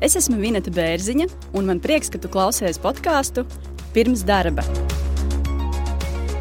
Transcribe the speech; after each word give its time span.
Es 0.00 0.14
esmu 0.16 0.38
Vineta 0.40 0.72
Bērziņa, 0.72 1.26
un 1.52 1.66
man 1.68 1.80
prieks, 1.84 2.08
ka 2.08 2.16
tu 2.16 2.28
klausies 2.32 2.78
podkāstu 2.80 3.44
pirms 3.92 4.22
darba. 4.24 4.64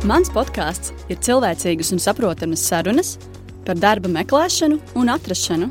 Mans 0.08 0.32
podkāsts 0.32 0.94
ir 1.12 1.20
cilvēcīgas 1.20 1.92
un 1.92 2.00
saprotamas 2.00 2.64
sarunas 2.64 3.18
par 3.68 3.76
darba 3.76 4.08
meklēšanu 4.14 4.80
un 4.96 5.12
atrašanu. 5.12 5.68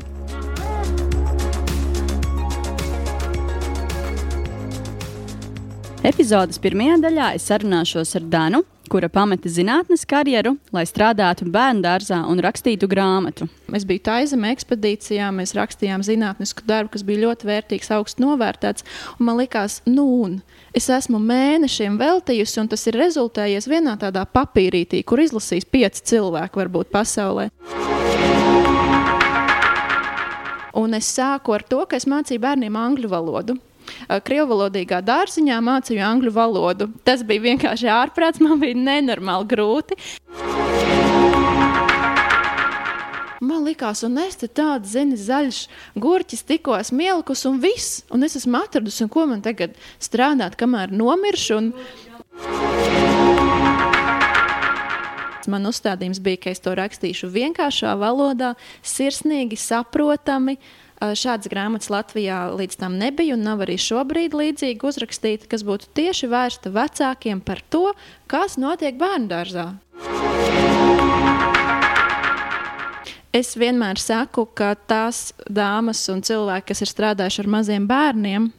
Epizodes 6.09 6.57
pirmajā 6.57 6.95
daļā 7.03 7.25
es 7.37 7.43
sarunāšos 7.45 8.15
ar 8.17 8.23
Danu, 8.31 8.63
kura 8.89 9.05
pameta 9.13 9.45
zinātnes 9.51 10.07
karjeru, 10.09 10.55
lai 10.73 10.81
strādātu 10.89 11.45
bērnu 11.53 11.83
dārzā 11.83 12.23
un 12.25 12.41
rakstītu 12.41 12.89
grāmatu. 12.89 13.45
Es 13.77 13.85
biju 13.85 14.01
Taizemē 14.07 14.49
ekspedīcijā, 14.55 15.27
mēs 15.35 15.53
rakstījām 15.53 16.01
zinātnisku 16.07 16.65
darbu, 16.65 16.95
kas 16.95 17.05
bija 17.05 17.27
ļoti 17.27 17.51
vērtīgs, 17.51 17.91
augstu 17.93 18.25
novērtēts. 18.25 18.87
Man 19.21 19.37
likās, 19.37 19.83
nu, 19.85 20.07
un 20.25 20.39
es 20.73 20.89
esmu 20.97 21.21
mēnešiem 21.21 22.01
veltījusi, 22.01 22.57
un 22.63 22.73
tas 22.73 22.89
ir 22.89 22.97
rezultējies 23.03 23.69
vienā 23.69 23.93
tādā 24.01 24.25
papīrītī, 24.25 25.05
kur 25.05 25.21
izlasīs 25.21 25.69
pieci 25.69 26.07
cilvēki 26.15 26.63
varbūt 26.63 26.89
pasaulē. 26.95 27.51
Un 30.79 30.97
es 30.97 31.13
sāku 31.13 31.53
ar 31.53 31.69
to, 31.69 31.85
ka 31.85 32.01
es 32.01 32.09
mācīju 32.09 32.47
bērniem 32.49 32.85
angļu 32.87 33.13
valodu. 33.13 33.61
Krievvalodīgā 34.07 35.01
dārziņā 35.05 35.59
mācīju 35.65 36.03
angļu 36.05 36.33
valodu. 36.35 36.89
Tas 37.07 37.23
bija 37.27 37.49
vienkārši 37.49 37.91
ārprāts, 37.93 38.41
man 38.43 38.59
bija 38.61 38.77
nenormāli 38.77 39.49
grūti. 39.53 39.99
Man 43.39 43.63
liekas, 43.63 44.03
un 44.03 44.19
es 44.19 44.35
te 44.35 44.49
tādu 44.51 44.89
zini, 44.89 45.15
zaļš 45.15 45.61
gurķis 45.95 46.43
tikko 46.43 46.75
esmu 46.75 47.05
ielikus, 47.05 47.45
un 47.47 47.61
viss, 47.63 48.01
un 48.11 48.27
es 48.27 48.35
esmu 48.35 48.59
atradusi, 48.59 49.07
ko 49.07 49.23
man 49.31 49.39
tagad 49.45 49.77
strādāt, 50.03 50.57
kamēr 50.59 50.91
nomiršu. 50.91 51.61
Un... 51.61 51.71
Man 55.49 55.65
uzstādījums 55.71 56.19
bija, 56.21 56.43
ka 56.43 56.51
es 56.51 56.59
to 56.61 56.75
rakstīšu 56.77 57.31
vienkāršā 57.31 57.95
valodā, 57.97 58.51
sirsnīgi, 58.85 59.57
saprotami, 59.57 60.59
uh, 60.59 60.88
Šādas 60.99 61.47
grāmatas 61.47 61.87
Latvijā 61.87 62.49
līdz 62.59 62.75
tam 62.81 62.97
nebija 62.99 63.37
un 63.37 63.45
nav 63.47 63.61
arī 63.63 63.77
šobrīd 63.79 64.33
līdzīgi 64.35 64.83
uzrakstīta, 64.83 65.47
kas 65.47 65.63
būtu 65.63 65.87
tieši 65.95 66.27
vērsta 66.27 66.73
vecākiem 66.75 67.39
par 67.39 67.61
to, 67.71 67.93
kas 68.27 68.57
notiek 68.59 68.99
bērnu 68.99 69.31
dārzā. 69.31 69.69
Es 73.31 73.53
vienmēr 73.55 74.01
saku, 74.01 74.43
ka 74.51 74.73
tās 74.75 75.29
dāmas 75.47 76.01
un 76.11 76.19
cilvēki, 76.25 76.67
kas 76.73 76.83
ir 76.83 76.91
strādājuši 76.91 77.43
ar 77.45 77.51
maziem 77.55 77.87
bērniem, 77.87 78.51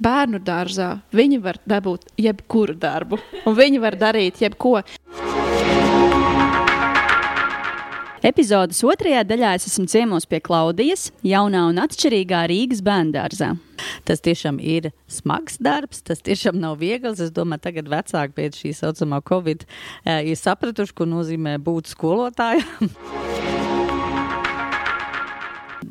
bērnu 0.00 0.40
dārzā, 0.46 0.94
viņi 1.12 1.42
var 1.44 1.60
dabūt 1.68 2.08
jebkuru 2.16 2.78
darbu, 2.80 3.20
un 3.44 3.58
viņi 3.58 3.84
var 3.84 4.00
darīt 4.00 4.40
jebko. 4.46 4.78
Epizodes 8.26 8.80
otrajā 8.82 9.20
daļā 9.22 9.52
es 9.54 9.68
esmu 9.68 9.84
ciemos 9.86 10.24
pie 10.26 10.40
Klaudijas, 10.42 11.12
jaunā 11.22 11.60
un 11.70 11.76
atšķirīgā 11.78 12.40
Rīgas 12.50 12.80
bērngārzā. 12.82 13.52
Tas 14.08 14.24
tiešām 14.24 14.58
ir 14.58 14.88
smags 15.06 15.60
darbs, 15.62 16.00
tas 16.02 16.24
tiešām 16.26 16.58
nav 16.58 16.80
viegls. 16.80 17.22
Es 17.22 17.30
domāju, 17.30 17.62
tagad 17.68 17.92
vecāki 17.92 18.34
pēc 18.40 18.58
šī 18.64 18.72
saucamā 18.80 19.20
Covid 19.30 19.62
eh, 19.62 20.32
ir 20.32 20.40
sapratuši, 20.40 20.96
ko 20.98 21.06
nozīmē 21.06 21.54
būt 21.62 21.92
skolotājam. 21.92 22.90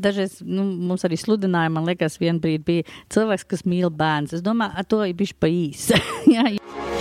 dažreiz 0.05 0.41
nu, 0.43 0.67
mums 0.89 1.07
arī 1.07 1.15
sludināja, 1.21 1.71
man 1.71 1.87
liekas, 1.87 2.19
vienā 2.19 2.43
brīdī 2.43 2.65
bija 2.67 2.89
cilvēks, 3.15 3.47
kas 3.47 3.63
mīl 3.63 3.87
bērnu. 3.95 4.35
Es 4.35 4.43
domāju, 4.43 4.75
ar 4.75 4.91
to 4.91 5.05
ir 5.07 5.15
bijis 5.15 5.37
pa 5.39 5.47
īsi. 5.47 6.03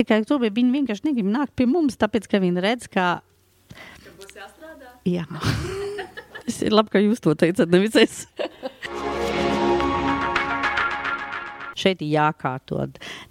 Tikai 0.00 0.22
to 0.24 0.40
viņi 0.40 0.72
vienkārši 0.78 1.10
negrib 1.10 1.28
nākt 1.28 1.52
pie 1.58 1.68
mums, 1.68 1.98
tāpēc 2.00 2.28
ka 2.30 2.40
viņi 2.40 2.64
redz, 2.64 2.88
ka. 2.88 3.08
Ka 3.70 4.14
būs 4.16 4.32
jāstrādā? 4.32 4.94
Jā. 5.04 5.26
Tas 6.40 6.62
ir 6.64 6.72
labi, 6.72 6.94
ka 6.94 7.02
jūs 7.04 7.20
to 7.20 7.36
teicat, 7.36 7.68
nevis 7.68 7.98
es. 8.00 8.24
šeit 11.80 12.02
ir 12.04 12.14
jākārto. 12.14 12.84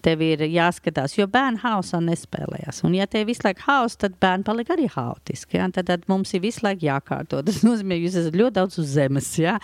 Tev 0.05 0.23
ir 0.25 0.45
jāskatās, 0.49 1.15
jo 1.17 1.27
bērni 1.31 1.61
hausā 1.63 2.01
nespēlējas. 2.03 2.83
Un, 2.87 2.97
ja 2.97 3.09
tev 3.09 3.29
visu 3.29 3.45
laiku 3.45 3.65
hausa, 3.67 4.05
tad 4.05 4.17
bērni 4.21 4.47
paliek 4.47 4.73
arī 4.75 4.89
haotiski. 4.93 5.59
Ja? 5.59 5.69
Tad, 5.73 5.89
tad 5.91 6.07
mums 6.11 6.33
ir 6.33 6.45
visu 6.45 6.65
laiku 6.65 6.87
jākārto. 6.89 7.43
Tas 7.45 7.61
nozīmē, 7.67 7.97
ka 7.99 8.07
jūs 8.07 8.21
esat 8.23 8.39
ļoti 8.39 8.57
daudz 8.61 8.81
uz 8.81 8.95
zemes. 8.95 9.33
Ja? 9.41 9.59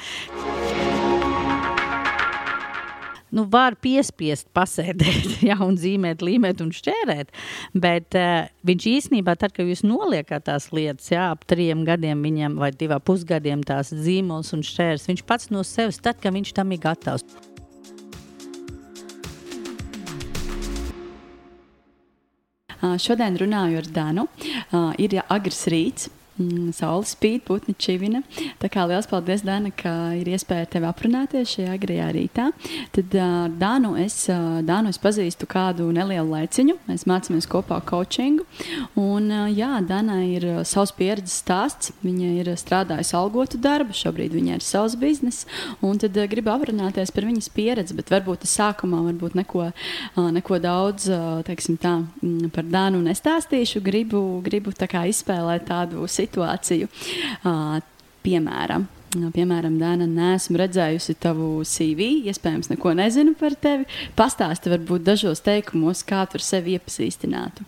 Nu, 3.36 3.46
var 3.52 3.78
piespiest 3.82 4.48
pasēdēt, 4.56 5.40
ja, 5.50 5.60
un 5.66 5.78
zīmēt, 5.80 6.24
līmēt 6.26 6.64
un 6.64 6.72
šķērēt. 6.76 7.34
Bet 7.78 8.18
uh, 8.20 8.48
viņš 8.68 8.88
īsnībā, 8.92 9.36
tad, 9.40 9.56
kad 9.56 9.68
jūs 9.70 9.86
noliekat 9.88 10.48
tās 10.50 10.72
lietas, 10.76 11.12
jā, 11.14 11.30
ap 11.36 11.46
trim 11.50 11.86
gadiem 11.88 12.24
viņam 12.26 12.60
vai 12.62 12.72
divā 12.76 13.02
pusgadiem 13.04 13.64
tās 13.66 13.94
zīmols 13.94 14.54
un 14.56 14.64
šķērs, 14.66 15.10
viņš 15.12 15.26
pats 15.28 15.52
no 15.54 15.66
sevis, 15.68 16.02
tad, 16.02 16.22
kad 16.24 16.36
viņš 16.36 16.56
tam 16.56 16.74
ir 16.76 16.82
gatavs. 16.86 17.28
Šodien 23.02 23.38
runāju 23.40 23.80
ar 23.80 23.88
Danu. 23.90 24.28
Ir 25.02 25.16
agrs 25.32 25.64
rīts, 25.72 26.10
Mm, 26.36 26.74
Saula 26.76 27.06
spīd, 27.08 27.46
putni 27.48 27.72
čivina. 27.80 28.20
Tā 28.60 28.68
kā 28.68 28.84
liels 28.90 29.08
paldies, 29.08 29.40
Dana, 29.48 29.70
ka 29.72 30.12
ir 30.20 30.28
iespēja 30.28 30.68
tevi 30.74 30.88
aprunāties 30.90 31.54
šajā 31.54 31.76
agrajā 31.78 32.08
rītā. 32.12 32.50
Tad 32.96 33.14
uh, 33.16 33.46
Dānu, 33.56 33.94
es, 34.04 34.18
uh, 34.28 34.60
Dānu 34.68 34.92
es 34.92 35.00
pazīstu 35.00 35.48
kādu 35.48 35.88
nelielu 35.96 36.28
laiciņu. 36.28 36.76
Mēs 36.90 37.06
mācāmies 37.08 37.48
kopā 37.48 37.78
coachingu. 37.88 38.44
Un, 39.00 39.30
uh, 39.32 39.46
jā, 39.48 39.78
Dana 39.88 40.18
ir 40.28 40.44
savs 40.68 40.92
pieredzes 40.98 41.38
stāsts. 41.40 41.94
Viņa 42.04 42.34
ir 42.42 42.52
strādājusi 42.60 43.16
algotu 43.16 43.62
darbu, 43.64 43.96
šobrīd 43.96 44.36
viņa 44.36 44.60
ir 44.60 44.68
savs 44.68 45.00
bizness. 45.00 45.48
Un 45.80 46.04
tad 46.04 46.20
uh, 46.20 46.28
gribu 46.28 46.52
aprunāties 46.52 47.16
par 47.16 47.30
viņas 47.30 47.48
pieredzi, 47.56 47.96
bet 47.96 48.12
varbūt 48.12 48.44
es 48.44 48.58
sākumā 48.60 49.06
varbūt 49.08 49.40
neko, 49.40 49.70
uh, 49.72 50.30
neko 50.36 50.60
daudz 50.60 51.08
uh, 51.08 51.40
teiksim, 51.48 51.80
tā, 51.80 51.96
mm, 52.20 52.52
par 52.60 52.68
Dānu 52.68 53.00
nestāstīšu. 53.08 53.80
Gribu, 53.88 54.28
gribu 54.44 54.76
tā 54.76 54.92
izspēlēt 55.08 55.70
tādu 55.72 56.04
situāciju 56.04 56.25
situāciju. 56.26 56.92
Uh, 57.46 57.80
piemēram, 58.26 58.90
Piemēram, 59.16 59.78
Dāna, 59.80 60.08
neesmu 60.10 60.60
redzējusi 60.60 61.16
tavu 61.24 61.62
CV, 61.68 62.28
iespējams, 62.28 62.68
neko 62.74 62.92
nezinu 63.00 63.36
par 63.40 63.56
tevi. 63.56 63.88
Pastāsti 64.18 64.74
varbūt 64.74 65.06
dažos 65.08 65.40
teikumos, 65.46 66.04
kā 66.08 66.26
tu 66.28 66.42
sevi 66.44 66.76
iepazīstinātu. 66.76 67.64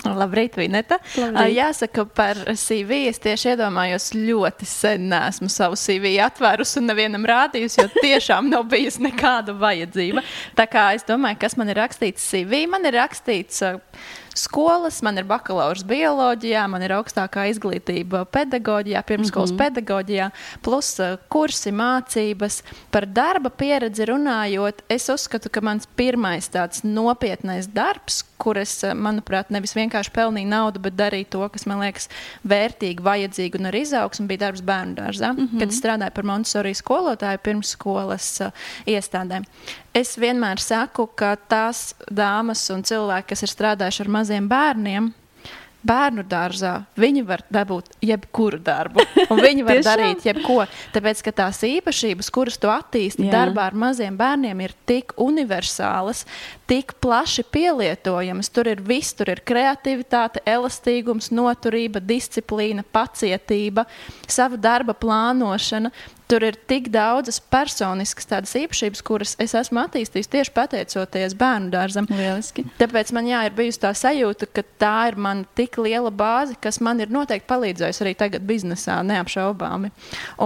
Labrīt, 0.00 0.54
Vineta. 0.56 0.96
Labrīt. 1.20 1.52
Jāsaka, 1.58 2.06
par 2.16 2.38
CV 2.56 3.02
es 3.10 3.20
tieši 3.20 3.52
iedomājos 3.52 4.08
ļoti 4.16 4.66
sen. 4.68 5.10
Nesmu 5.12 5.50
savu 5.52 5.76
CV 5.78 6.14
atvērusi 6.24 6.80
un 6.80 6.88
nevienam 6.88 7.26
rādījusi, 7.28 7.82
jo 7.84 8.00
tiešām 8.00 8.48
nav 8.50 8.64
bijusi 8.72 9.04
nekāda 9.10 9.54
vajadzība. 9.60 10.24
Tā 10.56 10.66
kā 10.72 10.88
es 10.96 11.04
domāju, 11.08 11.42
kas 11.44 11.58
man 11.60 11.70
ir 11.70 11.82
rakstīts 11.82 12.24
CV, 12.32 12.64
man 12.72 12.88
ir 12.88 12.96
rakstīts. 12.96 13.60
Uh, 13.66 14.18
skolas, 14.34 15.00
man 15.02 15.18
ir 15.18 15.26
bakalaura 15.28 15.84
bioloģijā, 15.86 16.62
man 16.70 16.84
ir 16.84 16.94
augstākā 16.96 17.46
izglītība 17.50 18.24
pedagoģijā, 18.30 19.02
pirmskolas 19.06 19.52
mm 19.52 19.56
-hmm. 19.56 19.64
pedagoģijā, 19.64 20.30
plus 20.62 20.90
uh, 21.00 21.16
kursi, 21.28 21.72
mācības. 21.72 22.62
Par 22.90 23.06
darba 23.06 23.50
pieredzi 23.50 24.06
runājot, 24.06 24.82
es 24.88 25.08
uzskatu, 25.08 25.50
ka 25.50 25.60
mans 25.60 25.88
pirmais 25.96 26.48
tāds 26.48 26.84
nopietnais 26.84 27.66
darbs, 27.66 28.24
kur 28.38 28.58
es, 28.58 28.84
uh, 28.84 28.94
manuprāt, 28.94 29.50
nevis 29.50 29.74
vienkārši 29.74 30.10
pelnīju 30.14 30.48
naudu, 30.48 30.80
bet 30.80 30.94
darīju 30.94 31.26
to, 31.30 31.48
kas 31.48 31.66
man 31.66 31.80
liekas 31.80 32.08
vērtīgi, 32.44 33.02
vajadzīgi 33.02 33.58
un 33.58 33.66
ar 33.66 33.74
izaugsmu, 33.74 34.26
bija 34.26 34.46
darbs 34.46 34.62
bērnu 34.62 34.94
dārzā, 34.94 35.32
mm 35.32 35.48
-hmm. 35.48 35.58
kad 35.58 35.68
strādāju 35.70 36.10
par 36.14 36.24
Montesori 36.24 36.74
skolotāju 36.74 37.38
pirmsskolas 37.38 38.40
uh, 38.40 38.50
iestādēm. 38.86 39.44
Es 39.96 40.14
vienmēr 40.20 40.60
saku, 40.62 41.08
ka 41.18 41.32
tās 41.50 41.90
dāmas 42.06 42.62
un 42.70 42.84
cilvēki, 42.86 43.32
kas 43.32 43.42
ir 43.42 43.50
strādājuši 43.50 44.04
ar 44.04 44.10
maziem 44.20 44.46
bērniem, 44.50 45.08
bērnu 45.86 46.22
dārzā, 46.28 46.74
viņi 47.00 47.22
var 47.26 47.42
dabūt 47.52 47.88
jebkuru 48.04 48.60
darbu. 48.62 49.02
Viņi 49.40 49.64
var 49.66 49.80
darīt 49.88 50.26
jebko. 50.28 50.60
Tāpēc, 50.94 51.22
ka 51.24 51.32
tās 51.42 51.62
īpašības, 51.66 52.28
kuras 52.34 52.60
tu 52.60 52.70
attīsti 52.70 53.26
Jā. 53.26 53.32
darbā 53.34 53.66
ar 53.70 53.78
maziem 53.86 54.18
bērniem, 54.20 54.60
ir 54.62 54.76
tik 54.86 55.14
universālas, 55.20 56.22
tik 56.70 56.94
plaši 57.02 57.46
pielietojamas. 57.50 58.52
Tur 58.52 58.70
ir 58.70 58.84
viss, 58.84 59.16
tur 59.16 59.32
ir 59.32 59.42
kreativitāte, 59.46 60.44
elastīgums, 60.46 61.32
noturība, 61.34 62.02
disciplīna, 62.04 62.84
pacietība, 62.92 63.88
sava 64.28 64.60
darba 64.60 64.94
plānošana 64.94 65.90
tur 66.30 66.44
ir 66.46 66.56
tik 66.70 66.88
daudzas 66.94 67.40
personiskas 67.52 68.28
tādas 68.30 68.54
īpašības, 68.58 69.02
kuras 69.06 69.34
es 69.42 69.54
esmu 69.58 69.82
attīstījis 69.82 70.30
tieši 70.30 70.54
pateicoties 70.54 71.34
bērnu 71.38 71.72
dārzam. 71.74 72.08
Lieliski. 72.10 72.64
Tāpēc 72.80 73.12
man 73.16 73.28
jā, 73.30 73.42
ir 73.48 73.56
bijusi 73.56 73.82
tā 73.82 73.92
sajūta, 73.96 74.48
ka 74.54 74.64
tā 74.82 74.94
ir 75.10 75.18
man 75.20 75.44
tik 75.58 75.78
liela 75.82 76.12
bāze, 76.14 76.56
kas 76.62 76.80
man 76.84 77.02
ir 77.02 77.12
noteikti 77.12 77.48
palīdzējusi 77.50 78.04
arī 78.04 78.14
tagad 78.22 78.46
biznesā, 78.46 79.00
neapšaubāmi. 79.10 79.92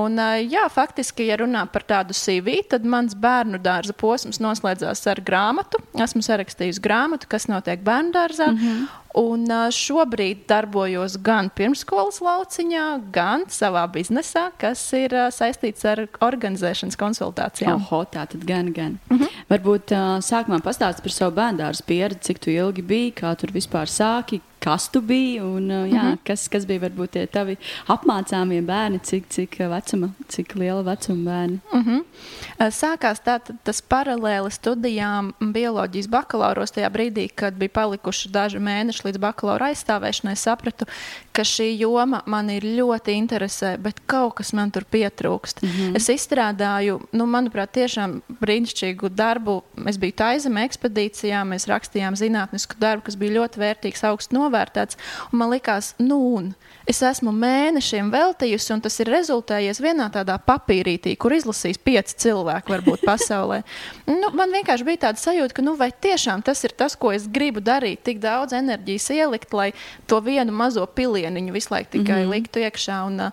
Un, 0.01 0.21
jā, 0.49 0.65
faktiski, 0.73 1.29
ja 1.31 1.39
runā 1.43 1.67
par 1.73 1.87
tādu 1.89 2.17
CV, 2.17 2.61
tad 2.71 2.87
mans 2.89 3.17
bērnu 3.19 3.61
dārza 3.65 3.97
posms 3.97 4.41
noslēdzās 4.45 5.05
ar 5.13 5.23
grāmatu. 5.25 5.83
Esmu 6.01 6.25
sarakstījusi 6.25 6.83
grāmatu, 6.85 7.31
kas 7.31 7.49
notiek 7.51 7.85
bērnu 7.85 8.15
dārzā. 8.17 8.53
Mm 8.53 8.61
-hmm. 8.61 9.04
Un 9.15 9.47
šobrīd 9.71 10.43
darbojos 10.51 11.15
gan 11.23 11.51
pirmsskolas 11.55 12.19
lauciņā, 12.25 12.87
gan 13.15 13.45
savā 13.53 13.85
biznesā, 13.95 14.49
kas 14.59 14.83
ir 14.99 15.15
saistīts 15.35 15.87
ar 15.87 16.07
organizēšanas 16.25 16.99
konsultācijām. 16.99 17.85
Oho, 17.85 18.03
tā 18.11 18.27
tad 18.31 18.43
gan, 18.49 18.73
gan. 18.75 18.99
Mm 19.11 19.19
-hmm. 19.19 19.29
Varbūt 19.51 19.95
sākumā 20.27 20.59
pastāst 20.63 21.03
par 21.03 21.13
savu 21.13 21.37
bērnu 21.37 21.71
pieredzi, 21.87 22.21
cik 22.21 22.39
tu 22.39 22.51
ilgi 22.51 22.83
biji, 22.83 23.13
kā 23.13 23.37
tur 23.37 23.51
vispār 23.53 23.87
sāki, 23.87 24.41
kas 24.65 24.89
tu 24.89 25.03
biji 25.05 25.41
un 25.45 25.71
uh, 25.71 25.85
jā, 25.85 26.03
mm 26.03 26.13
-hmm. 26.13 26.19
kas, 26.25 26.49
kas 26.49 26.65
bija 26.67 26.81
varbūt 26.87 27.11
tie 27.17 27.27
tavi 27.27 27.57
apmācāmie 27.89 28.63
bērni, 28.65 29.01
cik, 29.03 29.29
cik 29.29 29.59
vecuma, 29.59 30.09
cik 30.29 30.55
liela 30.55 30.83
vecuma 30.83 31.31
bērni. 31.31 31.59
Mm 31.73 31.83
-hmm. 31.85 32.71
Sākās 32.71 33.21
tātad 33.25 33.57
tas 33.65 33.83
paralēli 33.83 34.51
studijām 34.51 35.33
bioloģijas 35.41 36.09
bakalauros 36.09 36.73
tajā 36.73 36.91
brīdī, 36.91 37.29
kad 37.35 37.55
bija 37.55 37.69
palikuši 37.69 38.29
daži 38.29 38.59
mēneši 38.59 39.05
līdz 39.05 39.19
bakalaura 39.19 39.67
aizstāvēšanai, 39.67 40.37
sapratu, 40.37 40.85
ka 41.33 41.43
šī 41.43 41.79
joma 41.79 42.23
man 42.27 42.51
ir 42.51 42.63
ļoti 42.63 43.17
interesē, 43.19 43.77
bet 43.79 44.01
kaut 44.07 44.35
kas 44.35 44.53
man 44.53 44.71
tur 44.71 44.85
pietrūkst. 44.85 45.63
Mm 45.63 45.69
-hmm. 45.69 45.97
Es 45.97 46.09
izstrādāju, 46.09 47.01
nu, 47.13 47.27
manuprāt, 47.27 47.73
tiešām 47.73 48.21
brīnišķīgu 48.41 49.09
darbu. 49.09 49.63
Es 49.87 49.99
biju 49.99 50.13
Taizemē 50.13 50.65
ekspedīcijā, 50.69 51.45
mēs 51.45 51.67
rakstījām 51.67 52.15
zinātnisku 52.17 52.75
darbu, 52.79 53.05
kas 53.05 53.17
bija 53.17 53.41
ļoti 53.41 53.59
vērtīgs, 53.59 54.05
augstu 54.05 54.35
novērtēts 54.55 54.65
novērtēts. 54.65 54.99
Man 55.33 55.53
likās, 55.53 55.95
nu, 55.99 56.19
un 56.37 56.55
es 56.89 57.01
esmu 57.03 57.33
mēnešiem 57.33 58.11
veltījusi, 58.13 58.73
un 58.75 58.83
tas 58.85 58.99
ir 59.01 59.11
rezultējies 59.13 59.81
vienā 59.83 60.11
tādā 60.13 60.37
papīrītī, 60.39 61.17
kur 61.17 61.35
izlasīs 61.35 61.81
pieci 61.81 62.17
cilvēki, 62.25 62.73
varbūt 62.75 63.05
pasaulē. 63.07 63.63
nu, 64.21 64.33
man 64.37 64.53
vienkārši 64.55 64.87
bija 64.87 65.07
tāda 65.09 65.23
sajūta, 65.23 65.57
ka, 65.57 65.65
nu, 65.65 65.77
vai 65.81 65.91
tiešām 65.93 66.45
tas 66.45 66.65
ir 66.65 66.75
tas, 66.77 66.97
ko 66.97 67.13
es 67.15 67.27
gribu 67.27 67.63
darīt, 67.65 68.05
tik 68.05 68.21
daudz 68.23 68.55
enerģijas 68.57 69.11
ielikt, 69.15 69.57
lai 69.57 69.73
to 70.07 70.21
vienu 70.25 70.53
mazo 70.53 70.87
pilieniņu 70.87 71.55
visu 71.55 71.75
laiku 71.75 71.97
tikai 71.99 72.23
mm 72.23 72.29
-hmm. 72.29 72.37
liktu 72.37 72.65
iekšā. 72.65 73.01
Un, 73.07 73.31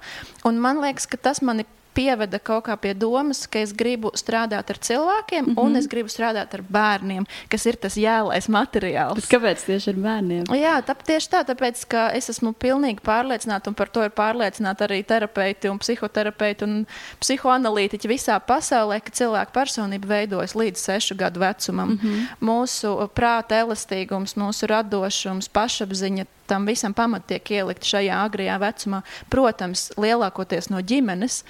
un 0.47 0.59
man 0.59 0.81
liekas, 0.81 1.05
ka 1.05 1.17
tas 1.17 1.41
man 1.41 1.59
ir 1.59 1.69
pieveda 1.93 2.39
kaut 2.39 2.65
kā 2.67 2.75
pie 2.79 2.93
domas, 2.97 3.43
ka 3.51 3.61
es 3.61 3.73
gribu 3.75 4.11
strādāt 4.17 4.69
ar 4.71 4.79
cilvēkiem, 4.79 5.45
mm 5.45 5.53
-hmm. 5.53 5.63
un 5.63 5.75
es 5.75 5.87
gribu 5.87 6.09
strādāt 6.09 6.53
ar 6.53 6.61
bērniem, 6.61 7.25
kas 7.49 7.65
ir 7.65 7.75
tas 7.75 7.95
jēlais 7.97 8.47
materiāls. 8.49 9.15
Bet 9.15 9.29
kāpēc 9.31 9.65
tieši 9.65 9.89
ar 9.89 9.95
bērniem? 9.95 10.43
Jā, 10.55 10.75
tā, 10.81 10.95
tieši 10.95 11.29
tā, 11.29 11.43
tāpēc, 11.45 11.85
ka 11.87 12.09
es 12.13 12.29
esmu 12.29 12.53
pilnīgi 12.53 12.99
pārliecināta, 13.03 13.67
un 13.67 13.73
par 13.73 13.89
to 13.89 14.03
ir 14.03 14.09
pārliecināti 14.09 14.83
arī 14.87 15.03
terapeiti 15.03 15.69
un 15.69 15.79
psihoterapeiti 15.79 16.63
un 16.63 16.85
psihoanalītiķi 17.19 18.07
visā 18.07 18.39
pasaulē, 18.39 19.01
ka 19.01 19.11
cilvēka 19.11 19.51
personība 19.51 20.07
veidojas 20.07 20.55
līdz 20.55 20.77
sešu 20.77 21.15
gadu 21.15 21.39
vecumam. 21.39 21.89
Mm 21.89 21.99
-hmm. 21.99 22.27
Mūsu 22.41 23.09
prāta 23.15 23.61
elastīgums, 23.63 24.35
mūsu 24.35 24.67
radošums, 24.67 25.49
pašapziņa 25.49 26.25
tam 26.51 26.65
visam 26.65 26.93
pamat 26.93 27.27
tiek 27.27 27.51
ielikt 27.51 27.83
šajā 27.87 28.25
agrajā 28.25 28.57
vecumā. 28.59 29.01
Protams, 29.29 29.91
lielākoties 29.95 30.69
no 30.69 30.81
ģimenes 30.81 31.43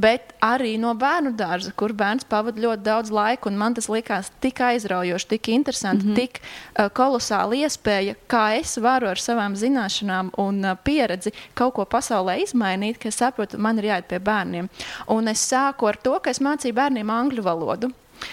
bet 0.00 0.34
arī 0.44 0.76
no 0.80 0.92
bērnu 0.98 1.32
dārza, 1.38 1.72
kur 1.76 1.94
bērns 1.96 2.26
pavadīja 2.30 2.66
ļoti 2.66 2.86
daudz 2.86 3.12
laika. 3.14 3.50
Man 3.50 3.76
tas 3.76 3.88
likās 3.92 4.30
tik 4.40 4.60
aizraujoši, 4.64 5.28
tik 5.34 5.48
interesanti, 5.54 6.06
mm 6.06 6.12
-hmm. 6.12 6.16
tik 6.16 6.40
uh, 6.42 6.88
kolosāli 6.92 7.62
iespēja, 7.64 8.16
kā 8.28 8.58
es 8.60 8.76
varu 8.78 9.08
ar 9.08 9.20
savām 9.20 9.56
zināšanām 9.56 10.30
un 10.38 10.64
uh, 10.64 10.76
pieredzi 10.84 11.32
kaut 11.54 11.74
ko 11.74 11.84
pasaulē 11.84 12.40
izmainīt, 12.42 12.98
ka 12.98 13.08
es 13.08 13.18
saprotu, 13.22 13.58
man 13.58 13.78
ir 13.78 13.84
jāiet 13.84 14.08
pie 14.08 14.18
bērniem. 14.18 14.68
Un 15.08 15.28
es 15.28 15.52
sāku 15.52 15.88
ar 15.88 15.96
to, 15.96 16.18
ka 16.20 16.30
es 16.30 16.40
mācīju 16.40 16.74
bērniem 16.74 17.10
angļu 17.10 17.42
valodu. 17.42 17.90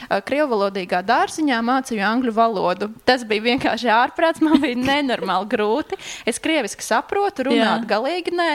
Krievvalodīgā 0.09 1.01
dārziņā 1.05 1.59
mācīju 1.65 2.03
angļu 2.07 2.33
valodu. 2.35 2.89
Tas 3.07 3.25
bija 3.27 3.47
vienkārši 3.49 3.91
ārprāts, 3.93 4.43
man 4.43 4.61
bija 4.63 4.79
nenormāli 4.79 5.49
grūti. 5.53 5.99
Es 6.29 6.41
krieviski 6.43 6.85
saprotu, 6.85 7.49
runāt 7.49 7.85
Jā. 7.85 7.89
galīgi 7.95 8.35
nē, 8.35 8.51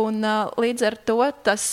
un 0.00 0.22
līdz 0.60 0.86
ar 0.90 0.98
to 1.08 1.20
tas 1.44 1.68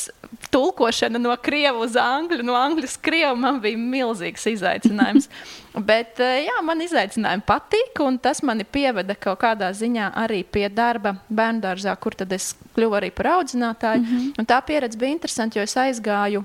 tulkošana 0.52 1.20
no 1.22 1.36
krievu 1.40 1.86
uz 1.86 1.96
angļu, 2.00 2.44
no 2.46 2.58
angļu 2.58 2.88
uz 2.88 2.98
krievu 3.04 3.38
man 3.40 3.62
bija 3.64 3.80
milzīgs 3.80 4.48
izaicinājums. 4.54 5.30
Bet 5.90 6.18
jā, 6.20 6.58
man 6.66 6.82
izaicinājumi 6.82 7.46
patīk, 7.48 8.02
un 8.02 8.18
tas 8.22 8.42
mani 8.46 8.66
pieveda 8.66 9.14
kaut 9.14 9.40
kādā 9.44 9.70
ziņā 9.78 10.10
arī 10.18 10.42
pie 10.44 10.66
darba 10.74 11.18
bērnu 11.30 11.62
dārzā, 11.62 11.94
kur 12.02 12.18
tad 12.18 12.34
es 12.34 12.56
kļuvu 12.76 12.98
arī 12.98 13.12
par 13.14 13.36
audzinātāju. 13.38 14.02
Mm 14.02 14.08
-hmm. 14.08 14.40
Un 14.40 14.46
tā 14.46 14.62
pieredze 14.66 14.98
bija 14.98 15.14
interesanta, 15.14 15.60
jo 15.60 15.64
es 15.64 15.78
aizgāju 15.78 16.44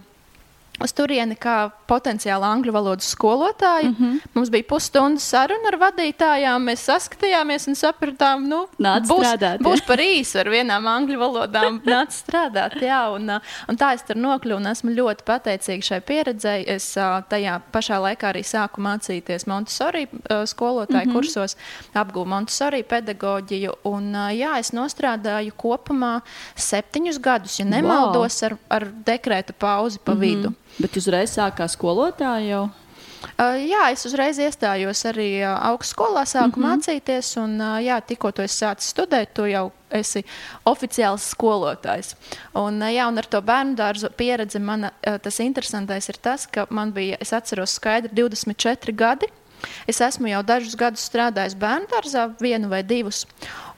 uz 0.83 0.93
turieni 0.97 1.37
kā 1.39 1.71
potenciāli 1.89 2.47
angļu 2.49 2.73
valodas 2.75 3.11
skolotāja. 3.15 3.91
Mm 3.91 3.97
-hmm. 3.99 4.21
Mums 4.35 4.51
bija 4.51 4.65
pusstundas 4.69 5.29
saruna 5.29 5.73
ar 5.73 5.79
vadītājām. 5.81 6.69
Mēs 6.69 6.87
saskatījāmies 6.89 7.69
un 7.69 7.75
sapratām, 7.75 8.47
nu, 8.49 8.67
Nāc 8.79 9.07
būs, 9.09 9.27
strādāt, 9.27 9.63
būs 9.63 9.85
par 9.87 9.99
īsu 9.99 10.39
ar 10.41 10.51
vienām 10.51 10.87
angļu 10.87 11.19
valodām. 11.19 11.81
Nāc 11.95 12.11
strādāt, 12.17 12.81
jā, 12.83 13.03
un, 13.15 13.31
un 13.69 13.77
tā 13.77 13.93
es 13.95 14.03
tur 14.03 14.17
nokļuvu 14.17 14.61
un 14.61 14.67
esmu 14.67 14.91
ļoti 14.91 15.25
pateicīga 15.25 15.83
šai 15.83 16.01
pieredzei. 16.01 16.65
Es 16.67 16.95
tajā 17.29 17.61
pašā 17.73 18.01
laikā 18.01 18.29
arī 18.33 18.43
sāku 18.43 18.81
mācīties 18.81 19.47
Montessori 19.47 20.09
skolotāju 20.45 21.07
mm 21.07 21.11
-hmm. 21.11 21.13
kursos, 21.13 21.57
apgūvu 21.95 22.27
Montessori 22.27 22.83
pedagoģiju. 22.83 23.73
Un, 23.85 24.13
jā, 24.15 24.59
es 24.59 24.73
nostrādāju 24.73 25.53
kopumā 25.57 26.21
septiņus 26.57 27.19
gadus, 27.19 27.59
ja 27.59 27.65
nemaldos, 27.65 28.43
wow. 28.43 28.47
ar, 28.47 28.57
ar 28.69 28.89
dekrēta 29.07 29.53
pauzi 29.53 29.99
pa 30.05 30.15
mm 30.15 30.19
-hmm. 30.19 30.21
vidu. 30.21 30.53
Bet 30.79 30.97
uzreiz 30.97 31.35
sākās 31.37 31.77
skolotāja 31.77 32.47
jau. 32.47 32.63
Uh, 33.23 33.55
jā, 33.63 33.85
es 33.95 34.03
uzreiz 34.09 34.39
iestājos 34.43 35.05
arī 35.07 35.29
uh, 35.45 35.55
augstskolā, 35.71 36.25
sāku 36.27 36.59
mm 36.59 36.65
-hmm. 36.65 36.73
mācīties, 36.73 37.29
un 37.39 37.61
uh, 37.61 37.77
jā, 37.83 38.01
tikko 38.03 38.33
tu 38.33 38.43
esi 38.43 38.65
sācis 38.65 38.91
studēt, 38.91 39.33
tu 39.35 39.47
jau 39.47 39.71
esi 39.91 40.25
oficiāls 40.67 41.29
skolotājs. 41.35 42.15
Un, 42.55 42.83
uh, 42.83 42.91
jā, 42.91 43.07
un 43.09 43.19
ar 43.19 43.27
to 43.27 43.41
bērnu 43.41 43.77
dārzu 43.79 44.11
pieredzi 44.17 44.59
man 44.59 44.85
uh, 44.85 45.19
tas 45.23 45.41
interesantais 45.41 46.09
ir 46.09 46.19
tas, 46.23 46.47
ka 46.47 46.67
man 46.71 46.93
bija, 46.93 47.17
es 47.21 47.33
atceros 47.33 47.79
skaidri, 47.79 48.11
24 48.15 48.93
gadi. 48.93 49.27
Es 49.87 50.01
esmu 50.01 50.29
jau 50.29 50.43
dažus 50.43 50.75
gadus 50.75 51.07
strādājis 51.07 51.55
bērnu 51.55 51.87
dārzā, 51.87 52.35
vienu 52.41 52.69
vai 52.69 52.83
divus. 52.83 53.27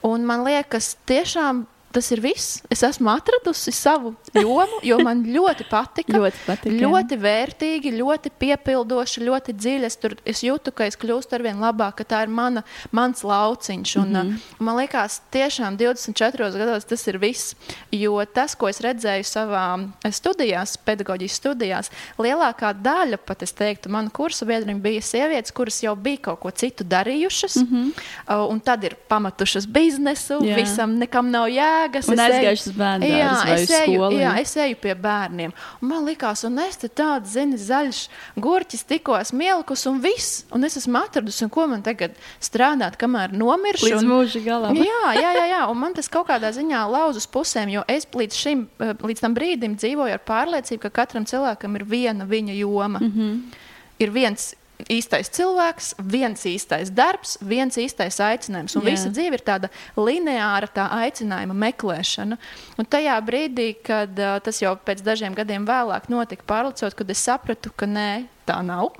Un 0.01 0.25
man 0.25 0.43
liekas, 0.43 0.97
tiešām 1.05 1.65
tas 1.95 2.11
ir 2.11 2.21
viss. 2.23 2.59
Es 2.71 2.83
esmu 2.83 3.09
atradusi 3.13 3.71
savu 3.75 4.13
jomu, 4.35 4.79
jo 4.83 4.97
man 5.05 5.23
ļoti 5.25 5.67
patika. 5.71 6.15
ļoti, 6.17 6.41
patika 6.45 6.75
ļoti 6.75 7.17
vērtīgi, 7.21 7.93
ļoti 7.95 8.31
piepildoši, 8.41 9.23
ļoti 9.29 9.55
dziļi. 9.55 9.87
Es, 9.87 9.97
tur, 10.01 10.17
es 10.27 10.43
jūtu, 10.45 10.73
ka 10.75 10.89
es 10.89 10.99
kļūstu 10.99 11.37
ar 11.37 11.45
vien 11.45 11.61
labāk, 11.63 12.01
ka 12.01 12.07
tā 12.11 12.23
ir 12.25 12.33
mana, 12.33 12.65
mans 12.95 13.23
lauciņš. 13.25 13.95
Un, 14.01 14.11
mm 14.11 14.21
-hmm. 14.21 14.53
Man 14.59 14.79
liekas, 14.81 15.21
tiešām 15.31 15.77
24 15.79 16.51
gados 16.57 16.85
tas 16.85 17.07
ir 17.07 17.17
viss. 17.17 17.55
Jo 17.91 18.25
tas, 18.25 18.55
ko 18.55 18.69
es 18.69 18.81
redzēju 18.81 19.23
savā 19.23 19.65
studijās, 20.11 20.77
pedagoģijas 20.77 21.39
studijās, 21.39 21.91
lielākā 22.17 22.73
daļa, 22.73 23.17
pat 23.17 23.43
es 23.43 23.53
teiktu, 23.53 23.89
manu 23.89 24.09
kursu 24.09 24.45
biedriem 24.45 24.81
bija 24.81 25.01
sievietes, 25.01 25.51
kuras 25.51 25.83
jau 25.83 25.95
bija 25.95 26.17
kaut 26.17 26.39
ko 26.39 26.51
citu 26.51 26.83
darījušas, 26.83 27.55
mm 27.55 27.67
-hmm. 27.71 28.49
un 28.49 28.59
tad 28.59 28.83
ir 28.83 28.95
pamatušas 29.07 29.67
biznesu, 29.67 30.39
Jā. 30.41 30.55
visam 30.55 30.97
nekam 30.99 31.31
nav 31.31 31.47
jēga 31.47 31.84
jēgas. 31.85 32.09
Un 32.09 32.21
aizgājuši 32.21 32.69
uz 32.69 32.75
bērnu 32.77 33.09
jā, 33.09 33.31
es 33.53 33.71
eju, 33.79 34.09
jā, 34.15 34.31
es 34.41 34.53
eju 34.65 34.77
pie 34.81 34.95
bērniem. 34.95 35.53
Un 35.81 35.89
man 35.89 36.05
likās, 36.07 36.43
un 36.47 36.59
es 36.63 36.77
te 36.81 36.89
tādu, 36.89 37.27
zini, 37.29 37.57
zaļš 37.57 38.01
gurķis 38.41 38.85
tikko 38.87 39.17
esmu 39.19 39.45
ielikus 39.45 39.85
un 39.89 40.01
viss. 40.03 40.43
Un 40.55 40.67
es 40.67 40.77
esmu 40.79 40.99
atradusi, 41.01 41.43
un 41.45 41.53
ko 41.53 41.67
man 41.71 41.83
tagad 41.85 42.15
strādāt, 42.43 42.97
kamēr 43.01 43.35
nomiršu. 43.35 43.89
Līdz 43.89 44.01
un, 44.01 44.11
mūža 44.11 44.43
galam. 44.45 44.81
jā, 44.89 45.05
jā, 45.19 45.31
jā, 45.39 45.45
jā, 45.53 45.61
un 45.71 45.81
man 45.81 45.95
tas 45.97 46.09
kaut 46.11 46.29
kādā 46.31 46.51
ziņā 46.55 46.83
lauz 46.91 47.19
uz 47.21 47.29
pusēm, 47.29 47.71
jo 47.73 47.85
es 47.91 48.07
līdz 48.11 48.41
šim, 48.41 48.67
eh, 48.81 48.93
līdz 49.05 49.25
tam 49.25 49.37
brīdim 49.37 49.77
dzīvoju 49.79 50.17
ar 50.17 50.25
pārliecību, 50.25 50.85
ka 50.87 50.93
katram 51.03 51.27
cilvēkam 51.29 51.79
ir 51.79 51.87
viena 51.87 52.27
viņa 52.29 52.59
joma. 52.59 52.99
Mm 52.99 53.11
-hmm. 53.11 53.63
Ir 53.99 54.11
viens 54.11 54.53
īstais 54.91 55.29
cilvēks, 55.33 55.93
viens 56.11 56.45
īstais 56.49 56.91
darbs, 56.93 57.37
viens 57.41 57.77
īstais 57.79 58.19
aicinājums. 58.23 58.75
Un 58.75 58.83
Jā. 58.83 58.91
visa 58.91 59.11
dzīve 59.13 59.39
ir 59.39 59.45
tāda 59.45 59.71
lineāra 59.97 60.69
tā 60.71 60.87
aicinājuma 61.05 61.55
meklēšana. 61.65 62.37
Un 62.79 62.89
tajā 62.89 63.15
brīdī, 63.25 63.69
kad 63.85 64.13
tas 64.15 64.61
jau 64.61 64.75
pēc 64.85 65.03
dažiem 65.05 65.37
gadiem 65.37 65.67
vēlāk 65.67 66.09
notika 66.11 66.47
pārlicot, 66.47 66.97
kad 66.97 67.09
es 67.09 67.23
sapratu, 67.23 67.71
ka 67.75 67.89
nē, 67.89 68.25
tā 68.47 68.61
nav. 68.65 68.93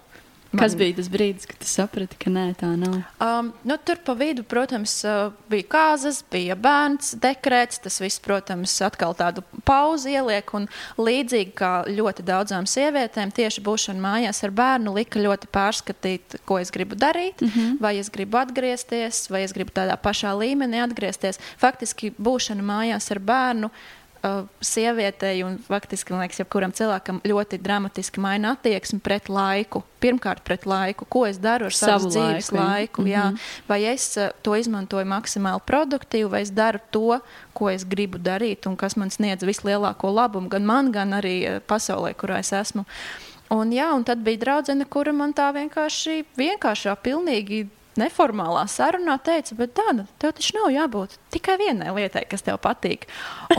Man... 0.55 0.63
Kas 0.63 0.75
bija 0.79 0.95
tas 0.95 1.09
brīdis, 1.11 1.47
kad 1.49 1.59
tu 1.59 1.67
saprati, 1.67 2.17
ka 2.19 2.31
nē, 2.31 2.45
tā 2.59 2.69
nav? 2.79 2.95
Um, 3.19 3.51
nu, 3.67 3.75
tur 3.83 3.99
pa 4.05 4.15
vidu, 4.15 4.45
protams, 4.47 4.93
uh, 5.03 5.33
bija 5.51 5.67
kāzas, 5.73 6.21
bija 6.31 6.55
bērns, 6.55 7.11
dekrēts. 7.21 7.81
Tas 7.83 7.99
viss, 7.99 8.21
protams, 8.23 8.77
atkal 8.85 9.15
tādu 9.19 9.43
pauzi 9.67 10.15
ieliek. 10.15 10.53
Un 10.55 10.69
līdzīgi 10.95 11.51
kā 11.59 11.73
ļoti 11.89 12.23
daudzām 12.27 12.69
sievietēm, 12.69 13.33
tieši 13.35 13.63
būšana 13.65 14.01
mājās 14.05 14.39
ar 14.47 14.55
bērnu 14.55 14.95
lika 14.95 15.19
ļoti 15.19 15.51
pārskatīt, 15.51 16.39
ko 16.47 16.61
es 16.63 16.71
gribu 16.71 16.95
darīt, 16.99 17.43
mm 17.43 17.51
-hmm. 17.51 17.75
vai 17.83 17.97
es 17.99 18.09
gribu 18.09 18.39
atgriezties, 18.39 19.25
vai 19.29 19.43
es 19.43 19.53
gribu 19.53 19.75
tādā 19.75 19.99
pašā 19.99 20.31
līmenī 20.39 20.79
atgriezties. 20.85 21.41
Faktiski 21.59 22.13
būšana 22.15 22.63
mājās 22.63 23.11
ar 23.11 23.19
bērnu 23.19 23.71
uh, 24.25 24.47
sievietei 24.61 25.43
un 25.45 25.57
faktiski, 25.61 26.13
man 26.13 26.23
liekas, 26.23 26.41
jebkuram 26.41 26.73
cilvēkam 26.75 27.21
ļoti 27.25 27.59
dramatiski 27.61 28.21
maina 28.23 28.55
attieksmi 28.55 28.99
pret 29.05 29.29
laiku. 29.29 29.83
Pirmkārt, 30.03 30.43
pret 30.45 30.65
laiku, 30.69 31.07
ko 31.09 31.25
es 31.29 31.39
daru 31.41 31.69
ar 31.69 31.75
savu 31.75 32.09
dzīves 32.09 32.51
laiku. 32.51 32.57
laiku 32.57 33.01
mm 33.01 33.07
-hmm. 33.07 33.13
jā. 33.13 33.37
Vai 33.67 33.83
es 33.93 34.17
uh, 34.17 34.29
to 34.41 34.55
izmantoju 34.55 35.05
maksimāli 35.05 35.61
produktīvi, 35.65 36.29
vai 36.29 36.41
es 36.41 36.51
daru 36.51 36.79
to, 36.91 37.19
ko 37.53 37.69
es 37.69 37.85
gribu 37.85 38.17
darīt 38.17 38.67
un 38.67 38.75
kas 38.75 38.95
man 38.95 39.09
sniedz 39.09 39.43
vislielāko 39.43 40.13
labumu 40.13 40.49
gan 40.49 40.65
man, 40.65 40.91
gan 40.91 41.13
arī 41.13 41.55
uh, 41.55 41.61
pasaulē, 41.67 42.13
kurā 42.13 42.39
es 42.39 42.53
esmu. 42.53 42.85
Un, 43.49 43.71
jā, 43.71 43.93
un 43.93 44.03
tad 44.03 44.17
bija 44.17 44.37
draudzene, 44.37 44.85
kura 44.85 45.13
man 45.13 45.33
tā 45.33 45.53
vienkārši, 45.53 46.25
vienkāršā, 46.37 46.95
pilnīgi 46.95 47.67
neformālā 47.95 48.65
sarunā 48.67 49.19
teica, 49.23 49.55
bet 49.55 49.73
tāda, 49.73 50.05
tev 50.19 50.31
taču 50.31 50.57
nav 50.57 50.71
jābūt 50.73 51.17
tikai 51.35 51.57
vienai 51.59 51.91
lietai, 51.95 52.23
kas 52.29 52.45
tev 52.45 52.57
patīk. 52.63 53.05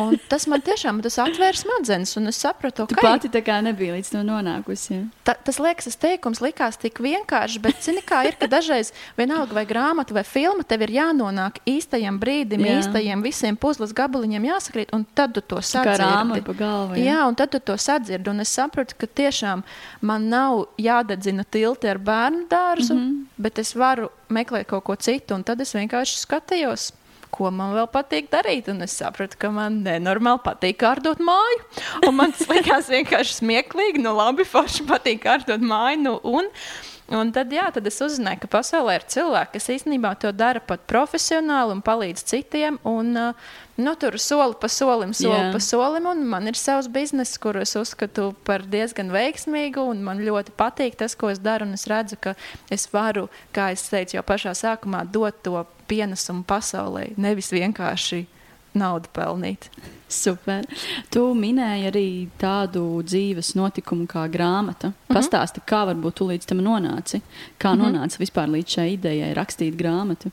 Un 0.00 0.16
tas 0.30 0.46
man 0.50 0.64
tiešām 0.64 1.02
tas 1.04 1.18
atvērs 1.22 1.64
smadzenes, 1.64 2.14
un 2.20 2.30
es 2.32 2.40
sapratu, 2.42 2.86
ka. 2.88 2.96
Tu 2.96 3.04
pati 3.04 3.30
tā 3.32 3.42
kā 3.44 3.58
nebija 3.64 3.96
līdz 3.96 4.12
tam 4.14 4.26
nonākusi. 4.28 4.88
Ja? 4.94 5.02
Ta, 5.28 5.36
tas 5.48 5.60
liekas, 5.62 5.88
tas 5.90 6.00
teikums 6.00 6.42
likās 6.44 6.78
tik 6.80 7.00
vienkārši, 7.04 7.60
bet 7.64 7.84
zini, 7.84 8.02
kā 8.06 8.22
ir, 8.28 8.38
ka 8.40 8.48
dažreiz 8.50 8.92
vienalga 9.18 9.56
vai 9.56 9.66
grāmata 9.68 10.16
vai 10.16 10.24
filma 10.26 10.64
tev 10.66 10.86
ir 10.86 10.94
jānonāk 10.96 11.60
īstajam 11.68 12.20
brīdim, 12.22 12.64
jā. 12.66 12.80
īstajiem 12.80 13.24
visiem 13.24 13.58
puzles 13.60 13.94
gabaliņiem 13.96 14.48
jāsakrīt, 14.50 14.92
un 14.96 15.06
tad 15.16 15.36
tu 15.36 15.44
to 15.44 15.60
sadzirdi. 15.60 16.42
Galva, 16.56 16.96
jā. 16.96 17.10
jā, 17.10 17.20
un 17.28 17.38
tad 17.38 17.52
tu 17.54 17.60
to 17.60 17.76
sadzirdi, 17.80 18.30
un 18.32 18.44
es 18.44 18.52
sapratu, 18.56 18.96
ka 18.98 19.08
tiešām 19.08 19.64
man 20.06 20.28
nav 20.32 20.66
jādedzina 20.80 21.44
tilti 21.44 21.90
ar 21.90 22.00
bērnu 22.02 22.46
dārzu, 22.50 22.94
mm 22.94 23.02
-hmm. 23.02 23.24
bet 23.36 23.58
es 23.58 23.74
varu 23.74 24.10
meklēt 24.28 24.66
kaut 24.70 24.84
ko 24.84 24.96
citu, 24.96 25.34
un 25.34 25.44
tad 25.44 25.60
es 25.60 25.74
vienkārši 25.74 26.22
skatījos 26.24 26.92
ko 27.34 27.50
man 27.54 27.74
vēl 27.76 27.88
patīk 27.92 28.30
darīt. 28.32 28.70
Un 28.72 28.84
es 28.86 28.96
sapratu, 28.98 29.38
ka 29.40 29.50
man 29.54 29.80
nenormāli 29.86 30.42
patīk 30.44 30.80
kārtot 30.82 31.22
māju. 31.22 31.62
Un 32.06 32.18
man 32.18 32.34
tas 32.36 32.50
likās 32.54 32.90
vienkārši 32.92 33.40
smieklīgi. 33.40 34.02
Nu, 34.04 34.14
labi, 34.18 34.46
forši 34.48 34.86
patīk 34.88 35.24
kārtot 35.26 35.64
māju. 35.64 36.02
Nu, 36.04 36.14
un, 36.36 36.50
Un 37.14 37.28
tad, 37.30 37.52
jā, 37.54 37.68
tad 37.70 37.86
es 37.86 38.00
uzzināju, 38.02 38.40
ka 38.42 38.48
pasaulē 38.50 38.96
ir 38.98 39.04
cilvēki, 39.06 39.52
kas 39.54 39.68
īstenībā 39.76 40.10
to 40.18 40.32
dara 40.34 40.58
pat 40.58 40.82
profesionāli 40.90 41.76
un 41.76 41.82
palīdz 41.86 42.24
citiem. 42.26 42.80
Un, 42.82 43.12
nu, 43.78 43.92
tur 44.02 44.18
soli 44.18 44.58
pa 44.58 44.66
solim, 44.72 45.14
soli 45.14 45.36
jā. 45.36 45.52
pa 45.54 45.60
solim. 45.62 46.08
Man 46.26 46.50
ir 46.50 46.58
savs 46.58 46.90
bizness, 46.90 47.38
kuru 47.38 47.62
es 47.62 47.76
uzskatu 47.78 48.32
par 48.48 48.66
diezgan 48.66 49.14
veiksmīgu. 49.14 49.86
Man 50.02 50.24
ļoti 50.26 50.56
patīk 50.58 50.98
tas, 50.98 51.14
ko 51.14 51.30
es 51.30 51.38
daru. 51.38 51.70
Es 51.78 51.86
redzu, 51.90 52.18
ka 52.18 52.34
es 52.74 52.88
varu, 52.90 53.28
kā 53.54 53.70
es 53.76 53.86
teicu 53.92 54.18
jau 54.18 54.26
pašā 54.26 54.56
sākumā, 54.58 55.06
dot 55.06 55.44
to 55.46 55.62
pienesumu 55.86 56.42
pasaulē, 56.48 57.12
nevis 57.22 57.54
vienkārši 57.54 58.24
naudu 58.78 59.10
pelnīt. 59.16 59.70
Super. 60.08 60.62
Tu 61.10 61.22
minēji 61.34 61.88
arī 61.90 62.08
tādu 62.38 62.84
dzīves 63.02 63.56
notikumu 63.58 64.06
kā 64.06 64.28
grāmata. 64.30 64.88
Mm 64.88 64.94
-hmm. 64.94 65.16
Pastāsti, 65.16 65.60
kā 65.66 65.82
varbūt 65.88 66.14
tu 66.14 66.28
līdz 66.28 66.46
tam 66.46 66.58
nonāci? 66.58 67.20
Kā 67.58 67.74
mm 67.74 67.80
-hmm. 67.80 67.84
nonāca 67.84 68.18
vispār 68.18 68.48
līdz 68.48 68.68
šai 68.68 68.92
idejai 68.92 69.34
rakstīt 69.34 69.76
grāmatu? 69.76 70.30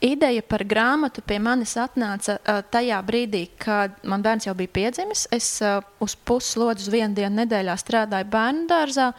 Ideja 0.00 0.42
par 0.42 0.64
grāmatu 0.64 1.20
pie 1.20 1.38
manis 1.38 1.76
atnāca 1.76 2.38
uh, 2.38 2.62
tajā 2.70 3.02
brīdī, 3.04 3.48
kad 3.58 3.90
man 4.02 4.22
bērns 4.22 4.46
jau 4.46 4.54
bija 4.54 4.68
piedzimis. 4.68 5.26
Es 5.30 5.60
uh, 5.60 5.82
uz 6.00 6.14
puslodzi 6.16 6.82
uz 6.82 6.88
vienu 6.88 7.14
dienu 7.14 7.36
nedēļā 7.36 7.76
strādāju 7.76 8.24
bērnu 8.24 8.66
dārzā. 8.70 9.12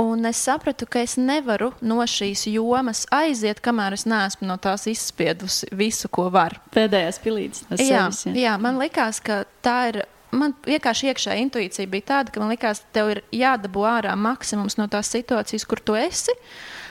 Un 0.00 0.24
es 0.28 0.40
sapratu, 0.40 0.86
ka 0.88 1.02
es 1.04 1.18
nevaru 1.20 1.74
no 1.84 2.00
šīs 2.08 2.46
jomas 2.48 3.04
aiziet, 3.12 3.60
kamēr 3.60 3.98
es 3.98 4.06
neesmu 4.08 4.48
no 4.48 4.56
tās 4.62 4.86
izspiedusi 4.88 5.68
visu, 5.76 6.08
ko 6.08 6.30
varu. 6.32 6.56
Pēdējais 6.72 7.20
pilīts. 7.20 7.66
Jā, 7.76 8.08
sevis, 8.08 8.22
jā. 8.30 8.36
jā, 8.46 8.56
man 8.62 8.80
likās, 8.80 9.20
ka 9.24 9.42
tā 9.64 9.76
ir 9.90 10.02
man 10.32 10.54
vienkārši 10.64 11.10
iekšā 11.10 11.36
intuīcija 11.44 11.90
bija 11.90 12.08
tāda, 12.14 12.32
ka 12.32 12.42
man 12.42 12.52
liekas, 12.52 12.84
tev 12.94 13.12
ir 13.14 13.22
jādabū 13.34 13.84
ārā 13.88 14.14
maksimums 14.16 14.78
no 14.80 14.86
tās 14.90 15.10
situācijas, 15.12 15.66
kur 15.68 15.82
tu 15.82 15.98
esi 15.98 16.34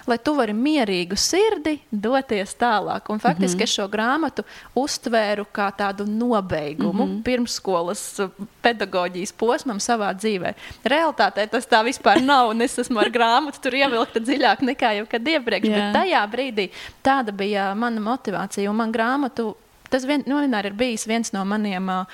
lai 0.10 0.18
tu 0.24 0.34
vari 0.38 0.54
mierīgu 0.56 1.18
sirdi 1.20 1.76
doties 1.92 2.56
tālāk. 2.60 3.10
Un 3.14 3.20
faktiski 3.20 3.56
mm 3.56 3.60
-hmm. 3.60 3.64
es 3.64 3.76
šo 3.76 3.88
grāmatu 3.88 4.44
uztvēru 4.76 5.46
kā 5.54 5.70
tādu 5.78 6.06
nobeigumu 6.08 7.06
mm 7.06 7.12
-hmm. 7.12 7.24
pirmsskolas 7.24 8.20
uh, 8.20 8.30
pedagoģijas 8.62 9.32
posmam 9.32 9.80
savā 9.80 10.14
dzīvē. 10.14 10.54
Realtātē 10.84 11.48
tas 11.48 11.68
tā 11.68 11.84
vispār 11.86 12.22
nav, 12.22 12.50
un 12.50 12.62
es 12.62 12.80
esmu 12.80 13.00
ar 13.00 13.10
grāmatu 13.10 13.62
tur 13.62 13.74
ievilkta 13.74 14.20
dziļāk 14.20 14.60
nekā 14.62 14.94
jebkad 14.96 15.28
iepriekš. 15.28 15.68
Yeah. 15.68 15.94
Bet 15.94 16.02
tajā 16.02 16.28
brīdī 16.32 16.70
tāda 17.04 17.32
bija 17.32 17.76
mana 17.76 18.02
motivācija, 18.02 18.70
un 18.70 18.76
man 18.76 18.92
grāmatu 18.92 19.56
tas 19.90 20.06
vien, 20.06 20.24
nu, 20.26 20.40
vienmēr 20.40 20.66
ir 20.66 20.74
bijis 20.74 21.08
viens 21.08 21.34
no 21.34 21.46
maniem. 21.46 21.90
Uh, 21.90 22.06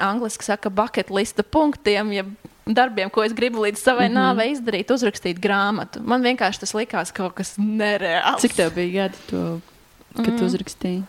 Angliski 0.00 0.44
saka, 0.44 0.70
bucket 0.70 1.10
lista 1.10 1.42
punktiem, 1.42 2.12
ja 2.12 2.24
darbiem, 2.74 3.10
ko 3.10 3.24
es 3.24 3.34
gribu 3.36 3.62
līdz 3.64 3.82
savai 3.82 4.08
mm 4.08 4.14
-hmm. 4.14 4.20
nāvei 4.20 4.48
izdarīt, 4.52 4.90
uzrakstīt 4.94 5.40
grāmatu. 5.40 6.02
Man 6.04 6.22
vienkārši 6.22 6.60
tas 6.64 6.74
likās 6.74 7.12
kaut 7.12 7.34
kas 7.34 7.56
nereāls. 7.58 8.40
Cik 8.40 8.54
tev 8.54 8.74
bija 8.74 9.02
gadi, 9.02 9.16
to, 9.30 9.60
kad 10.16 10.28
mm. 10.28 10.38
tu 10.38 10.44
uzrakstīji? 10.44 11.02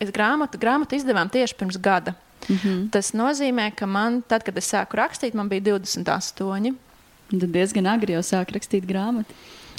Es 0.00 0.10
grāmatu, 0.10 0.58
grāmatu 0.58 0.94
izdevām 0.94 1.30
tieši 1.30 1.54
pirms 1.54 1.76
gada. 1.76 2.14
Mm 2.48 2.56
-hmm. 2.56 2.90
Tas 2.90 3.12
nozīmē, 3.12 3.74
ka 3.74 3.86
man, 3.86 4.22
tad, 4.22 4.42
kad 4.42 4.56
es 4.56 4.72
sāku 4.72 4.96
rakstīt, 4.96 5.34
man 5.34 5.48
bija 5.48 5.60
28. 5.60 6.74
Tad 7.30 7.50
diezgan 7.50 7.86
agri 7.86 8.12
jau 8.12 8.22
sāk 8.22 8.52
rakstīt 8.52 8.86
grāmatu. 8.86 9.34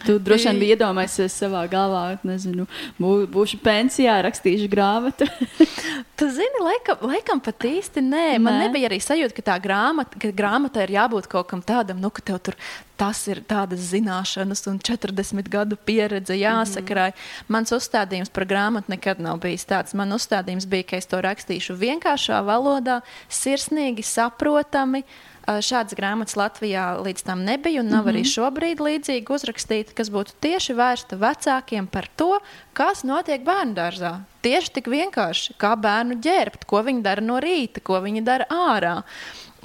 Tu 0.05 0.17
droši 0.19 0.49
vien 0.49 0.59
biji 0.61 0.75
iedomājies 0.75 1.33
savā 1.33 1.63
galvā, 1.71 2.03
nezinu, 2.27 2.65
bū, 2.99 3.13
būšu 3.31 3.59
pensijā, 3.63 4.19
rakstīšu 4.25 4.69
grāmatu. 4.71 5.27
tu 6.19 6.29
zini, 6.33 6.63
laikam, 6.63 7.01
laikam 7.11 7.41
pat 7.43 7.65
īsti 7.69 8.03
nē. 8.03 8.25
nē. 8.35 8.43
Man 8.43 8.59
nebija 8.63 8.89
arī 8.89 8.99
sajūta, 9.03 9.35
ka 9.37 9.47
tā 9.53 9.57
grāmata, 9.63 10.19
ka 10.21 10.31
grāmatai 10.35 10.85
ir 10.87 10.95
jābūt 10.97 11.29
kaut 11.31 11.49
kam 11.51 11.63
tādam, 11.65 12.01
nu, 12.03 12.11
ka 12.13 12.25
tev 12.25 12.41
tur 12.49 12.59
tas 12.99 13.21
ir 13.31 13.39
tādas 13.47 13.79
zināšanas 13.93 14.65
un 14.67 14.77
40 14.83 15.47
gadu 15.51 15.77
pieredze 15.87 16.35
jāsakrāj. 16.35 17.13
Mm 17.13 17.15
-hmm. 17.15 17.49
Mans 17.55 17.71
uzstādījums 17.71 18.29
par 18.29 18.45
grāmatu 18.45 18.91
nekad 18.91 19.19
nav 19.19 19.39
bijis 19.39 19.65
tāds. 19.65 19.93
Man 19.93 20.11
uzstādījums 20.11 20.67
bija, 20.67 20.83
ka 20.83 20.97
es 20.97 21.05
to 21.05 21.21
rakstīšu 21.21 21.79
vienkāršā 21.79 22.43
valodā, 22.43 23.01
sirsnīgi, 23.29 24.03
saprotami. 24.03 24.99
Uh, 24.99 25.28
Šādas 25.49 25.95
grāmatas 25.97 26.35
Latvijā 26.37 26.83
līdz 27.01 27.23
tam 27.25 27.41
nebija, 27.47 27.81
un 27.81 27.87
nav 27.89 28.03
mm 28.03 28.07
-hmm. 28.07 28.11
arī 28.11 28.21
mhm. 28.21 28.31
šobrīd 28.35 28.81
līdzīgi 28.85 29.33
uzrakstīta, 29.33 29.93
kas 29.97 30.09
būtu 30.13 30.35
tieši 30.41 30.73
vērsta 30.73 31.17
vecākiem 31.17 31.87
par 31.87 32.07
to, 32.15 32.39
kas 32.73 33.03
notiek 33.03 33.41
bērnu 33.43 33.73
dārzā. 33.73 34.19
Tieši 34.41 34.71
tik 34.71 34.87
vienkārši, 34.87 35.53
kā 35.57 35.75
bērnu 35.75 36.21
ģērbt, 36.21 36.65
ko 36.65 36.83
viņi 36.83 37.01
dara 37.01 37.21
no 37.21 37.39
rīta, 37.39 37.81
ko 37.81 38.01
viņi 38.01 38.21
dara 38.23 38.45
ārā. 38.49 39.03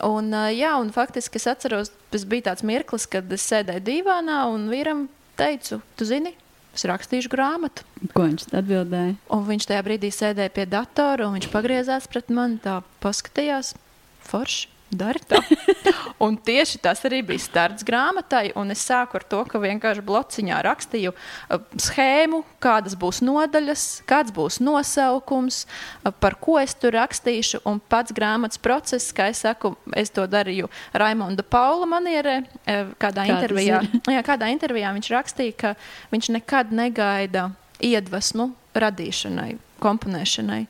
Un, 0.02 0.32
jā, 0.50 0.80
un 0.80 0.90
faktiski 0.90 1.36
es 1.36 1.46
atceros, 1.46 1.90
tas 2.10 2.24
bija 2.24 2.42
tāds 2.42 2.62
mirklis, 2.62 3.06
kad 3.06 3.32
es 3.32 3.52
sēdēju 3.52 3.80
divānā 3.80 4.46
un 4.50 4.68
vīram 4.68 5.08
teicu, 5.36 5.80
tu 5.96 6.04
zini, 6.04 6.34
es 6.74 6.84
rakstīšu 6.84 7.28
grāmatu. 7.28 7.84
Ko 8.14 8.22
viņš 8.22 8.48
atbildēja? 8.52 9.14
Un 9.28 9.46
viņš 9.46 9.66
tajā 9.66 9.82
brīdī 9.82 10.10
sēdēja 10.10 10.50
pie 10.50 10.66
datora 10.66 11.28
un 11.28 11.34
viņš 11.34 11.50
pagriezās 11.52 12.06
pret 12.06 12.30
mani, 12.30 12.58
tā 12.58 12.82
paskatījās, 13.00 13.74
forši 14.20 14.73
dari 14.98 15.20
tā. 15.28 15.40
un 16.24 16.36
tieši 16.36 16.80
tas 16.82 17.02
arī 17.06 17.20
bija 17.26 17.42
starts 17.42 17.86
grāmatai. 17.86 18.52
Es 18.74 18.84
sāku 18.88 19.18
ar 19.18 19.26
to, 19.28 19.42
ka 19.48 19.60
vienkārši 19.62 20.04
blociņā 20.06 20.60
rakstīju 20.66 21.12
uh, 21.14 21.62
schēmu, 21.80 22.42
kādas 22.62 22.96
būs 22.98 23.20
nodaļas, 23.24 23.84
kāds 24.08 24.34
būs 24.34 24.60
nosaukums, 24.64 25.64
uh, 25.66 26.12
par 26.12 26.38
ko 26.42 26.58
es 26.62 26.76
tur 26.78 26.96
rakstīšu. 26.98 27.62
Un 27.68 27.80
pats 27.80 28.14
grāmatas 28.14 28.60
process, 28.62 29.12
kā 29.14 29.30
es 29.32 29.44
saku, 29.44 29.74
es 29.96 30.12
to 30.14 30.26
darīju 30.30 30.70
Raimonda 30.94 31.46
Paula 31.46 31.88
manierē. 31.90 32.40
Uh, 32.64 32.94
kādā, 33.00 33.26
Kā 33.28 33.38
intervijā, 33.38 33.82
jā, 34.16 34.24
kādā 34.26 34.50
intervijā 34.54 34.92
viņš 34.96 35.10
rakstīja, 35.14 35.58
ka 35.60 35.74
viņš 36.14 36.32
nekad 36.38 36.74
negaida 36.74 37.50
iedvesmu 37.84 38.52
radīšanai, 38.74 39.54
komponēšanai. 39.82 40.64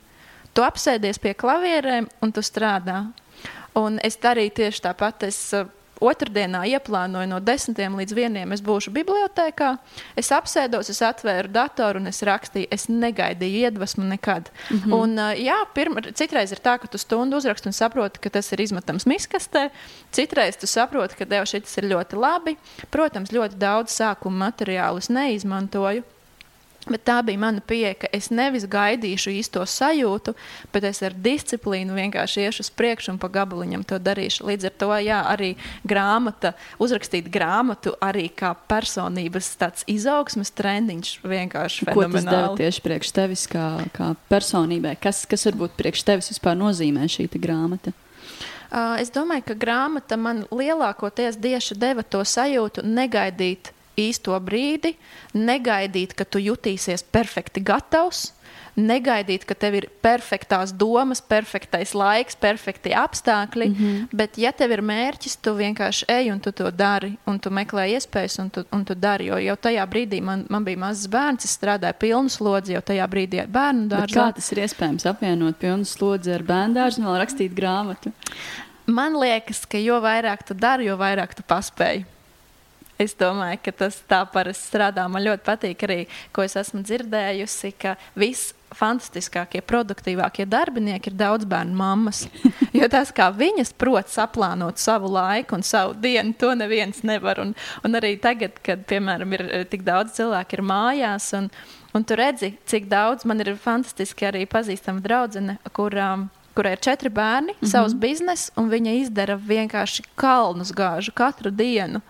Tu 0.55 0.63
apsēdies 0.63 1.19
pie 1.19 1.33
klavierēm 1.35 2.07
un 2.23 2.31
tu 2.31 2.43
strādā. 2.45 3.01
Un 3.75 3.99
es 4.03 4.15
darīju 4.21 4.53
tieši 4.61 4.85
tāpat. 4.85 5.27
Es 5.27 5.39
uh, 5.53 5.67
otrdienā 6.03 6.63
ieplānoju 6.75 7.29
no 7.29 7.39
10 7.43 7.77
līdz 7.99 8.15
1. 8.15 8.53
Es 8.55 8.63
būšu 8.65 8.91
bibliotekā, 8.95 9.75
es 10.19 10.31
apsēdos, 10.35 10.89
es 10.91 11.01
atvēru 11.05 11.51
datoru 11.53 12.01
un 12.01 12.11
es 12.11 12.21
rakstīju. 12.25 12.69
Es 12.71 12.87
negaidīju 12.89 13.65
iedvesmu 13.67 14.07
nekad. 14.09 14.49
Mm 14.69 14.79
-hmm. 14.79 14.93
un, 14.93 15.17
jā, 15.39 15.57
pirma, 15.73 16.01
citreiz 16.13 16.51
ir 16.51 16.59
tā, 16.59 16.77
ka 16.79 16.87
tu 16.87 16.97
stundu 16.97 17.37
uzraksti 17.37 17.69
un 17.69 17.73
saproti, 17.73 18.19
ka 18.19 18.29
tas 18.29 18.51
ir 18.51 18.61
izmetams 18.61 19.05
miskastē. 19.05 19.69
Citreiz 20.11 20.57
tu 20.57 20.67
saproti, 20.67 21.15
ka 21.15 21.25
tev 21.25 21.45
šis 21.45 21.77
ir 21.77 21.83
ļoti 21.83 22.15
labi. 22.15 22.57
Protams, 22.91 23.31
ļoti 23.31 23.55
daudz 23.55 23.91
sākuma 23.91 24.49
materiālu 24.49 24.97
es 24.97 25.09
neizmantoju. 25.09 26.03
Bet 26.85 27.01
tā 27.07 27.17
bija 27.25 27.41
mana 27.41 27.63
pieeja, 27.65 27.95
ka 27.97 28.09
es 28.13 28.29
nevis 28.29 28.67
gaidīšu 28.69 29.33
īsto 29.39 29.63
sajūtu, 29.65 30.35
bet 30.73 30.85
es 30.85 31.01
ar 31.05 31.15
disciplīnu 31.17 31.97
vienkārši 31.97 32.45
iešu 32.45 32.65
uz 32.65 32.69
priekšu 32.77 33.15
un 33.15 33.19
pa 33.21 33.29
gabaliņam 33.33 33.85
to 33.89 33.97
darīšu. 33.97 34.45
Līdz 34.45 34.69
ar 34.69 34.75
to 34.83 34.91
jā, 35.01 35.19
arī 35.31 35.51
grāmata, 35.87 36.53
uzrakstīt 36.77 37.31
grāmatu 37.33 37.95
arī 38.05 38.27
kā 38.29 38.53
personības 38.69 39.49
izaugsmes 39.89 40.53
trendiņš 40.53 41.13
vienkārši 41.25 41.89
fenomenāli. 41.89 42.29
Ko 42.29 42.53
tas 42.53 42.61
tieši 42.61 42.85
priekš 42.85 43.13
tevis 43.17 43.49
kā, 43.49 43.67
kā 43.95 44.13
personībai? 44.29 44.93
Kas, 45.01 45.25
kas 45.29 45.49
varbūt 45.49 45.77
priekš 45.79 46.05
tevis 46.05 46.29
vispār 46.35 46.57
nozīmē 46.59 47.09
šī 47.09 47.29
grāmata? 47.33 47.95
Uh, 48.75 48.97
es 48.99 49.11
domāju, 49.13 49.45
ka 49.49 49.55
grāmata 49.57 50.17
man 50.19 50.43
lielākoties 50.51 51.37
tieši 51.41 51.77
deva 51.79 52.03
to 52.03 52.23
sajūtu 52.25 52.83
negaidīt 52.85 53.71
īsto 53.97 54.37
brīdi, 54.43 54.95
negaidīt, 55.33 56.15
ka 56.17 56.25
tu 56.25 56.41
jutīsies 56.43 57.03
perfekti 57.11 57.63
gatavs, 57.65 58.31
negaidīt, 58.75 59.45
ka 59.47 59.55
tev 59.55 59.77
ir 59.79 59.87
perfektās 60.03 60.73
domas, 60.75 61.21
perfektais 61.23 61.93
laiks, 61.95 62.35
perfekti 62.39 62.91
apstākļi. 62.95 63.67
Mm 63.69 63.75
-hmm. 63.75 64.07
Bet, 64.11 64.37
ja 64.37 64.51
tev 64.51 64.71
ir 64.71 64.81
mērķis, 64.81 65.37
tu 65.41 65.55
vienkārši 65.55 66.05
ej 66.11 66.31
un 66.31 66.39
tu 66.39 66.51
to 66.51 66.71
dari, 66.71 67.17
un 67.25 67.39
tu 67.39 67.49
meklē 67.49 67.87
iespējas, 67.95 68.39
un 68.39 68.49
tu, 68.49 68.65
un 68.71 68.85
tu 68.85 68.95
dari. 68.95 69.25
Jo 69.25 69.37
jau 69.37 69.55
tajā 69.55 69.85
brīdī 69.87 70.21
man, 70.21 70.45
man 70.49 70.63
bija 70.63 70.77
mazs 70.77 71.07
bērns, 71.07 71.45
es 71.45 71.57
strādāju 71.57 71.93
pilnu 71.99 72.29
slodzi, 72.29 72.73
jau 72.73 72.81
tajā 72.81 73.07
brīdī 73.07 73.41
ar 73.41 73.47
bērnu 73.47 73.87
dārzu. 73.87 74.19
Kā 74.19 74.33
tas 74.35 74.51
ir 74.51 74.57
iespējams 74.57 75.05
apvienot 75.05 75.55
pilnu 75.59 75.85
slodzi 75.85 76.33
ar 76.33 76.43
bērnu 76.43 76.73
dārzu 76.73 76.99
un 76.99 77.07
vēl 77.07 77.19
rakstīt 77.19 77.55
grāmatu? 77.55 78.11
Man 78.85 79.15
liekas, 79.17 79.65
ka 79.65 79.77
jo 79.77 80.01
vairāk 80.01 80.43
tu 80.45 80.53
dari, 80.53 80.85
jo 80.85 80.97
vairāk 80.97 81.33
tu 81.33 81.43
paspēji. 81.47 82.05
Es 83.01 83.15
domāju, 83.19 83.59
ka 83.65 83.71
tas 83.83 83.97
tā 84.07 84.21
parasti 84.31 84.69
strādā. 84.69 85.03
Man 85.11 85.25
ļoti 85.25 85.43
patīk 85.43 85.81
arī, 85.83 85.97
ko 86.31 86.45
es 86.45 86.55
esmu 86.55 86.79
dzirdējusi, 86.85 87.73
ka 87.81 87.97
viss 88.15 88.53
fantastiskākie, 88.75 89.61
produktīvākie 89.65 90.45
darbinieki 90.49 91.11
ir 91.11 91.17
daudz 91.19 91.47
bērnu 91.49 91.75
mammas. 91.75 92.25
Jo 92.75 92.89
tas, 92.91 93.07
kā 93.15 93.29
viņas 93.31 93.71
prot 93.79 94.09
saplānot 94.11 94.81
savu 94.83 95.07
laiku 95.13 95.55
un 95.55 95.61
savu 95.63 95.93
dienu, 96.03 96.33
to 96.35 96.49
neviens 96.59 96.99
nevar. 97.07 97.39
Un, 97.39 97.53
un 97.87 97.95
arī 97.95 98.15
tagad, 98.19 98.57
kad, 98.65 98.83
piemēram, 98.89 99.35
ir 99.37 99.43
eh, 99.45 99.63
tik 99.71 99.85
daudz 99.87 100.17
cilvēku 100.17 100.57
ir 100.57 100.63
mājās, 100.67 101.29
un, 101.39 101.47
un 101.95 102.03
tu 102.03 102.17
redzi, 102.19 102.51
cik 102.67 102.89
daudz 102.91 103.23
man 103.23 103.39
ir 103.43 103.53
fantastiski 103.63 104.27
arī 104.27 104.43
pazīstama 104.51 105.03
draudzene, 105.05 105.55
kur, 105.71 105.95
um, 105.95 106.27
kurai 106.57 106.75
ir 106.75 106.83
četri 106.83 107.09
bērni, 107.15 107.55
mm 107.55 107.61
-hmm. 107.61 107.71
savs 107.71 107.95
bizness, 107.95 108.51
un 108.59 108.67
viņa 108.69 108.99
izdara 109.05 109.39
vienkārši 109.39 110.03
kalnus 110.19 110.75
gāžu 110.75 111.15
katru 111.15 111.51
dienu. 111.51 112.03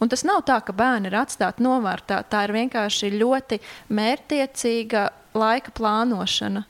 Un 0.00 0.08
tas 0.08 0.24
nav 0.24 0.42
tā, 0.48 0.56
ka 0.64 0.72
bērni 0.76 1.10
ir 1.10 1.18
atstāti 1.20 1.64
novārtā. 1.64 2.22
Tā 2.24 2.46
ir 2.46 2.54
vienkārši 2.56 3.12
ļoti 3.20 3.60
mērķtiecīga 3.92 5.04
laika 5.36 5.74
plānošana. 5.76 6.64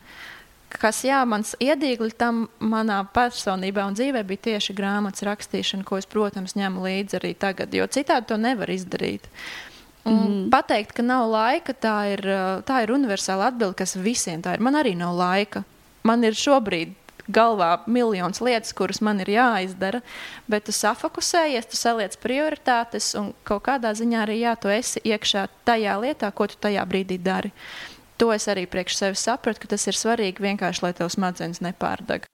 Kas, 0.70 1.00
jā, 1.02 1.18
mans 1.26 1.56
iedīgli 1.58 2.12
tam 2.14 2.44
manā 2.62 3.00
personībā 3.14 3.88
un 3.88 3.96
dzīvē 3.98 4.22
bija 4.26 4.44
tieši 4.50 4.74
grāmatas 4.78 5.24
rakstīšana, 5.26 5.86
ko 5.86 5.98
es, 5.98 6.06
protams, 6.10 6.54
ņemu 6.58 6.84
līdzi 6.84 7.18
arī 7.18 7.32
tagad, 7.34 7.74
jo 7.74 7.88
citādi 7.90 8.30
to 8.30 8.38
nevar 8.38 8.70
izdarīt. 8.70 9.26
Un 10.06 10.20
mm. 10.20 10.44
Pateikt, 10.52 10.94
ka 10.96 11.04
nav 11.04 11.26
laika, 11.30 11.74
tā 11.74 11.96
ir, 12.14 12.22
tā 12.66 12.84
ir 12.84 12.94
universāla 12.94 13.50
atbilde, 13.50 13.76
kas 13.82 13.98
visiem 13.98 14.42
tā 14.44 14.54
ir. 14.56 14.62
Man 14.64 14.78
arī 14.78 14.94
nav 14.98 15.18
laika. 15.18 15.64
Man 16.06 16.22
ir 16.24 16.38
šobrīd 16.38 16.94
galvā 17.32 17.70
miljonus 17.86 18.40
lietas, 18.44 18.74
kuras 18.76 19.00
man 19.00 19.20
ir 19.20 19.32
jāizdara, 19.36 20.02
bet 20.50 20.66
tu 20.68 20.74
safokusējies, 20.76 21.70
tu 21.70 21.78
saliec 21.78 22.16
prioritātes 22.22 23.14
un 23.18 23.32
kaut 23.44 23.64
kādā 23.68 23.94
ziņā 23.96 24.24
arī 24.24 24.40
jā, 24.42 24.56
tu 24.60 24.72
esi 24.72 25.02
iekšā 25.04 25.46
tajā 25.68 25.96
lietā, 26.02 26.32
ko 26.34 26.50
tu 26.50 26.60
tajā 26.60 26.84
brīdī 26.90 27.20
dari. 27.22 27.54
To 28.20 28.28
es 28.34 28.44
arī 28.52 28.66
priekš 28.68 28.98
sevis 28.98 29.22
sapratu, 29.24 29.62
ka 29.62 29.72
tas 29.72 29.86
ir 29.88 29.96
svarīgi 29.96 30.44
vienkārši, 30.44 30.84
lai 30.84 30.92
tavs 30.96 31.16
smadzenes 31.16 31.62
nepārdeg. 31.64 32.28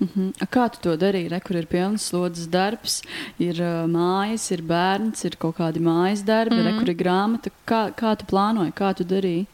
Mm 0.00 0.08
-hmm. 0.14 0.46
Kā 0.48 0.68
tu 0.68 0.78
to 0.80 0.96
darīji? 0.96 1.28
Re, 1.28 1.40
kur 1.40 1.56
ir 1.56 1.66
pilns 1.66 2.08
slodzes 2.08 2.46
darbs, 2.48 3.02
ir 3.38 3.60
uh, 3.60 3.88
mājas, 3.88 4.50
ir 4.52 4.62
bērns, 4.62 5.24
ir 5.24 5.36
kaut 5.36 5.56
kādi 5.56 5.80
mājas 5.80 6.24
darbi, 6.24 6.54
mm 6.54 6.60
-hmm. 6.60 6.72
re, 6.72 6.78
kur 6.78 6.88
ir 6.88 6.96
grāmata. 6.96 7.50
Kā, 7.66 7.92
kā 7.92 8.16
tu 8.16 8.24
plānoji, 8.24 8.72
kā 8.72 8.94
tu 8.94 9.04
darīji? 9.04 9.46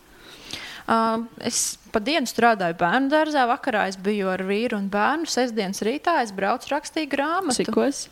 Uh, 0.86 1.24
es 1.42 1.76
pa 1.90 1.98
dienu 1.98 2.30
strādāju 2.30 2.76
bērnu 2.78 3.10
dārzā, 3.10 3.42
vakarā 3.50 3.88
es 3.90 3.96
biju 3.98 4.30
ar 4.30 4.44
vīru 4.46 4.78
un 4.78 4.90
bērnu. 4.92 5.26
Sestdienas 5.30 5.82
rītā 5.86 6.20
es 6.22 6.34
braucu 6.34 6.70
rakstīt 6.70 7.10
grāmatu. 7.10 7.64
Cikos? 7.64 8.06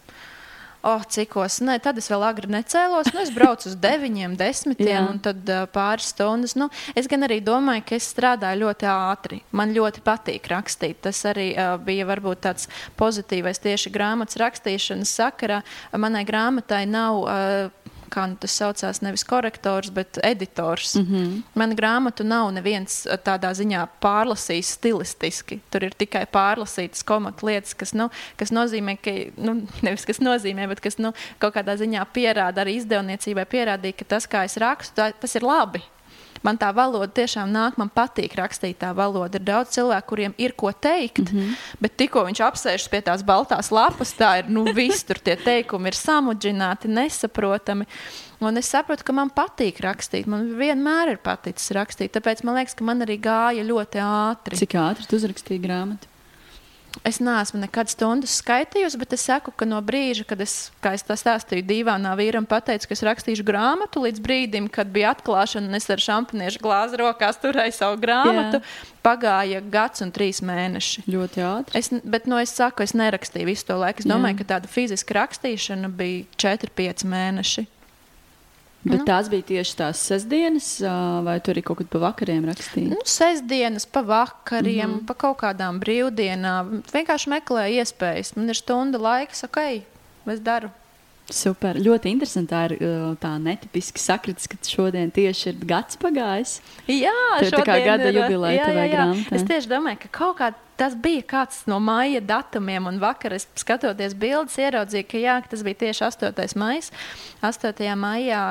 Oh, 0.84 1.00
cikos? 1.08 1.62
Nē, 1.64 1.78
tad 1.80 1.96
es 1.96 2.10
vēl 2.12 2.26
agri 2.26 2.50
necēlos. 2.52 3.08
Nu, 3.14 3.22
es 3.22 3.30
braucu 3.32 3.70
uz 3.70 3.76
9, 3.80 4.34
10 4.37 4.74
un 5.14 5.20
tad 5.24 5.48
uh, 5.48 5.62
pāris 5.72 6.10
stundas. 6.12 6.52
Nu, 6.60 6.68
es 6.98 7.08
gan 7.08 7.24
arī 7.24 7.38
domāju, 7.40 7.87
ka 7.88 7.96
es 7.96 8.10
strādāju 8.12 8.66
ļoti 8.66 8.90
ātri. 8.92 9.40
Man 9.56 9.72
ļoti 9.72 10.02
patīk 10.04 10.50
rakstīt. 10.52 11.00
Tas 11.06 11.22
arī 11.30 11.54
uh, 11.54 11.78
bija 11.80 12.04
varbūt 12.10 12.44
tāds 12.44 12.68
pozitīvais 13.00 13.64
tieši 13.64 13.94
grāmatas 13.94 14.37
rakstīšanas 14.42 15.14
sakarā. 15.22 15.62
Manai 15.96 16.26
grāmatai 16.28 16.84
nav. 16.90 17.22
Uh, 17.22 17.84
kā 18.12 18.27
nu 18.31 18.38
tas 18.40 18.55
saucās, 18.59 19.01
nevis 19.05 19.25
korektors, 19.29 19.90
bet 19.95 20.19
editors. 20.23 20.95
Mm 20.95 21.07
-hmm. 21.07 21.43
Mana 21.55 21.75
grāmatu 21.75 22.25
nav 22.25 22.53
neviens 22.53 23.07
eh, 23.07 23.19
tādā 23.19 23.53
ziņā 23.55 23.87
pārlasījis 24.03 24.75
stilistiski. 24.79 25.61
Tur 25.71 25.85
ir 25.85 25.95
tikai 25.99 26.27
pārlasītas 26.27 27.05
komatu 27.05 27.47
lietas, 27.47 27.75
kas, 27.75 27.95
nu, 27.95 28.11
kas 28.37 28.51
nozīmē, 28.51 28.97
ka, 29.03 29.11
nu, 29.37 29.67
nevis 29.87 30.05
kas 30.05 30.19
nozīmē, 30.19 30.69
bet 30.69 30.81
kas 30.81 30.99
nu, 30.99 31.12
kaut 31.38 31.55
kādā 31.55 31.77
ziņā 31.77 32.07
pierāda 32.12 32.61
arī 32.61 32.77
izdevniecībai, 32.77 33.45
pierādīja, 33.45 33.99
ka 33.99 34.05
tas, 34.05 34.27
kā 34.27 34.45
es 34.45 34.57
rakstu, 34.57 34.95
tā, 34.97 35.12
tas 35.21 35.35
ir 35.35 35.43
labi 35.43 35.83
man 36.44 36.59
tā 36.61 36.70
valoda 36.76 37.09
tiešām 37.16 37.50
nāk, 37.52 37.78
man 37.80 37.90
patīk 37.94 38.37
rakstīt 38.38 38.78
tā 38.83 38.92
valoda. 38.96 39.40
Ir 39.40 39.46
daudz 39.48 39.74
cilvēku, 39.74 40.09
kuriem 40.12 40.37
ir 40.38 40.54
ko 40.57 40.72
teikt, 40.72 41.24
mm 41.24 41.38
-hmm. 41.38 41.57
bet 41.80 41.96
tikko 41.96 42.24
viņš 42.28 42.40
apsēžas 42.48 42.88
pie 42.90 43.00
tās 43.02 43.24
baltās 43.24 43.70
lapas, 43.72 44.14
tā 44.14 44.38
ir 44.38 44.48
nu, 44.48 44.64
viss 44.64 45.04
tur 45.04 45.18
tie 45.18 45.37
teikumi 45.37 45.88
ir 45.88 45.96
samudžināti, 45.98 46.88
nesaprotami. 46.88 47.87
Un 48.40 48.57
es 48.57 48.68
saprotu, 48.68 49.04
ka 49.04 49.12
man 49.12 49.30
patīk 49.30 49.80
rakstīt. 49.80 50.26
Man 50.26 50.59
vienmēr 50.59 51.09
ir 51.09 51.16
paticis 51.16 51.70
rakstīt. 51.70 52.12
Tāpēc 52.12 52.44
man 52.44 52.54
liekas, 52.54 52.74
ka 52.74 52.85
man 52.85 53.00
arī 53.00 53.16
gāja 53.20 53.64
ļoti 53.64 53.98
ātri. 54.04 54.57
Cik 54.57 54.74
ātri 54.74 55.07
tu 55.09 55.16
uzrakstīji 55.16 55.62
grāmatu? 55.62 56.13
Es 57.02 57.18
neesmu 57.18 57.59
nekad 57.64 57.90
stundas 57.90 58.37
skaitījusi, 58.38 58.98
bet 59.00 59.16
es 59.16 59.24
saku, 59.26 59.50
ka 59.50 59.66
no 59.66 59.80
brīža, 59.83 60.22
kad 60.28 60.40
es, 60.44 60.70
kā 60.85 60.92
es 60.94 61.02
tā 61.02 61.16
stāstīju, 61.18 61.66
divānā 61.66 62.12
vīram 62.18 62.46
pateicu, 62.46 62.87
ka 62.87 62.94
es 62.94 63.02
rakstīšu 63.04 63.46
grāmatu, 63.46 64.04
līdz 64.04 64.22
brīdim, 64.22 64.68
kad 64.72 64.92
bija 64.94 65.11
atklāšana, 65.16 65.66
un 65.68 65.78
es 65.80 65.90
ar 65.90 66.02
šampaniešu 66.04 66.62
glāzi 66.62 67.00
rokās 67.02 67.40
turēju 67.42 67.74
savu 67.74 67.98
grāmatu, 68.04 68.62
Jā. 68.62 68.88
pagāja 69.04 69.61
gads 69.74 70.04
un 70.07 70.14
trīs 70.14 70.38
mēneši. 70.46 71.04
Ļoti 71.11 71.44
ātri. 71.44 71.83
Es, 71.83 71.90
bet, 71.90 72.30
nu, 72.30 72.38
es 72.38 72.54
saku, 72.54 72.87
es 72.87 72.94
nerakstīju 72.94 73.50
visu 73.50 73.72
to 73.72 73.80
laiku. 73.83 74.04
Es 74.04 74.11
domāju, 74.11 74.38
Jā. 74.38 74.44
ka 74.44 74.50
tāda 74.54 74.70
fiziska 74.70 75.18
rakstīšana 75.18 75.90
bija 75.98 76.28
4-5 76.38 77.09
mēneši. 77.11 77.66
Bet 78.85 79.01
nu. 79.01 79.05
tās 79.09 79.31
bija 79.33 79.47
tieši 79.49 79.77
tās 79.79 80.01
sestdienas, 80.11 80.68
vai 81.25 81.38
tur 81.40 81.55
arī 81.55 81.62
kaut 81.64 81.81
kad 81.81 81.88
pa 81.94 82.03
vakariem 82.03 82.44
rakstīja? 82.51 82.92
Nu, 82.92 83.01
sestdienas, 83.09 83.87
pa 83.88 84.03
vakariem, 84.05 84.90
mm 84.90 84.94
-hmm. 84.99 85.07
pa 85.09 85.14
kaut 85.14 85.38
kādām 85.40 85.81
brīvdienām. 85.81 86.83
Vienkārši 86.92 87.33
meklēju 87.33 87.81
iespējas. 87.81 88.37
Man 88.37 88.49
ir 88.49 88.61
stunda 88.61 88.99
laiks, 88.99 89.44
ok, 89.44 89.59
es 90.27 90.40
daru. 90.40 90.70
Super. 91.33 91.79
Ļoti 91.81 92.11
interesanti. 92.12 92.53
Tā 92.53 92.64
ir 92.68 93.16
tā 93.23 93.33
netipiski 93.40 94.01
sakritis, 94.03 94.47
ka 94.47 94.57
šodien 94.61 95.11
tieši 95.11 95.49
ir 95.49 95.62
gads 95.64 95.97
pagājis. 95.97 96.59
Jā, 96.87 97.14
tā 97.40 97.47
ir 97.47 97.57
kā 97.64 97.79
gada 97.85 98.11
jubileja 98.12 98.66
tavai 98.66 98.88
grāmatai. 98.92 99.38
Es 99.38 99.47
tieši 99.49 99.70
domāju, 99.70 100.03
ka 100.05 100.09
kaut 100.18 100.37
kā 100.38 100.53
tas 100.80 100.96
bija 100.98 101.22
kāds 101.34 101.62
no 101.70 101.78
maija 101.82 102.22
datumiem, 102.24 102.88
un 102.90 103.00
vakar 103.02 103.37
es 103.37 103.46
skatoties 103.60 104.16
bildes, 104.18 104.58
ieraudzīju, 104.60 105.06
ka, 105.10 105.20
jā, 105.22 105.38
tas 105.50 105.64
bija 105.66 105.80
tieši 105.87 106.04
8. 106.10 106.44
maija. 106.60 106.90
8. 107.44 107.87
maijā 108.00 108.42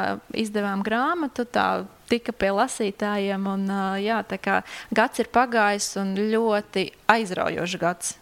izdevām 0.45 0.83
grāmatu. 0.85 1.45
Tā, 1.45 1.67
tika 2.11 2.35
pie 2.35 2.51
lasītājiem, 2.53 3.47
un 3.49 3.69
jā, 4.03 4.19
tā 4.29 4.37
kā 4.41 4.59
gads 4.93 5.23
ir 5.23 5.31
pagājis 5.33 5.93
un 6.01 6.13
ļoti 6.33 6.89
aizraujošs 7.13 7.79
gads 7.81 8.17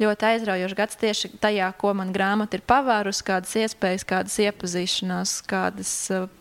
ļoti 0.00 0.26
aizraujošs 0.32 0.76
gads 0.78 0.98
tieši 1.00 1.30
tajā, 1.42 1.70
ko 1.78 1.92
man 1.96 2.12
grāmata 2.14 2.58
ir 2.58 2.64
pavērusi, 2.68 3.24
kādas 3.26 3.54
iespējas, 3.60 4.06
kādas 4.08 4.38
iepazīšanās, 4.42 5.36
kādas 5.50 5.92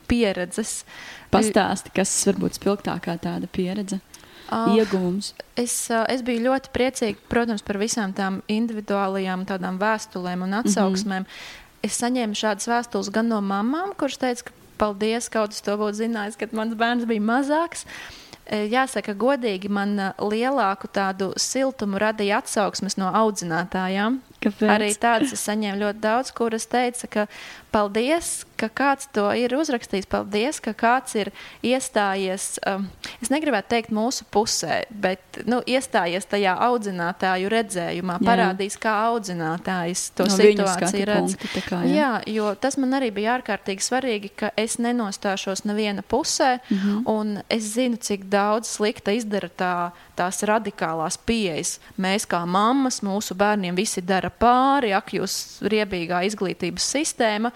pieredzes. 0.10 0.84
Pastāsti, 1.34 1.94
kas 1.94 2.14
varbūt 2.30 2.58
spilgtākā 2.58 3.20
tāda 3.22 3.50
pieredze? 3.52 4.00
Uh, 4.52 4.76
ieguvums? 4.76 5.34
Es, 5.60 5.74
uh, 5.94 6.04
es 6.12 6.24
biju 6.26 6.50
ļoti 6.50 6.72
priecīga, 6.76 7.20
protams, 7.32 7.64
par 7.66 7.80
visām 7.82 8.14
tām 8.18 8.42
individuālajām 8.52 9.46
tādām 9.50 9.80
vēstulēm 9.82 10.46
un 10.48 10.60
atsauksmēm. 10.62 11.26
Mm 11.26 11.28
-hmm. 11.28 11.68
Es 11.84 12.00
saņēmu 12.02 12.36
šādas 12.36 12.68
vēstules 12.68 13.12
gan 13.12 13.30
no 13.32 13.40
mamām, 13.42 13.94
kuras 13.96 14.18
teica, 14.20 14.50
ka 14.50 14.52
paldies, 14.78 15.30
kaut 15.30 15.54
kas 15.54 15.62
to 15.62 15.78
būtu 15.80 16.04
zinājis, 16.04 16.40
kad 16.40 16.56
mans 16.56 16.76
bērns 16.80 17.06
bija 17.06 17.22
mazāks. 17.22 17.86
Jāsaka, 18.50 19.14
godīgi 19.14 19.70
man 19.70 19.94
lielāku 20.18 20.88
tādu 20.90 21.34
siltumu 21.38 22.00
radīja 22.02 22.40
atsauksmes 22.42 22.98
no 22.98 23.12
audzinātājām. 23.14 24.18
Kāpēc? 24.42 24.70
Arī 24.74 24.88
tādas 24.98 25.36
es 25.36 25.44
saņēmu 25.46 25.84
ļoti 25.84 26.02
daudz, 26.02 26.32
kuras 26.34 26.66
teica, 26.66 27.08
ka 27.08 27.28
paldies, 27.72 28.44
ka 28.60 28.68
kāds 28.70 29.08
to 29.16 29.30
ir 29.38 29.54
uzrakstījis, 29.56 30.08
paldies, 30.10 30.60
ka 30.64 30.74
kāds 30.78 31.16
ir 31.20 31.32
iestājies. 31.66 32.58
Um, 32.68 32.88
es 33.24 33.32
negribētu 33.32 33.72
teikt 33.72 33.94
mūsu 33.96 34.26
pusē, 34.34 34.82
bet 34.90 35.42
nu, 35.50 35.62
iestājies 35.70 36.28
tajā 36.30 36.56
audzinātāju 36.68 37.52
redzējumā, 37.54 38.18
jā. 38.20 38.28
parādījis, 38.28 38.80
kā 38.82 38.96
audzinātājs 39.10 40.06
to 40.18 40.28
no 40.28 40.40
situāciju 40.40 41.08
redz. 41.10 41.38
Punktu, 41.40 41.64
kā, 41.70 41.82
jā. 41.88 41.96
jā, 41.96 42.12
jo 42.36 42.52
tas 42.60 42.80
man 42.82 42.98
arī 43.00 43.12
bija 43.16 43.38
ārkārtīgi 43.38 43.86
svarīgi, 43.86 44.34
ka 44.44 44.52
es 44.60 44.80
nenostāšos 44.82 45.64
neviena 45.70 46.04
pusē, 46.04 46.58
mm 46.60 46.78
-hmm. 46.78 47.02
un 47.06 47.42
es 47.50 47.74
zinu, 47.76 47.98
cik 47.98 48.28
daudz 48.30 48.68
slikta 48.68 49.12
izdara 49.16 49.50
tā, 49.50 49.92
tās 50.16 50.44
radikālās 50.44 51.18
pieejas. 51.26 51.80
Mēs 51.98 52.28
kā 52.28 52.44
mammas, 52.46 53.02
mūsu 53.02 53.36
bērniem 53.36 53.76
visi 53.76 54.02
dara 54.02 54.30
pāri, 54.30 54.94
ak, 54.96 55.14
jūs 55.14 55.62
riebīgā 55.62 56.24
izglītības 56.28 56.84
sistēma. 56.96 57.52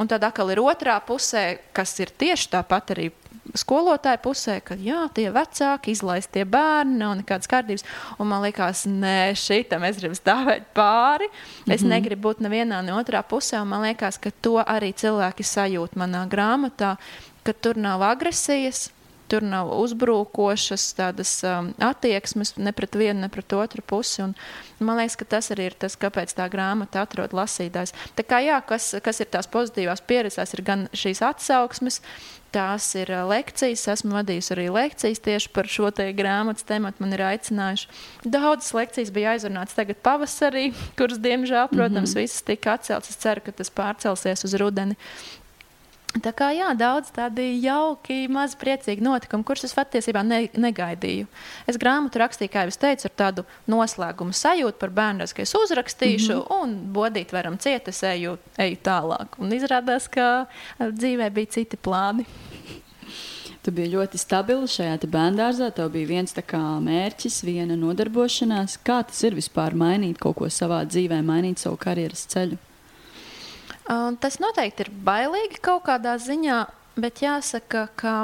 Un 0.00 0.08
tad 0.08 0.24
atkal 0.24 0.50
ir 0.54 0.60
otrā 0.62 0.96
pusē, 1.04 1.58
kas 1.76 1.92
ir 2.00 2.12
tieši 2.18 2.48
tāpat 2.54 2.94
arī 2.94 3.10
skolotāja 3.58 4.20
pusē, 4.22 4.56
ka 4.64 4.76
jā, 4.80 5.02
tie 5.14 5.26
vecāki 5.34 5.92
izlaist 5.92 6.30
tie 6.32 6.44
bērni, 6.48 6.96
nav 7.00 7.16
nekādas 7.18 7.50
kārtības. 7.50 7.84
Un 8.22 8.30
man 8.30 8.44
liekas, 8.46 8.86
nē, 8.88 9.34
šitam 9.38 9.84
es 9.88 9.98
gribu 10.00 10.16
stāvēt 10.16 10.70
pāri. 10.76 11.28
Es 11.66 11.82
mm 11.82 11.86
-hmm. 11.86 11.90
negribu 11.90 12.28
būt 12.28 12.40
nevienā, 12.46 12.82
ne 12.82 12.92
otrā 12.92 13.22
pusē. 13.22 13.60
Un 13.60 13.68
man 13.68 13.82
liekas, 13.82 14.18
ka 14.18 14.30
to 14.40 14.56
arī 14.64 14.92
cilvēki 14.94 15.44
sajūt 15.44 15.96
manā 15.96 16.28
grāmatā, 16.28 16.96
ka 17.42 17.52
tur 17.52 17.76
nav 17.76 18.02
agresijas, 18.02 18.90
tur 19.32 19.46
nav 19.46 19.70
uzbrukošas 19.80 20.90
tādas 20.98 21.32
um, 21.48 21.70
attieksmes 21.80 22.52
ne 22.60 22.74
pret 22.76 22.98
vienu, 23.00 23.22
ne 23.24 23.30
pret 23.32 23.56
otru 23.56 23.84
pusi. 23.86 24.20
Un, 24.26 24.34
man 24.84 25.00
liekas, 25.00 25.16
ka 25.16 25.28
tas 25.36 25.48
arī 25.54 25.70
ir 25.70 25.78
tas, 25.80 25.96
kāpēc 25.96 26.34
tā 26.36 26.50
grāmata 26.52 27.06
atrod 27.06 27.32
lasītājs. 27.36 27.94
Tā 28.18 28.26
kā 28.28 28.42
jā, 28.44 28.60
kas, 28.68 28.92
kas 29.04 29.24
ir 29.24 29.32
tās 29.32 29.48
pozitīvās 29.48 30.04
pieredzes, 30.04 30.52
ir 30.52 30.64
gan 30.66 30.86
šīs 30.92 31.24
atsauksmes, 31.24 32.02
tās 32.52 32.90
ir 33.00 33.08
uh, 33.14 33.24
lekcijas. 33.30 33.86
Esmu 33.94 34.18
vadījusi 34.18 34.52
arī 34.52 34.66
lekcijas 34.74 35.22
tieši 35.24 35.52
par 35.56 35.70
šo 35.72 35.88
te 35.96 36.10
grāmatas 36.16 36.66
tematu. 36.68 37.00
Man 37.00 37.16
ir 37.16 37.24
aicinājuši. 37.30 37.88
Daudzas 38.26 38.74
lekcijas 38.76 39.12
bija 39.14 39.32
aizrunātas 39.32 39.78
tagad 39.78 40.02
pavasarī, 40.04 40.68
kuras, 40.98 41.22
diemžēl, 41.24 41.70
protams, 41.72 42.12
mm 42.12 42.18
-hmm. 42.18 42.26
visas 42.26 42.44
tika 42.44 42.76
atceltas. 42.76 43.10
Es 43.10 43.22
ceru, 43.24 43.40
ka 43.46 43.56
tas 43.56 43.72
pārcelsies 43.72 44.44
uz 44.44 44.60
rudeni. 44.60 45.00
Tā 46.20 46.28
kā 46.36 46.50
jā, 46.52 46.68
daudz 46.76 47.08
tādi 47.16 47.46
jauki, 47.62 48.26
maz 48.28 48.52
priecīgi 48.60 49.00
notikumi, 49.00 49.46
kurus 49.48 49.64
es 49.64 49.72
patiesībā 49.72 50.20
ne, 50.26 50.42
negaidīju. 50.60 51.24
Es 51.70 51.78
grāmatu 51.80 52.20
rakstīju, 52.20 52.52
kā 52.52 52.66
jau 52.66 52.74
teicu, 52.82 53.08
ar 53.08 53.14
tādu 53.16 53.44
noslēgumu 53.72 54.36
sajūtu 54.36 54.76
par 54.82 54.92
bērnu, 54.92 55.24
ka 55.32 55.46
es 55.46 55.54
uzrakstīšu, 55.56 56.34
mm 56.34 56.42
-hmm. 56.42 56.60
un 56.60 56.92
bodīt 56.92 57.32
varam 57.32 57.56
ciet, 57.56 57.88
es 57.88 58.02
eju, 58.02 58.36
eju 58.58 58.76
tālāk. 58.84 59.38
Un 59.38 59.56
izrādās, 59.56 60.10
ka 60.10 60.46
dzīvē 60.78 61.30
bija 61.30 61.46
citi 61.56 61.76
plāni. 61.76 62.26
Tu 63.62 63.70
biji 63.70 63.92
ļoti 63.94 64.18
stabila 64.18 64.66
šajā 64.66 64.98
bērngārzā. 65.06 65.70
Tev 65.70 65.92
bija 65.94 66.06
viens 66.06 66.34
mērķis, 66.34 67.44
viena 67.44 67.76
nodarbošanās. 67.76 68.78
Kā 68.82 69.02
tas 69.06 69.22
ir 69.22 69.34
vispār 69.34 69.72
mainīt 69.74 70.18
kaut 70.18 70.36
ko 70.36 70.48
savā 70.50 70.84
dzīvē, 70.84 71.22
mainīt 71.22 71.58
savu 71.58 71.76
karjeras 71.76 72.26
ceļu? 72.26 72.58
Uh, 73.92 74.12
tas 74.20 74.38
noteikti 74.40 74.86
ir 74.86 74.90
bailīgi 75.04 75.58
kaut 75.64 75.84
kādā 75.84 76.16
ziņā, 76.20 76.64
bet 76.96 77.24
jāsaka, 77.24 77.88
ka. 78.00 78.14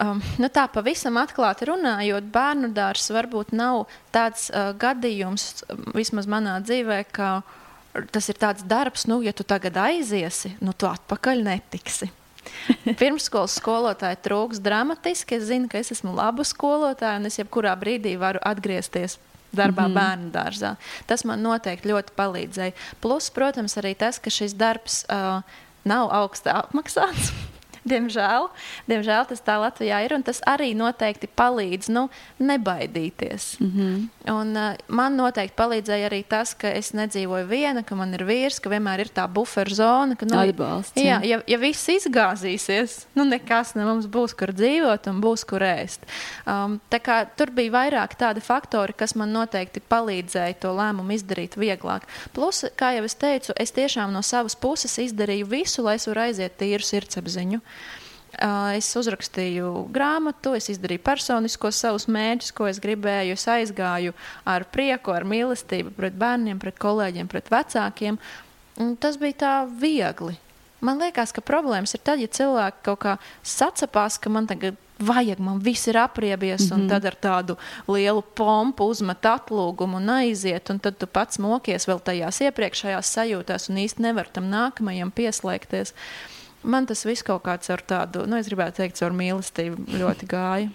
Um, 0.00 0.22
nu 0.40 0.48
tā 0.48 0.62
pavisam 0.72 1.18
atklāti 1.20 1.66
runājot, 1.68 2.30
bērnu 2.32 2.70
dārzs 2.72 3.10
varbūt 3.12 3.50
nav 3.52 3.82
tāds 4.14 4.46
uh, 4.48 4.70
gadījums, 4.80 5.60
vismaz 5.92 6.24
manā 6.30 6.54
dzīvē, 6.64 7.02
ka 7.12 7.42
tas 8.14 8.30
ir 8.32 8.38
tāds 8.40 8.64
darbs, 8.64 9.04
nu, 9.10 9.18
ja 9.20 9.34
tu 9.36 9.44
tagad 9.44 9.76
aiziesi, 9.76 10.54
nu, 10.64 10.72
tu 10.72 10.88
atpakaļ 10.88 11.44
netiksi. 11.44 12.08
Pirmsskolas 13.00 13.58
skolotāja 13.60 14.16
trūks 14.24 14.62
dramatiski. 14.64 15.36
Es 15.36 15.50
zinu, 15.50 15.68
ka 15.68 15.82
es 15.82 15.92
esmu 15.92 16.14
laba 16.16 16.46
skolotāja 16.48 17.20
un 17.20 17.28
es 17.28 17.36
jebkurā 17.36 17.74
brīdī 17.78 18.16
varu 18.18 18.40
atgriezties 18.46 19.18
darbā 19.52 19.88
mm 19.88 19.92
-hmm. 19.92 19.94
bērnu 19.94 20.30
dārzā. 20.32 20.74
Tas 21.06 21.24
man 21.24 21.42
noteikti 21.42 21.88
ļoti 21.88 22.16
palīdzēja. 22.16 22.72
Plus, 23.00 23.30
protams, 23.30 23.76
arī 23.76 23.94
tas, 23.96 24.18
ka 24.18 24.30
šis 24.30 24.54
darbs 24.54 25.04
uh, 25.08 25.42
nav 25.84 26.10
augsti 26.12 26.50
apmaksāts. 26.50 27.32
Diemžēl, 27.88 28.50
diemžēl 28.90 29.24
tas 29.30 29.40
tā 29.40 29.56
Latvijā 29.60 30.02
ir, 30.04 30.12
un 30.12 30.24
tas 30.24 30.42
arī 30.48 30.74
noteikti 30.76 31.30
palīdz 31.32 31.88
nu, 31.94 32.08
nebaidīties. 32.38 33.56
Mm 33.60 33.70
-hmm. 33.70 34.08
un, 34.34 34.56
uh, 34.56 34.76
man 34.88 35.16
noteikti 35.16 35.56
palīdzēja 35.56 36.10
arī 36.10 36.24
tas, 36.28 36.54
ka 36.54 36.68
es 36.68 36.92
nedzīvoju 36.92 37.46
viena, 37.48 37.82
ka 37.82 37.94
man 37.94 38.14
ir 38.14 38.24
vīrs, 38.24 38.60
ka 38.60 38.70
vienmēr 38.70 39.00
ir 39.00 39.08
tā 39.08 39.28
buferu 39.28 39.74
zona. 39.74 40.16
Ka, 40.16 40.26
nu, 40.26 40.38
Atbalsts, 40.38 40.96
jā. 40.96 41.04
Jā, 41.04 41.20
ja, 41.24 41.40
ja 41.46 41.58
viss 41.58 41.88
izgāzīsies, 41.88 43.06
nu 43.14 43.24
nekas 43.24 43.74
ne 43.74 43.84
mums 43.84 44.06
būs, 44.06 44.36
kur 44.36 44.52
dzīvot 44.52 45.06
un 45.06 45.20
būs, 45.20 45.44
kur 45.44 45.60
ēst. 45.62 46.04
Um, 46.46 46.80
kā, 46.90 47.24
tur 47.36 47.50
bija 47.50 47.72
vairāk 47.72 48.14
tādi 48.14 48.40
faktori, 48.40 48.92
kas 48.92 49.14
man 49.14 49.32
noteikti 49.32 49.80
palīdzēja 49.80 50.60
to 50.60 50.72
lēmumu 50.76 51.16
izdarīt 51.16 51.56
vieglāk. 51.56 52.02
Plus, 52.32 52.64
kā 52.76 52.92
jau 52.96 53.04
es 53.04 53.14
teicu, 53.14 53.52
es 53.56 53.72
tiešām 53.72 54.12
no 54.12 54.22
savas 54.22 54.54
puses 54.54 54.98
izdarīju 54.98 55.46
visu, 55.46 55.82
lai 55.82 55.94
es 55.94 56.06
varētu 56.06 56.20
aiziet 56.30 56.56
tīru 56.60 56.84
sirdsapziņu. 56.84 57.60
Es 58.38 58.88
uzrakstīju 58.94 59.88
grāmatu, 59.90 60.52
es 60.54 60.70
izdarīju 60.70 61.02
personiskos 61.02 61.80
savus 61.82 62.06
mērķus, 62.06 62.52
ko 62.54 62.68
es 62.70 62.78
gribēju. 62.82 63.34
Es 63.34 63.48
aizgāju 63.50 64.14
ar 64.48 64.66
prieku, 64.70 65.14
ar 65.14 65.26
mīlestību 65.26 65.92
pret 65.96 66.14
bērniem, 66.18 66.60
pret 66.62 66.78
kolēģiem, 66.80 67.30
pret 67.30 67.50
vecākiem. 67.50 68.20
Un 68.80 68.94
tas 69.00 69.18
bija 69.20 69.40
tā 69.42 69.56
viegli. 69.66 70.38
Man 70.80 71.02
liekas, 71.02 71.34
ka 71.36 71.42
problēmas 71.44 71.92
ir 71.92 72.00
tad, 72.06 72.22
ja 72.22 72.30
cilvēki 72.30 72.86
kaut 72.86 73.02
kā 73.02 73.16
sacapās, 73.44 74.16
ka 74.16 74.32
man 74.32 74.46
tagad 74.48 74.78
vajag, 75.00 75.40
man 75.42 75.60
viss 75.60 75.88
ir 75.90 75.98
apriebies, 76.00 76.62
mm 76.62 76.68
-hmm. 76.68 76.74
un 76.74 76.80
mhm. 76.80 76.88
tad 76.88 77.04
ar 77.04 77.16
tādu 77.20 77.56
lielu 77.88 78.22
pompu 78.22 78.84
uzmet 78.84 79.22
atlūgumu 79.22 79.96
un 79.96 80.10
aiziet, 80.10 80.70
un 80.70 80.78
tad 80.78 80.96
tu 80.98 81.06
pats 81.06 81.38
mokies 81.38 81.88
vēl 81.88 82.00
tajās 82.00 82.40
iepriekšējās 82.40 83.12
sajūtās 83.16 83.70
un 83.70 83.76
īsti 83.76 84.00
nevar 84.00 84.28
tam 84.32 84.44
nākamajam 84.44 85.10
pieslēgties. 85.10 85.92
Uh, 85.92 86.39
Man 86.62 86.86
tas 86.88 87.06
viss 87.08 87.24
kaut 87.24 87.44
kāds 87.46 87.70
ar 87.72 87.80
tādu, 87.88 88.26
nu, 88.28 88.36
es 88.36 88.48
gribētu 88.50 88.82
teikt, 88.82 89.00
ar 89.06 89.16
mīlestību 89.16 90.00
ļoti 90.00 90.28
gāja. 90.28 90.68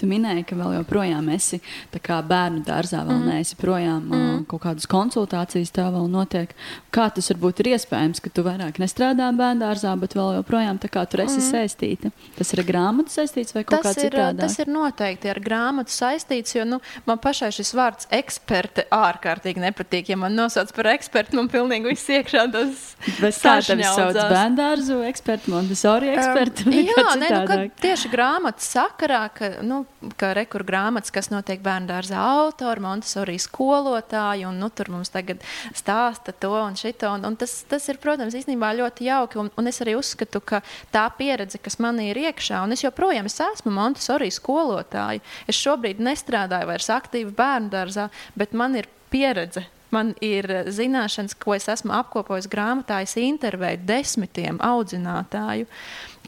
Tu 0.00 0.08
minēji, 0.08 0.46
ka 0.48 0.56
vēl 0.56 0.78
joprojām 0.78 1.28
esi 1.34 1.60
bērnu 1.92 2.62
dārzā, 2.64 3.02
vēl 3.04 3.18
mm. 3.18 3.26
neesi 3.34 3.56
projām. 3.60 4.06
Mm. 4.08 4.44
Kaut 4.48 4.62
kādas 4.64 4.88
konsultācijas 4.90 5.72
tā 5.76 5.90
vēl 5.92 6.06
notiek. 6.08 6.54
Kā 6.94 7.10
tas 7.12 7.28
varbūt 7.32 7.60
ir 7.60 7.74
iespējams, 7.74 8.22
ka 8.24 8.32
tu 8.32 8.44
vairāk 8.46 8.80
nestrādā 8.80 9.28
bērnu 9.36 9.64
dārzā, 9.64 9.92
bet 10.00 10.16
vēl 10.16 10.38
joprojām 10.38 10.80
tur 10.80 11.24
esi 11.26 11.40
mm. 11.42 11.48
saistīta? 11.50 12.12
Tas 12.38 12.54
ir 12.54 12.62
ar 12.62 12.68
grāmatu 12.70 13.12
saistīts 13.12 13.56
vai 13.56 13.64
kaut 13.68 13.84
kā 13.84 13.92
citādi? 13.98 14.40
Tas 14.40 14.56
ir 14.62 14.72
noteikti 14.72 15.30
ar 15.32 15.42
grāmatu 15.44 15.92
saistīts, 15.92 16.56
jo 16.56 16.64
nu, 16.68 16.80
man 17.08 17.20
pašai 17.20 17.52
šis 17.54 17.74
vārds 17.76 18.08
eksperte 18.14 18.86
ārkārtīgi 18.94 19.60
nepatīk. 19.66 20.12
Ja 20.14 20.18
man 20.20 20.36
nosauc 20.38 20.72
par 20.76 20.90
ekspertu, 20.94 21.36
man 21.36 21.52
pilnīgi 21.52 21.92
viss 21.92 22.08
iekšā 22.08 22.46
tas 22.56 22.88
sauc 23.36 24.16
bērnu 24.16 24.56
dārzu 24.58 25.00
ekspertu, 25.10 25.52
Montesori 25.54 26.12
ekspertu. 26.14 26.70
Um, 26.70 26.80
jā, 26.88 27.06
ne, 27.20 27.30
nu, 27.44 27.58
tieši 27.82 28.10
grāmatas 28.12 28.70
sakarā, 28.74 29.24
ka, 29.34 29.52
nu, 29.66 29.84
ka 30.20 30.32
rekur 30.36 30.64
grāmatas, 30.66 31.12
kas 31.14 31.30
notiek 31.32 31.60
bērnu 31.64 31.90
dārzā, 31.90 32.20
autori, 32.40 32.82
Montesori 32.84 33.36
skolotāji, 33.40 34.46
un 34.48 34.60
nu, 34.62 34.70
tur 34.72 34.90
mums 34.94 35.12
tagad 35.12 35.42
stāsta 35.76 36.32
to 36.32 36.52
un 36.56 36.78
šito. 36.78 37.10
Un, 37.16 37.26
un 37.28 37.36
tas, 37.40 37.60
tas 37.70 37.88
ir, 37.92 38.00
protams, 38.02 38.36
īstenībā 38.36 38.72
ļoti 38.78 39.08
jauki, 39.10 39.40
un, 39.42 39.50
un 39.56 39.70
es 39.70 39.80
arī 39.84 39.96
uzskatu, 39.98 40.40
ka 40.40 40.62
tā 40.94 41.06
pieredze, 41.18 41.60
kas 41.62 41.80
manī 41.82 42.10
ir 42.10 42.22
iekšā, 42.28 42.62
un 42.64 42.76
es 42.76 42.84
joprojām 42.86 43.28
es 43.28 43.40
esmu 43.44 43.74
Montesori 43.74 44.30
skolotāja, 44.34 45.20
es 45.50 45.60
šobrīd 45.60 46.00
nestrādāju 46.02 46.70
vairs 46.70 46.88
aktīvi 46.94 47.36
bērnu 47.36 47.70
dārzā, 47.74 48.08
bet 48.38 48.56
man 48.56 48.78
ir 48.80 48.88
pieredze 49.12 49.66
man 49.90 50.12
ir 50.22 50.46
zināšanas, 50.70 51.34
ko 51.38 51.54
es 51.56 51.68
esmu 51.70 51.94
apkopojis 51.98 52.48
grāmatā. 52.50 53.00
Es 53.04 53.16
intervēju 53.18 53.82
desmitiem 53.88 54.60
audzinātāju, 54.62 55.66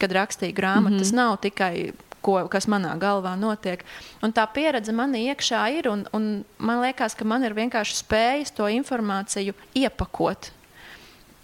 kad 0.02 0.16
rakstīju 0.18 0.56
grāmatu. 0.56 0.90
Mm 0.90 0.96
-hmm. 0.96 1.04
Tas 1.04 1.12
nav 1.12 1.36
tikai 1.40 1.92
ko, 2.24 2.38
kas 2.52 2.68
manā 2.70 2.94
galvā 3.02 3.34
notiek. 3.38 3.84
Un 4.22 4.34
tā 4.34 4.46
pieredze 4.54 4.94
manī 4.94 5.26
iekšā 5.32 5.62
ir, 5.78 5.90
un, 5.92 6.06
un 6.16 6.32
man 6.62 6.82
liekas, 6.84 7.18
ka 7.18 7.28
man 7.28 7.44
ir 7.44 7.56
vienkārši 7.58 8.00
spējas 8.00 8.54
to 8.56 8.70
informāciju 8.70 9.56
iepakot. 9.82 10.52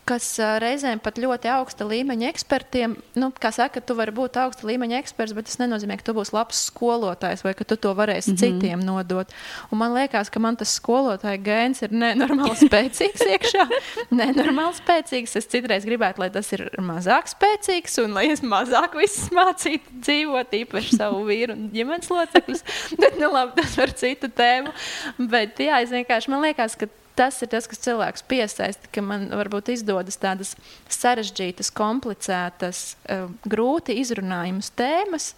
Kas 0.09 0.27
reizēm 0.63 1.01
pat 1.03 1.19
ļoti 1.21 1.51
augsta 1.53 1.87
līmeņa 1.89 2.31
ekspertiem, 2.33 2.95
nu, 3.19 3.29
kā 3.37 3.51
saka, 3.55 3.83
tu 3.85 3.97
vari 3.99 4.15
būt 4.17 4.39
augsta 4.41 4.67
līmeņa 4.69 5.01
eksperts, 5.03 5.35
bet 5.37 5.49
tas 5.51 5.59
nenozīmē, 5.61 5.99
ka 6.01 6.09
tu 6.09 6.15
būsi 6.17 6.35
labs 6.37 6.63
skolotājs 6.71 7.45
vai 7.45 7.53
ka 7.59 7.67
tu 7.69 7.77
to 7.77 7.93
varēsi 7.99 8.33
mm 8.33 8.37
-hmm. 8.37 8.61
citiem 8.61 8.85
nodot. 8.85 9.33
Un 9.71 9.79
man 9.79 9.95
liekas, 9.95 10.31
ka 10.31 10.41
man 10.41 10.57
tas 10.57 10.73
skolotāja 10.81 11.39
gēns 11.39 11.83
ir 11.85 11.93
nenormāli 11.93 12.57
spēcīgs 12.67 13.25
iekšā. 13.35 13.69
nenormāli 14.11 14.75
spēcīgs. 14.81 15.37
Es 15.37 15.47
citreiz 15.47 15.85
gribētu, 15.85 16.19
lai 16.25 16.31
tas 16.31 16.53
ir 16.53 16.71
mazāk 16.79 17.29
spēcīgs 17.29 17.99
un 18.05 18.13
lai 18.13 18.29
es 18.33 18.41
mazāk 18.41 18.97
visus 18.97 19.31
mācītu 19.31 20.01
dzīvot, 20.01 20.53
īpaši 20.63 20.97
savu 20.97 21.25
vīru 21.29 21.53
un 21.53 21.71
ģimenes 21.73 22.11
locekļus. 22.11 22.65
bet, 23.01 23.19
nu, 23.19 23.33
labi, 23.33 23.61
tas 23.61 23.77
par 23.77 23.93
citu 23.93 24.29
tēmu. 24.29 24.73
Bet, 25.19 25.59
jā, 25.59 25.83
es 25.83 25.91
vienkārši 25.91 26.31
man 26.31 26.43
liekas, 26.43 26.77
ka 26.77 26.89
tas 27.19 27.43
ir 27.43 27.51
tas, 27.53 27.67
kas 27.71 27.83
cilvēks 27.83 28.25
piesaista, 28.31 28.91
ka 28.95 29.03
man 29.05 29.29
varbūt 29.35 29.73
izdodas 29.75 30.21
tādas 30.23 30.55
sarežģītas, 30.93 31.73
komplicētas, 31.75 32.83
uh, 33.11 33.27
grūti 33.49 33.99
izrunājamas 34.03 34.71
tēmas, 34.79 35.33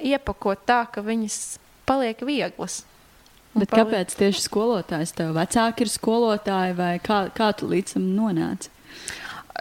iepakot 0.00 0.64
tā, 0.68 0.84
ka 0.92 1.04
viņas 1.04 1.40
paliek 1.88 2.22
vieglas. 2.26 2.84
Bet 3.56 3.70
paliek... 3.72 3.86
kāpēc 3.86 4.16
tieši 4.18 4.46
skolotājs 4.48 5.14
tev 5.16 5.36
vecāki 5.36 5.86
ir 5.86 5.92
skolotāji 5.92 6.76
vai 6.76 6.94
kā, 7.00 7.26
kā 7.36 7.52
tu 7.56 7.68
līdz 7.70 7.96
tam 7.96 8.10
nonāci? 8.16 8.72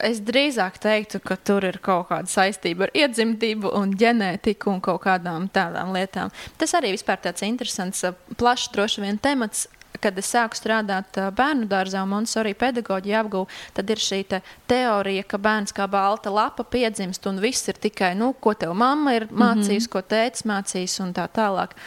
Es 0.03 0.19
drīzāk 0.19 0.75
teiktu, 0.83 1.21
ka 1.23 1.37
tur 1.39 1.63
ir 1.63 1.77
kaut 1.83 2.09
kāda 2.09 2.27
saistība 2.27 2.89
ar 2.89 2.91
iedzimtību 2.99 3.71
un 3.79 3.93
ģenētiku 3.95 4.73
un 4.73 4.81
kaut 4.83 5.05
kādām 5.05 5.47
tādām 5.55 5.93
lietām. 5.95 6.33
Tas 6.59 6.75
arī 6.75 6.91
vispār 6.97 7.21
tāds 7.23 7.45
interesants, 7.47 8.03
plašs 8.35 8.73
droši 8.75 9.05
vien 9.05 9.21
temats 9.23 9.69
kad 10.01 10.17
es 10.19 10.31
sāku 10.33 10.57
strādāt 10.57 11.19
bērnu 11.37 11.67
dārzā 11.71 12.03
un 12.05 12.11
Montesori 12.13 12.53
pedagoģiju 12.57 13.19
apgūvu, 13.21 13.49
tad 13.77 13.89
ir 13.89 14.01
šī 14.01 14.21
te 14.29 14.41
teorija, 14.69 15.23
ka 15.27 15.37
bērns 15.41 15.75
kā 15.75 15.87
balta 15.91 16.33
lapa 16.33 16.63
piedzimst 16.63 17.27
un 17.29 17.39
viss 17.43 17.69
ir 17.71 17.79
tikai, 17.81 18.13
nu, 18.15 18.33
ko 18.33 18.53
tev 18.53 18.73
mamma 18.73 19.15
ir 19.15 19.27
mācījusi, 19.31 19.87
mm 19.87 19.91
-hmm. 19.91 19.93
ko 19.93 20.01
tēvs 20.01 20.45
mācījis 20.45 20.99
un 21.03 21.13
tā 21.13 21.27
tālāk. 21.27 21.77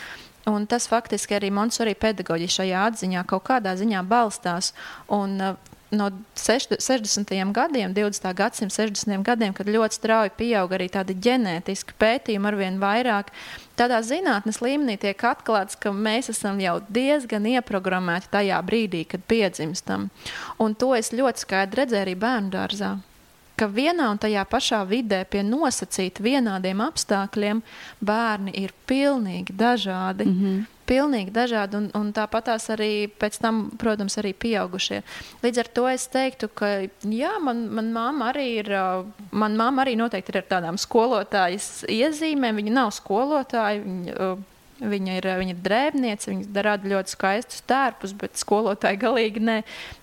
Un 0.46 0.66
tas 0.66 0.88
faktiski 0.88 1.34
arī 1.36 1.50
Montesori 1.52 1.94
pedagoģija 1.94 2.48
šajā 2.48 2.84
atziņā 2.90 3.24
kaut 3.26 3.44
kādā 3.44 3.74
ziņā 3.76 4.02
balstās. 4.08 4.72
Un, 5.08 5.40
uh, 5.40 5.56
no 5.90 6.10
60. 6.34 7.52
gadiem, 7.52 7.94
20. 7.94 8.34
gadsimta 8.34 8.74
60. 8.74 9.22
gadiem, 9.22 9.54
kad 9.56 9.68
ļoti 9.68 9.94
strauji 9.94 10.34
pieauga 10.36 10.76
arī 10.76 10.88
tādi 10.92 11.16
ģenētiski 11.16 11.96
pētījumi, 11.98 12.48
arvien 12.48 12.80
vairāk. 12.80 13.32
Tādā 13.78 14.00
zinātnes 14.02 14.58
līmenī 14.58 14.96
tiek 14.98 15.20
atklāts, 15.22 15.78
ka 15.78 15.92
mēs 15.94 16.32
esam 16.32 16.58
jau 16.58 16.80
diezgan 16.90 17.46
ieprogrammēti 17.46 18.32
tajā 18.32 18.58
brīdī, 18.66 19.04
kad 19.06 19.22
piedzimstam. 19.30 20.08
Un 20.58 20.74
to 20.74 20.94
es 20.98 21.12
ļoti 21.14 21.44
skaidri 21.44 21.84
redzēju 21.84 22.06
arī 22.06 22.16
bērnu 22.18 22.50
dārzā 22.56 22.96
ka 23.58 23.66
vienā 23.66 24.06
un 24.12 24.20
tajā 24.22 24.44
pašā 24.46 24.84
vidē, 24.86 25.24
pie 25.26 25.42
nosacīta 25.42 26.22
vienādiem 26.22 26.78
apstākļiem, 26.84 27.62
bērni 27.98 28.54
ir 28.54 28.74
pilnīgi 28.86 29.56
dažādi. 29.58 30.26
Mm 30.28 30.36
-hmm. 30.38 30.77
Pilnīgi 30.88 31.32
dažādi, 31.34 31.76
un, 31.76 31.88
un 31.98 32.12
tāpat 32.16 32.48
tās 32.48 32.68
arī 32.72 33.08
pēc 33.20 33.38
tam, 33.42 33.66
protams, 33.80 34.16
arī 34.20 34.32
pieaugušie. 34.32 35.02
Līdz 35.44 35.62
ar 35.62 35.72
to 35.76 35.86
es 35.90 36.06
teiktu, 36.12 36.48
ka 36.48 36.70
jā, 37.04 37.34
man, 37.44 37.66
man 37.76 37.90
mamma 37.92 38.30
arī 38.32 38.46
ir, 38.62 38.72
man 39.30 39.58
mamma 39.60 39.84
arī 39.84 39.98
noteikti 40.00 40.32
ir 40.32 40.40
ar 40.42 40.48
tādām 40.56 40.80
skolotājas 40.80 41.82
iezīmēm. 41.92 42.62
Viņa 42.62 42.78
nav 42.80 42.94
skolotāja, 42.96 43.82
viņa 43.84 44.30
Viņa 44.78 45.16
ir, 45.18 45.26
viņa 45.40 45.54
ir 45.56 45.62
drēbniece, 45.62 46.30
viņa 46.30 46.62
rada 46.62 46.86
ļoti 46.86 47.10
skaistus 47.10 47.64
tērpus, 47.66 48.12
bet 48.14 48.38
skolotāji 48.38 49.00
galīgi 49.02 49.42
nē. 49.42 49.56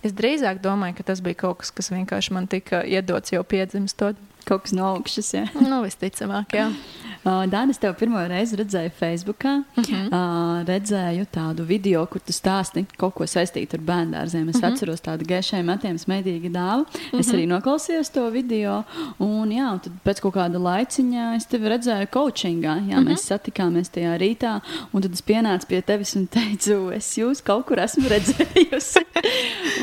Es 0.03 0.11
drīzāk 0.15 0.59
domāju, 0.63 0.97
ka 0.97 1.05
tas 1.11 1.21
bija 1.23 1.45
kaut 1.45 1.61
kas, 1.61 1.71
kas 1.71 1.93
vienkārši 1.93 2.35
man 2.35 2.49
tika 2.51 2.81
iedots 2.83 3.31
jau 3.31 3.43
piedzimstot. 3.47 4.19
Kaut 4.45 4.61
kas 4.65 4.75
no 4.77 4.85
augšas, 4.93 5.33
jā. 5.33 5.45
Nu, 5.71 5.81
visticamāk, 5.85 6.53
jā. 6.53 6.69
Uh, 7.25 7.41
Dānis, 7.49 7.79
tev 7.81 7.95
pirmo 7.97 8.19
reizi 8.29 8.53
redzēju 8.59 8.91
Facebookā. 8.99 9.55
Uh 9.73 9.83
-huh. 9.83 10.01
uh, 10.13 10.65
redzēju 10.67 11.25
tādu 11.33 11.63
video, 11.65 12.05
kur 12.05 12.21
tu 12.21 12.31
stāsti 12.31 12.85
kaut 12.97 13.15
ko 13.15 13.25
saistītu 13.25 13.73
ar 13.73 13.81
bērngārziem. 13.81 14.49
Es 14.49 14.55
uh 14.55 14.61
mhm. 14.61 14.65
-huh. 14.65 14.73
atceros 14.73 15.01
tādu 15.01 15.25
gaišai 15.25 15.63
matiem 15.63 15.97
smēķīgu 15.97 16.51
dāvu. 16.51 16.81
Uh 16.81 16.87
-huh. 17.11 17.19
Es 17.19 17.27
arī 17.33 17.47
mhm. 17.47 17.53
noklausījos 17.53 18.11
to 18.11 18.29
video. 18.29 18.83
Un, 19.17 19.49
jā, 19.49 19.71
un 19.73 19.79
tad 19.79 19.93
pēc 20.05 20.21
kaut 20.21 20.35
kāda 20.35 20.57
laiciņa 20.59 21.35
es 21.35 21.45
tevi 21.45 21.69
redzēju 21.69 22.07
coachingā. 22.11 22.75
Jā, 22.89 22.97
uh 22.97 23.03
-huh. 23.03 23.09
Mēs 23.09 23.25
satikāmies 23.31 23.89
tajā 23.89 24.17
rītā. 24.17 24.61
Un 24.93 25.01
tad 25.01 25.13
es 25.13 25.21
pienācu 25.21 25.65
pie 25.67 25.81
tevis 25.81 26.15
un 26.15 26.27
teicu, 26.27 26.91
es 26.91 27.17
jūs 27.17 27.43
kaut 27.43 27.65
kur 27.65 27.79
esmu 27.79 28.03
redzējusi. 28.15 29.05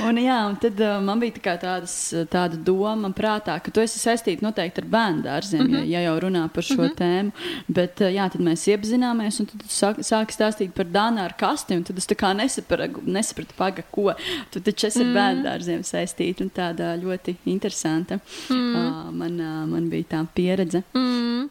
un, 0.06 0.16
jā, 0.16 0.48
un 0.48 0.56
tad 0.56 0.80
uh, 0.80 1.02
man 1.02 1.20
bija 1.20 1.32
tā 1.32 1.58
tādas, 1.60 2.14
tāda 2.30 2.56
doma 2.56 3.08
prātā, 3.08 3.60
ka 3.60 3.70
tu 3.70 3.80
esi 3.80 3.98
saistīta 3.98 4.42
noteikti 4.52 4.82
ar 4.84 4.88
bērngārziem, 4.92 5.64
uh 5.64 5.72
-huh. 5.72 5.84
ja, 5.88 6.00
ja 6.00 6.10
jau 6.10 6.18
runā 6.26 6.48
par 6.52 6.64
šo 6.64 6.82
uh 6.82 6.88
-huh. 6.88 6.96
tēmu. 6.96 7.32
Bet 7.68 8.00
eh, 8.00 8.14
jā, 8.14 8.28
tad 8.32 8.40
mēs 8.40 8.66
iepazināmies, 8.68 9.40
un 9.40 9.46
tad 9.46 9.62
sāk, 9.68 10.02
sāk 10.04 10.32
stāstīt 10.32 10.72
par 10.72 10.86
Dānu 10.86 11.24
ar 11.24 11.34
kasti. 11.38 11.82
Tad 11.82 11.98
es 11.98 12.06
nesapratu, 12.08 13.02
nesapratu 13.06 13.54
paga, 13.56 13.82
ko 13.90 14.14
tu 14.50 14.60
taču 14.60 14.86
esi 14.86 15.04
mm. 15.04 15.08
ar 15.08 15.14
bērnu 15.14 15.42
dārziem 15.42 15.82
saistīta. 15.82 16.44
Tāda 16.52 16.96
ļoti 16.96 17.36
interesanta 17.44 18.18
mm. 18.50 18.74
uh, 18.74 19.12
man, 19.12 19.40
uh, 19.40 19.66
man 19.68 19.88
bija 19.88 20.04
tā 20.10 20.26
pieredze. 20.34 20.82
Mm. 20.94 21.48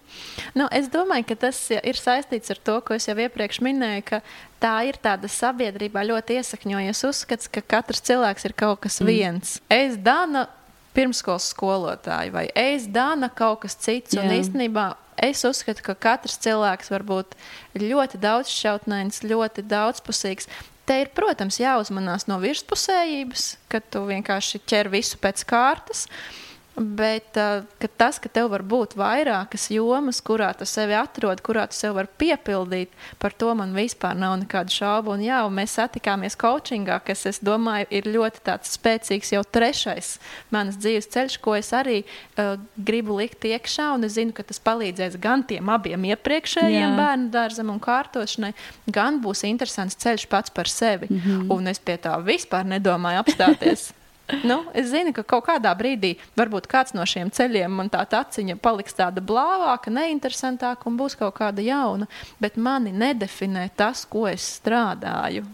Nu, 0.53 0.67
es 0.71 0.89
domāju, 0.89 1.25
ka 1.27 1.35
tas 1.35 1.71
ir 1.71 1.95
saistīts 1.95 2.51
ar 2.51 2.57
to, 2.63 2.81
ko 2.81 2.93
es 2.93 3.07
jau 3.07 3.17
iepriekš 3.17 3.61
minēju, 3.61 4.03
ka 4.05 4.21
tā 4.61 4.75
ir 4.89 4.97
tāda 5.01 5.29
sabiedrībā 5.31 6.03
ļoti 6.05 6.37
iesakņojies 6.39 7.03
uzskats, 7.09 7.49
ka 7.51 7.61
katrs 7.61 8.01
cilvēks 8.01 8.45
ir 8.45 8.53
kaut 8.53 8.83
kas 8.85 9.01
mm. 9.01 9.07
viens. 9.07 9.59
Es 9.69 9.97
Dāna 9.97 10.47
pirmskolas 10.95 11.51
skolotāju 11.53 12.35
vai 12.35 12.47
es 12.57 12.87
Dāna 12.91 13.31
kaut 13.33 13.63
kas 13.65 13.77
cits. 13.79 14.17
Jā. 14.17 14.25
Un 14.25 14.35
īstenībā 14.39 14.91
Es 15.21 15.43
uzskatu, 15.45 15.83
ka 15.85 15.93
katrs 15.93 16.39
cilvēks 16.41 16.89
var 16.89 17.03
būt 17.05 17.35
ļoti 17.77 18.17
daudzšķautnēns, 18.23 19.19
ļoti 19.29 19.61
daudzpusīgs. 19.69 20.47
Te 20.89 20.95
ir, 21.03 21.11
protams, 21.13 21.59
jāuzmanās 21.61 22.25
no 22.25 22.39
virspusējības, 22.41 23.43
ka 23.69 23.83
tu 23.93 24.01
vienkārši 24.07 24.63
ķer 24.65 24.89
visu 24.89 25.19
pēc 25.21 25.43
kārtas. 25.45 26.07
Uh, 26.07 26.50
Bet 26.75 27.35
uh, 27.35 27.65
ka 27.83 27.87
tas, 27.99 28.15
ka 28.23 28.29
tev 28.31 28.47
var 28.53 28.63
būt 28.63 28.93
vairākas 28.95 29.65
jomas, 29.73 30.21
kurā 30.23 30.53
tu 30.55 30.63
sevi 30.63 30.95
atrod, 30.95 31.41
kurā 31.43 31.65
tu 31.67 31.75
sevi 31.75 31.97
vari 31.97 32.09
piepildīt, 32.23 32.95
par 33.19 33.35
to 33.35 33.51
man 33.59 33.75
vispār 33.75 34.15
nav 34.15 34.37
nekādu 34.39 34.71
šaubu. 34.77 35.11
Un, 35.17 35.25
jā, 35.25 35.41
un 35.43 35.57
mēs 35.59 35.75
satikāmies 35.75 36.39
coachingā, 36.39 37.01
kas, 37.03 37.25
es 37.27 37.41
domāju, 37.43 37.89
ir 37.91 38.07
ļoti 38.15 38.55
spēcīgs 38.71 39.33
jau 39.35 39.43
trešais 39.43 40.13
manas 40.55 40.79
dzīves 40.79 41.11
ceļš, 41.11 41.37
ko 41.43 41.57
es 41.59 41.73
arī 41.75 41.99
uh, 42.05 42.55
gribu 42.79 43.19
likt 43.19 43.43
iekšā. 43.51 43.91
Un 43.97 44.07
es 44.07 44.15
zinu, 44.15 44.31
ka 44.31 44.47
tas 44.47 44.63
palīdzēs 44.63 45.19
gan 45.19 45.43
tiem 45.43 45.67
abiem 45.75 46.07
iepriekšējiem 46.15 46.87
jā. 46.87 46.97
bērnu 46.97 47.31
dārzam 47.35 47.75
un 47.75 47.83
kārtošanai, 47.83 48.55
gan 48.87 49.19
būs 49.19 49.43
interesants 49.49 49.99
ceļš 49.99 50.29
pats 50.31 50.55
par 50.55 50.71
sevi. 50.71 51.11
Mm 51.11 51.19
-hmm. 51.19 51.49
Un 51.51 51.67
es 51.67 51.79
pie 51.83 51.99
tā 51.99 52.15
vispār 52.23 52.63
nedomāju 52.63 53.25
apstāties. 53.25 53.91
Nu, 54.43 54.63
es 54.73 54.89
zinu, 54.91 55.11
ka 55.15 55.23
kaut 55.27 55.45
kādā 55.47 55.71
brīdī 55.77 56.15
varbūt 56.39 56.67
kāds 56.71 56.95
no 56.95 57.03
šiem 57.07 57.31
ceļiem 57.33 57.73
man 57.81 57.89
tā 57.91 58.03
aciņa 58.05 58.57
paliks 58.63 58.95
tāda 58.97 59.23
blāvāka, 59.23 59.91
neinteresantāka 59.93 60.87
un 60.89 60.97
būs 60.99 61.17
kaut 61.19 61.35
kāda 61.39 61.63
jauna. 61.65 62.07
Bet 62.41 62.57
mani 62.57 62.93
nedefinē 62.95 63.67
tas, 63.77 64.05
ko 64.09 64.27
es 64.31 64.45
strādāju. 64.59 65.45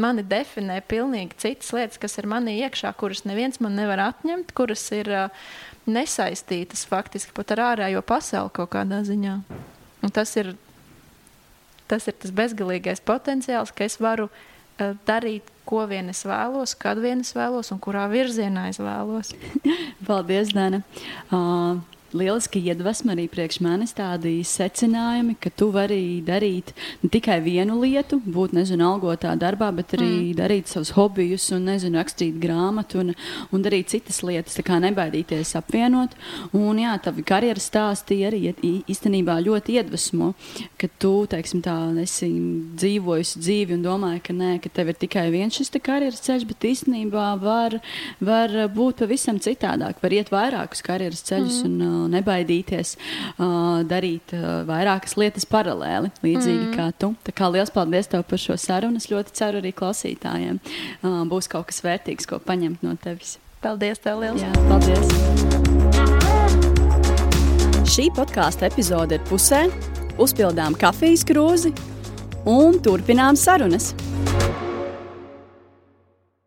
Mani 0.00 0.24
definē 0.24 0.78
pilnīgi 0.88 1.36
citas 1.42 1.72
lietas, 1.76 2.00
kas 2.00 2.16
ir 2.18 2.28
manī 2.30 2.56
iekšā, 2.62 2.94
kuras 2.98 3.26
neviens 3.28 3.60
man 3.60 3.76
nevar 3.76 4.00
atņemt, 4.08 4.54
kuras 4.56 4.86
ir 4.96 5.10
uh, 5.12 5.50
nesaistītas 5.86 6.86
faktiski 6.88 7.34
pat 7.36 7.52
ar 7.56 7.66
ārējo 7.72 8.00
pasauli 8.06 8.54
kaut 8.56 8.72
kādā 8.72 9.02
ziņā. 9.06 9.36
Un 10.02 10.14
tas 10.14 10.32
ir 10.40 10.54
tas, 11.90 12.08
ir 12.08 12.16
tas 12.16 12.32
bezgalīgais 12.32 13.04
potenciāls, 13.04 13.74
ka 13.76 13.84
es 13.84 14.00
varu 14.00 14.30
uh, 14.30 14.48
darīt 15.08 15.48
ko 15.68 15.84
vien 15.90 16.10
es 16.12 16.24
vēlos, 16.26 16.74
kad 16.78 17.00
vien 17.02 17.22
es 17.24 17.32
vēlos 17.36 17.72
un 17.74 17.80
kurā 17.82 18.08
virzienā 18.12 18.68
es 18.72 18.80
vēlos. 18.82 19.32
Paldies, 20.06 20.52
Dana! 20.56 20.82
Uh, 21.30 21.78
lieliski 22.16 22.60
iedvesma 22.62 23.14
arī 23.14 23.26
priekš 23.30 23.58
manis 23.64 23.94
tādi 23.96 24.34
secinājumi, 24.46 25.36
ka 25.40 25.50
tu 25.56 25.70
vari 25.74 26.20
darīt 26.24 26.72
ne 27.02 27.10
tikai 27.12 27.38
vienu 27.44 27.78
lietu, 27.82 28.18
būt, 28.22 28.54
nezinu, 28.56 28.86
algotā 28.94 29.34
darbā, 29.38 29.70
bet 29.74 29.94
arī 29.96 30.08
mm. 30.10 30.36
darīt 30.38 30.72
savus 30.72 30.92
hobijus 30.96 31.48
un, 31.56 31.66
nezinu, 31.70 31.98
rakstīt 32.00 32.38
grāmatu 32.42 33.02
un, 33.02 33.12
un 33.52 33.64
darīt 33.64 33.92
citas 33.94 34.22
lietas, 34.26 34.56
tā 34.58 34.64
kā 34.66 34.78
nebaidīties 34.82 35.54
apvienot. 35.60 36.16
Un, 36.56 36.80
jā, 36.82 36.94
tavi 37.02 37.24
karjeras 37.26 37.68
stāsti 37.70 38.20
arī 38.28 38.52
īstenībā 38.62 39.38
ļoti 39.46 39.78
iedvesmo, 39.80 40.32
ka 40.80 40.90
tu, 41.02 41.14
teiksim 41.30 41.64
tā, 41.64 41.76
esi 42.02 42.30
dzīvojusi 42.78 43.42
dzīvi 43.42 43.78
un 43.78 43.86
domāji, 43.86 44.24
ka 44.28 44.36
nē, 44.36 44.52
ka 44.62 44.72
tev 44.72 44.92
ir 44.92 45.00
tikai 45.00 45.28
viens 45.34 45.56
šis 45.56 45.72
karjeras 45.82 46.22
ceļš, 46.24 46.46
bet 46.50 46.68
īstenībā 46.68 47.28
var, 47.42 47.78
var 48.22 48.54
būt 48.72 49.02
pavisam 49.02 49.40
citādāk, 49.42 50.00
var 50.02 50.14
iet 50.14 50.30
vairākus 50.32 50.84
karjeras 50.84 51.24
ceļus 51.26 51.62
mm. 51.64 51.70
un 51.70 52.01
nebaidīties 52.10 52.96
uh, 52.96 53.82
darīt 53.88 54.34
uh, 54.36 54.62
vairākas 54.68 55.16
lietas 55.20 55.46
paralēli, 55.48 56.12
līdzīgi 56.24 56.66
mm. 56.68 56.74
kā 56.76 56.90
tu. 56.98 57.12
Tā 57.26 57.34
kā 57.36 57.50
liels 57.52 57.72
paldies 57.74 58.10
tev 58.10 58.26
par 58.28 58.42
šo 58.42 58.58
sarunu. 58.60 59.00
Es 59.02 59.10
ļoti 59.12 59.36
ceru 59.38 59.62
arī 59.62 59.74
klausītājiem 59.76 60.60
uh, 60.62 61.22
būs 61.30 61.50
kaut 61.52 61.70
kas 61.70 61.82
vērtīgs, 61.84 62.28
ko 62.30 62.40
paņemt 62.42 62.84
no 62.86 62.96
tevis. 63.02 63.38
Paldies, 63.62 64.00
tev 64.02 64.18
liels! 64.24 64.42
Jā, 64.42 64.50
paldies! 64.66 65.06
Šī 67.92 68.08
podkāstu 68.16 68.66
epizode 68.66 69.18
ir 69.18 69.26
pusē, 69.28 69.66
uzpildām 70.22 70.74
kafijas 70.80 71.26
krūzi 71.28 71.74
un 72.48 72.80
turpinām 72.82 73.38
sarunas. 73.38 73.92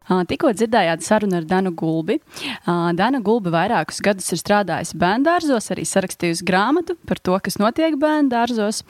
Tikko 0.06 0.52
dzirdējāt 0.54 1.04
sarunu 1.06 1.40
ar 1.40 1.48
Danu 1.50 1.72
Gulbi. 1.76 2.20
Dana 2.66 3.22
Gulbi 3.26 3.52
vairākus 3.54 4.02
gadus 4.06 4.32
ir 4.36 4.42
strādājusi 4.42 4.98
bērngārzos, 5.02 5.70
arī 5.74 5.86
sarakstījusi 5.90 6.46
grāmatu 6.46 6.98
par 7.10 7.22
to, 7.24 7.38
kas 7.44 7.58
notiek 7.62 7.98
bērngārzos. 8.02 8.84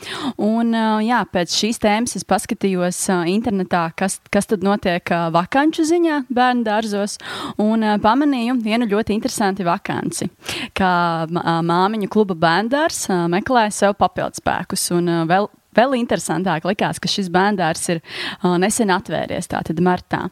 Un, 0.44 0.76
jā, 1.06 1.22
pēc 1.32 1.56
šīs 1.56 1.82
tēmas 1.84 2.18
es 2.20 2.28
paskatījos 2.28 3.00
internetā, 3.32 3.88
kas, 3.98 4.20
kas 4.34 4.52
tad 4.52 4.66
notiek 4.66 5.08
vakanču 5.36 5.88
ziņā 5.88 6.22
bērngārzos, 6.36 7.18
un 7.64 7.88
pamanīju 8.04 8.60
vienu 8.66 8.90
ļoti 8.92 9.16
interesantu 9.16 9.68
vakanci, 9.68 10.30
kā 10.76 10.94
māmiņu 11.32 12.12
kluba 12.12 12.38
bērngārs 12.40 13.06
meklē 13.32 13.70
sev 13.74 13.96
papildspēkus. 14.02 14.90
Un 14.96 15.14
vēl 15.30 15.48
Vēl 15.76 15.98
interesantāk 16.00 16.66
likās, 16.68 17.00
ka 17.02 17.10
šis 17.12 17.30
bērns 17.34 17.90
ir 17.94 18.02
uh, 18.02 18.56
nesen 18.62 18.92
atvēries, 18.94 19.50
tātad 19.52 19.80
martā. 19.84 20.26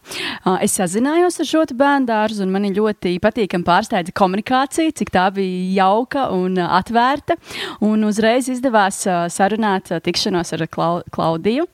Uh, 0.43 0.58
es 0.63 0.77
sazinājos 0.79 1.41
ar 1.43 1.49
šo 1.49 1.63
bērnu, 1.73 2.43
un 2.43 2.51
man 2.53 2.67
ļoti 2.73 3.15
patīkami 3.23 3.67
pārsteidza 3.67 4.13
komunikācija, 4.15 4.93
cik 4.95 5.12
tā 5.13 5.27
bija 5.36 5.84
jauka 5.84 6.27
un 6.36 6.58
uh, 6.60 6.69
atvērta. 6.79 7.38
Un 7.84 8.06
uzreiz 8.08 8.49
izdevās 8.51 9.03
uh, 9.08 9.25
sarunāt 9.32 9.91
uh, 9.91 10.01
tikšanos 10.03 10.53
ar 10.56 10.65
Klau 10.71 11.01
Klaudiju. 11.13 11.67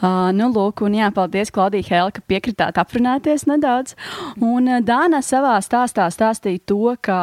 Uh, 0.00 0.30
nu, 0.36 0.50
lūk, 0.54 0.84
un 0.86 0.98
jā, 0.98 1.10
paldies, 1.14 1.52
Klaudija 1.54 1.88
Hēl, 1.90 2.12
ka 2.14 2.24
piekritāt 2.28 2.78
aprunāties 2.80 3.48
nedaudz. 3.50 3.96
Un 4.40 4.68
uh, 4.68 4.82
Dāna 4.84 5.22
savā 5.24 5.56
stāstā 5.64 6.10
stāstīja 6.12 6.64
to, 6.68 6.94
ka 7.04 7.18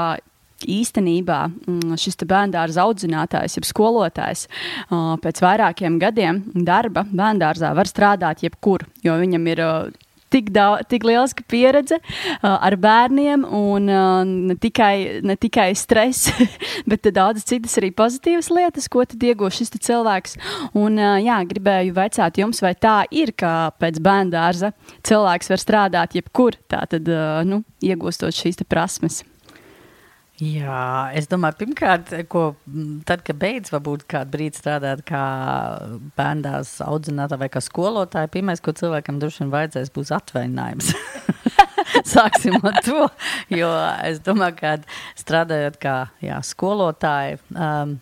īstenībā 0.69 1.39
mm, 1.49 1.97
šis 2.01 2.19
bērngārza 2.27 2.85
audzinātājs, 2.85 3.57
jeb 3.57 3.67
skolotājs, 3.67 4.47
pēc 5.23 5.41
vairākiem 5.43 5.99
gadiem 6.01 6.43
darba 6.67 7.05
bērngārzā 7.09 7.73
var 7.77 7.89
strādāt 7.89 8.45
jebkur, 8.45 8.85
jo 9.05 9.17
viņam 9.21 9.51
ir 9.51 9.65
tik, 10.31 10.51
daudz, 10.55 10.87
tik 10.91 11.05
liela 11.07 11.27
pieredze 11.51 11.97
uh, 11.99 12.55
ar 12.55 12.75
bērniem, 12.79 13.43
un 13.45 13.89
uh, 13.91 14.21
ne, 14.27 14.55
tikai, 14.59 15.21
ne 15.27 15.35
tikai 15.39 15.71
stress, 15.77 16.31
bet 16.89 17.09
daudzas 17.13 17.47
citas 17.49 17.75
arī 17.81 17.91
pozitīvas 17.95 18.51
lietas, 18.53 18.89
ko 18.91 19.05
tad 19.07 19.23
iegūst 19.27 19.61
šis 19.61 19.75
cilvēks. 19.89 20.37
Un, 20.71 20.99
uh, 20.99 21.17
jā, 21.21 21.41
gribēju 21.51 21.95
vaicāt 21.97 22.41
jums, 22.41 22.63
vai 22.63 22.73
tā 22.79 23.01
ir, 23.11 23.35
ka 23.37 23.71
pēc 23.81 23.99
bērnu 24.03 24.35
dārza 24.35 24.71
cilvēks 25.07 25.51
var 25.51 25.65
strādāt 25.65 26.17
jebkur, 26.19 26.59
tātad 26.71 27.11
uh, 27.11 27.41
nu, 27.47 27.63
iegūstot 27.83 28.35
šīs 28.35 28.63
prasmes. 28.69 29.23
Jā, 30.41 31.11
es 31.13 31.27
domāju, 31.29 31.59
pirmkārt, 31.59 32.09
ko 32.31 32.55
tad, 33.05 33.21
kad 33.27 33.37
beidz, 33.37 33.69
varbūt 33.69 34.07
kādu 34.09 34.33
brīdi 34.33 34.57
strādāt 34.57 35.03
kā 35.05 35.21
bērndās 36.17 36.79
audzinātāja 36.81 37.43
vai 37.43 37.49
kā 37.53 37.61
skolotāja, 37.61 38.31
pirmais, 38.33 38.63
ko 38.63 38.73
cilvēkam 38.73 39.19
droši 39.21 39.43
vien 39.43 39.51
vajadzēs, 39.53 39.91
būs 39.93 40.09
atvaļinājums. 40.17 40.89
Sāksim 42.13 42.57
ar 42.65 42.79
to, 42.81 43.05
jo 43.53 43.69
es 44.07 44.17
domāju, 44.25 44.57
ka 44.63 44.73
strādājot 45.19 45.77
kā 45.83 45.95
jā, 46.25 46.41
skolotāji, 46.49 47.37
um, 47.53 47.99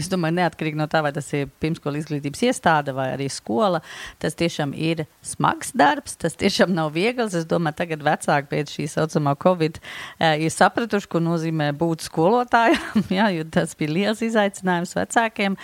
es 0.00 0.08
domāju, 0.10 0.36
neatkarīgi 0.40 0.78
no 0.78 0.86
tā, 0.90 1.02
vai 1.04 1.12
tas 1.16 1.28
ir 1.36 1.50
pirmskolas 1.62 2.04
izglītības 2.04 2.44
iestāde 2.48 2.94
vai 2.96 3.10
arī 3.14 3.28
skola, 3.32 3.82
tas 4.22 4.36
tiešām 4.38 4.74
ir 4.76 5.04
smags 5.26 5.74
darbs. 5.76 6.16
Tas 6.20 6.38
tiešām 6.40 6.74
nav 6.76 6.92
viegls. 6.96 7.36
Es 7.38 7.48
domāju, 7.48 7.78
tagad 7.82 8.04
vecāki 8.06 8.50
pēc 8.52 8.74
šī 8.76 8.88
saucamā 8.94 9.36
Covid 9.40 9.80
uh, 9.80 10.36
ir 10.40 10.54
sapratuši, 10.54 11.10
ko 11.10 11.22
nozīmē 11.24 11.70
būt 11.80 12.06
skolotājam. 12.06 13.04
jā, 13.18 13.30
jo 13.36 13.48
tas 13.52 13.76
bija 13.78 13.96
liels 13.96 14.24
izaicinājums 14.26 14.96
vecākiem. 14.98 15.58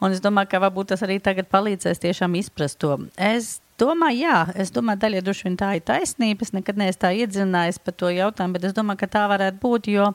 Un 0.00 0.16
es 0.16 0.22
domāju, 0.24 0.54
ka 0.54 0.64
varbūt 0.66 0.94
tas 0.94 1.04
arī 1.06 1.20
tagad 1.22 1.50
palīdzēs 1.52 2.02
tiešām 2.06 2.38
izprast 2.40 2.80
to. 2.82 2.96
Es 3.16 3.58
domāju, 3.80 4.22
jā, 4.24 4.36
es 4.60 4.72
domāju, 4.74 5.02
daļai 5.04 5.24
droši 5.24 5.46
vien 5.48 5.58
tā 5.60 5.72
ir 5.78 5.84
taisnība. 5.88 6.46
Es 6.46 6.54
nekad 6.56 6.80
neesmu 6.80 7.02
tā 7.02 7.12
iedzinājies 7.16 7.80
par 7.84 7.96
to 7.98 8.12
jautājumu, 8.14 8.56
bet 8.56 8.68
es 8.68 8.76
domāju, 8.76 9.02
ka 9.02 9.10
tā 9.16 9.26
varētu 9.32 9.60
būt, 9.64 9.90
jo, 9.92 10.10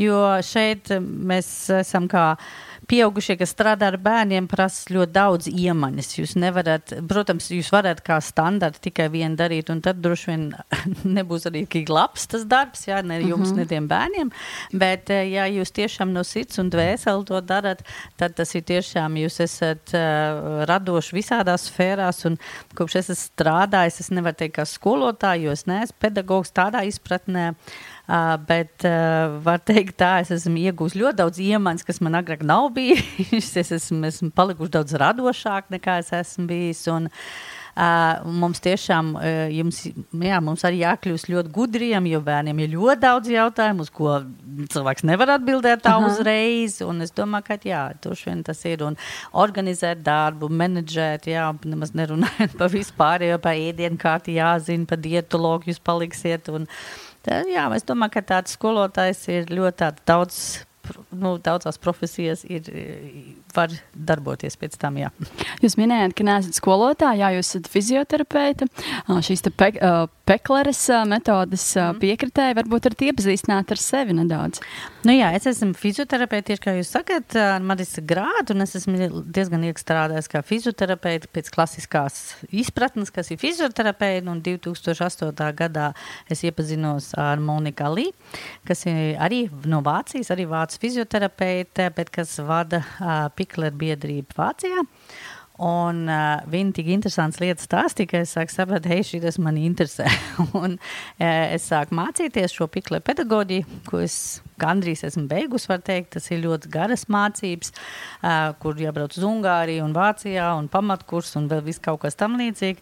jo 0.00 0.22
šeit 0.44 0.92
mēs 1.00 1.50
esam 1.80 2.08
kā 2.12 2.30
pieaugušie, 2.88 3.36
kas 3.40 3.52
strādā 3.52 3.90
ar 3.92 3.98
bērniem, 4.00 4.48
prasa 4.50 4.92
ļoti 4.94 5.12
daudz 5.14 5.48
iemaņas. 5.50 6.10
Jūs 6.18 6.34
nevarat, 6.40 6.94
protams, 7.08 7.50
jūs 7.52 7.70
varat 7.74 8.00
kā 8.04 8.18
standarta 8.24 8.80
tikai 8.88 9.08
vienu 9.12 9.36
darīt, 9.38 9.72
un 9.72 9.82
tad 9.84 10.00
droši 10.04 10.30
vien 10.30 10.46
nebūs 11.18 11.48
arī 11.50 11.64
tik 11.70 11.92
labs 11.92 12.28
tas 12.32 12.46
darbs, 12.48 12.86
jā, 12.88 13.02
ne 13.02 13.20
jums, 13.20 13.50
mm 13.50 13.52
-hmm. 13.52 13.56
ne 13.56 13.66
tiem 13.66 13.88
bērniem. 13.88 14.32
Bet, 14.72 15.10
eh, 15.10 15.28
ja 15.32 15.46
jūs 15.46 15.72
tiešām 15.72 16.12
no 16.12 16.24
sirds 16.24 16.58
un 16.58 16.70
dvēseli 16.70 17.24
to 17.24 17.40
darat, 17.40 17.84
tad 18.16 18.34
tas 18.34 18.54
ir 18.54 18.62
tiešām 18.62 19.16
jūs 19.16 19.40
esat 19.40 19.94
uh, 19.94 20.64
radoši 20.64 21.16
visādās 21.16 21.68
sfērās, 21.68 22.24
un 22.26 22.38
kopš 22.74 22.96
es 22.96 23.10
esmu 23.10 23.28
strādājis, 23.28 24.00
es 24.00 24.10
nevaru 24.10 24.34
teikt 24.34 24.56
kā 24.56 24.64
skolotāji, 24.64 25.44
jo 25.44 25.52
es 25.52 25.66
neesmu 25.66 25.96
pedagogs 26.00 26.52
tādā 26.52 26.84
izpratnē. 26.84 27.50
Uh, 27.50 27.97
bet 28.48 28.86
uh, 28.88 29.36
var 29.44 29.60
teikt, 29.60 29.98
tā 30.00 30.14
es 30.22 30.32
esmu 30.32 30.56
iegūmis 30.62 30.96
ļoti 30.96 31.18
daudz 31.20 31.42
iemaņas, 31.44 31.84
kas 31.84 32.00
man 32.00 32.16
agrāk 32.16 32.40
nav 32.46 32.70
bijis. 32.78 33.52
es 33.60 33.72
esmu, 33.76 34.00
esmu 34.08 34.32
palikuši 34.32 34.76
daudz 34.78 34.96
radošāk 35.02 35.68
nekā 35.76 36.00
es 36.04 36.12
esmu 36.22 36.48
bijis. 36.48 36.86
Un, 36.92 37.12
Uh, 37.78 38.24
mums 38.26 38.58
tiešām 38.58 39.12
uh, 39.14 39.26
jums, 39.54 39.76
jā, 39.86 40.38
mums 40.42 40.64
arī 40.66 40.80
jākļūst 40.80 41.28
ļoti 41.30 41.52
gudriem, 41.54 42.08
jo 42.10 42.18
bērniem 42.26 42.58
ir 42.64 42.72
ļoti 42.72 42.96
daudz 43.04 43.30
jautājumu, 43.30 43.84
uz 43.86 43.92
ko 43.94 44.16
cilvēks 44.74 45.04
nevar 45.06 45.30
atbildēt 45.36 45.84
tā 45.84 45.92
Aha. 45.94 46.08
uzreiz. 46.08 46.80
Un 46.82 47.04
es 47.06 47.14
domāju, 47.14 47.46
ka 47.46 47.58
jā, 47.62 47.84
vien 48.24 48.42
tas 48.42 48.64
ir. 48.66 48.82
Un 48.82 48.98
organizēt 49.30 50.02
darbu, 50.02 50.48
menedžēt, 50.50 51.28
jā, 51.30 51.44
nemaz 51.70 51.94
nerunājot 51.94 52.56
par 52.64 52.74
vispārējo, 52.74 53.38
par 53.46 53.54
ēdienu 53.54 54.02
kārti 54.02 54.34
jāzina, 54.40 54.88
par 54.90 54.98
dietologu 55.04 55.70
jūs 55.70 55.78
paliksiet. 55.78 56.50
Un, 56.50 56.66
uh, 56.66 57.07
Tā, 57.26 57.42
jā, 57.50 57.66
es 57.74 57.84
domāju, 57.86 58.14
ka 58.18 58.24
tāds 58.34 58.54
skolotājs 58.54 59.24
ir 59.32 59.50
ļoti 59.50 59.92
daudz 60.08 60.40
nu, 61.10 61.36
daudzās 61.42 61.78
profesijās 61.82 62.44
ir, 62.48 62.68
var 63.58 63.74
darboties 63.92 64.58
pēc 64.60 64.78
tam. 64.80 65.00
Jā. 65.02 65.10
Jūs 65.64 65.78
minējāt, 65.80 66.14
ka 66.18 66.26
neesat 66.28 66.58
skolotāja, 66.58 67.18
jā, 67.24 67.34
jūs 67.38 67.52
esat 67.52 67.70
fizioterapeite. 67.72 68.68
Šīs 69.28 69.44
pe, 69.58 69.72
pekleres 70.28 70.80
metodes 71.08 71.64
mm. 71.78 72.00
piekritēji, 72.02 72.56
varbūt 72.58 72.88
varat 72.88 73.04
iepazīstināt 73.08 73.72
ar 73.74 73.80
sevi 73.80 74.16
nedaudz. 74.18 74.60
Nu, 75.06 75.14
jā, 75.14 75.30
es 75.36 75.46
esmu 75.48 75.72
fizioterapeite, 75.78 76.50
tieši 76.50 76.62
kā 76.64 76.74
jūs 76.76 76.90
sakat, 76.92 77.36
ar 77.38 77.64
maģistra 77.64 78.02
grādu, 78.08 78.52
un 78.54 78.64
es 78.64 78.74
esmu 78.76 79.22
diezgan 79.24 79.64
ilgi 79.64 79.80
strādājis 79.80 80.28
kā 80.32 80.42
fizioterapeite 80.44 81.30
pēc 81.32 81.48
klasiskās 81.54 82.18
izpratnes, 82.50 83.12
kas 83.14 83.32
ir 83.32 83.40
fizioterapeite, 83.40 84.26
un 84.28 84.42
2008. 84.44 85.32
gadā 85.56 85.92
es 86.28 86.44
iepazinos 86.44 87.12
ar 87.18 87.40
Moniku 87.40 87.88
Lī, 87.94 88.08
kas 88.68 88.84
ir 88.90 89.16
arī 89.22 89.44
no 89.70 89.80
Vācijas, 89.86 90.32
arī 90.34 90.48
Vācijas 90.50 90.82
fizioterapeite, 90.82 91.88
bet 91.96 92.12
kas 92.12 92.36
vada 92.44 92.82
uh, 92.82 93.28
Pikleru 93.48 93.80
biedrību 93.80 94.38
Vācijā. 94.38 94.86
Un 95.58 96.04
uh, 96.06 96.38
viņa 96.46 96.70
tik 96.76 96.88
interesants 96.94 97.40
lietas 97.42 97.66
stāstīja, 97.66 98.08
ka 98.12 98.18
es 98.22 98.30
sāku 98.36 98.54
saprast, 98.54 98.84
hei, 98.86 99.00
šī 99.02 99.18
tas 99.24 99.40
man 99.42 99.56
interesē. 99.58 100.06
un 100.60 100.76
uh, 100.78 101.24
es 101.26 101.66
sāku 101.66 101.96
mācīties 101.98 102.54
šo 102.54 102.68
pikle 102.70 103.00
pedagoģiju, 103.02 103.80
ko 103.88 103.98
es 104.04 104.38
gandrīz 104.62 105.02
esmu 105.08 105.24
beigusi, 105.30 105.66
var 105.72 105.82
teikt. 105.82 106.12
Tas 106.14 106.30
ir 106.30 106.44
ļoti 106.44 106.70
garas 106.70 107.08
mācības, 107.10 107.74
uh, 107.74 108.54
kur 108.62 108.78
jābrauc 108.78 109.18
uz 109.18 109.26
Ungāriju 109.26 109.82
un 109.88 109.98
Vācijā 109.98 110.46
un 110.60 110.70
pamatkurs 110.70 111.34
un 111.42 111.50
vēl 111.50 111.66
viss 111.66 111.82
kaut 111.82 112.04
kas 112.06 112.18
tam 112.18 112.38
līdzīgi. 112.38 112.78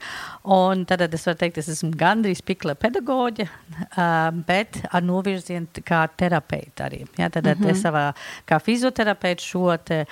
Un 0.52 0.84
tad 0.84 1.08
es 1.08 1.24
varu 1.30 1.40
teikt, 1.46 1.64
es 1.64 1.72
esmu 1.78 1.94
gandrīz 1.96 2.44
pikle 2.44 2.76
pedagoģa, 2.76 3.48
uh, 3.48 4.28
bet 4.44 4.82
ar 4.92 5.00
novirzienu 5.00 5.80
kā 5.80 6.04
terapeita 6.12 6.90
arī. 6.90 7.06
Ja, 7.16 7.32
tad 7.32 7.48
mm 7.48 7.56
-hmm. 7.56 7.72
es 7.72 7.84
savā 7.88 8.10
kā 8.44 8.60
fizioterapeita 8.60 9.40
šo 9.40 9.76
te 9.80 10.04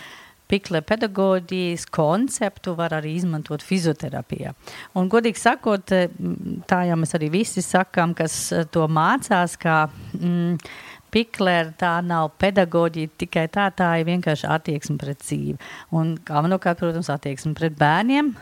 pikle 0.54 0.82
pedagoģijas 0.86 1.88
konceptu 1.94 2.76
var 2.78 2.94
arī 3.00 3.16
izmantot 3.18 3.64
fizioterapijā. 3.64 4.54
Un, 4.94 5.10
godīgi 5.10 5.40
sakot, 5.40 5.94
tā 6.70 6.80
jau 6.88 6.98
mēs 7.00 7.16
arī 7.18 7.30
visi 7.34 7.64
sakām, 7.64 8.14
kas 8.18 8.36
eh, 8.54 8.66
to 8.70 8.86
mācās, 8.86 9.58
kā 9.60 9.84
mm, 10.20 10.58
Piklēra 11.14 11.70
tā 11.79 11.92
nav 12.03 12.33
pedagoģija 12.42 13.12
tikai 13.22 13.44
tā, 13.55 13.68
tā 13.77 13.90
ir 14.00 14.09
vienkārši 14.09 14.48
attieksme 14.50 14.96
pret 14.98 15.20
dzīvi. 15.22 15.55
Un 15.94 16.14
galvenokārt, 16.27 16.81
protams, 16.81 17.11
attieksme 17.12 17.53
pret 17.55 17.77
bērniem, 17.79 18.33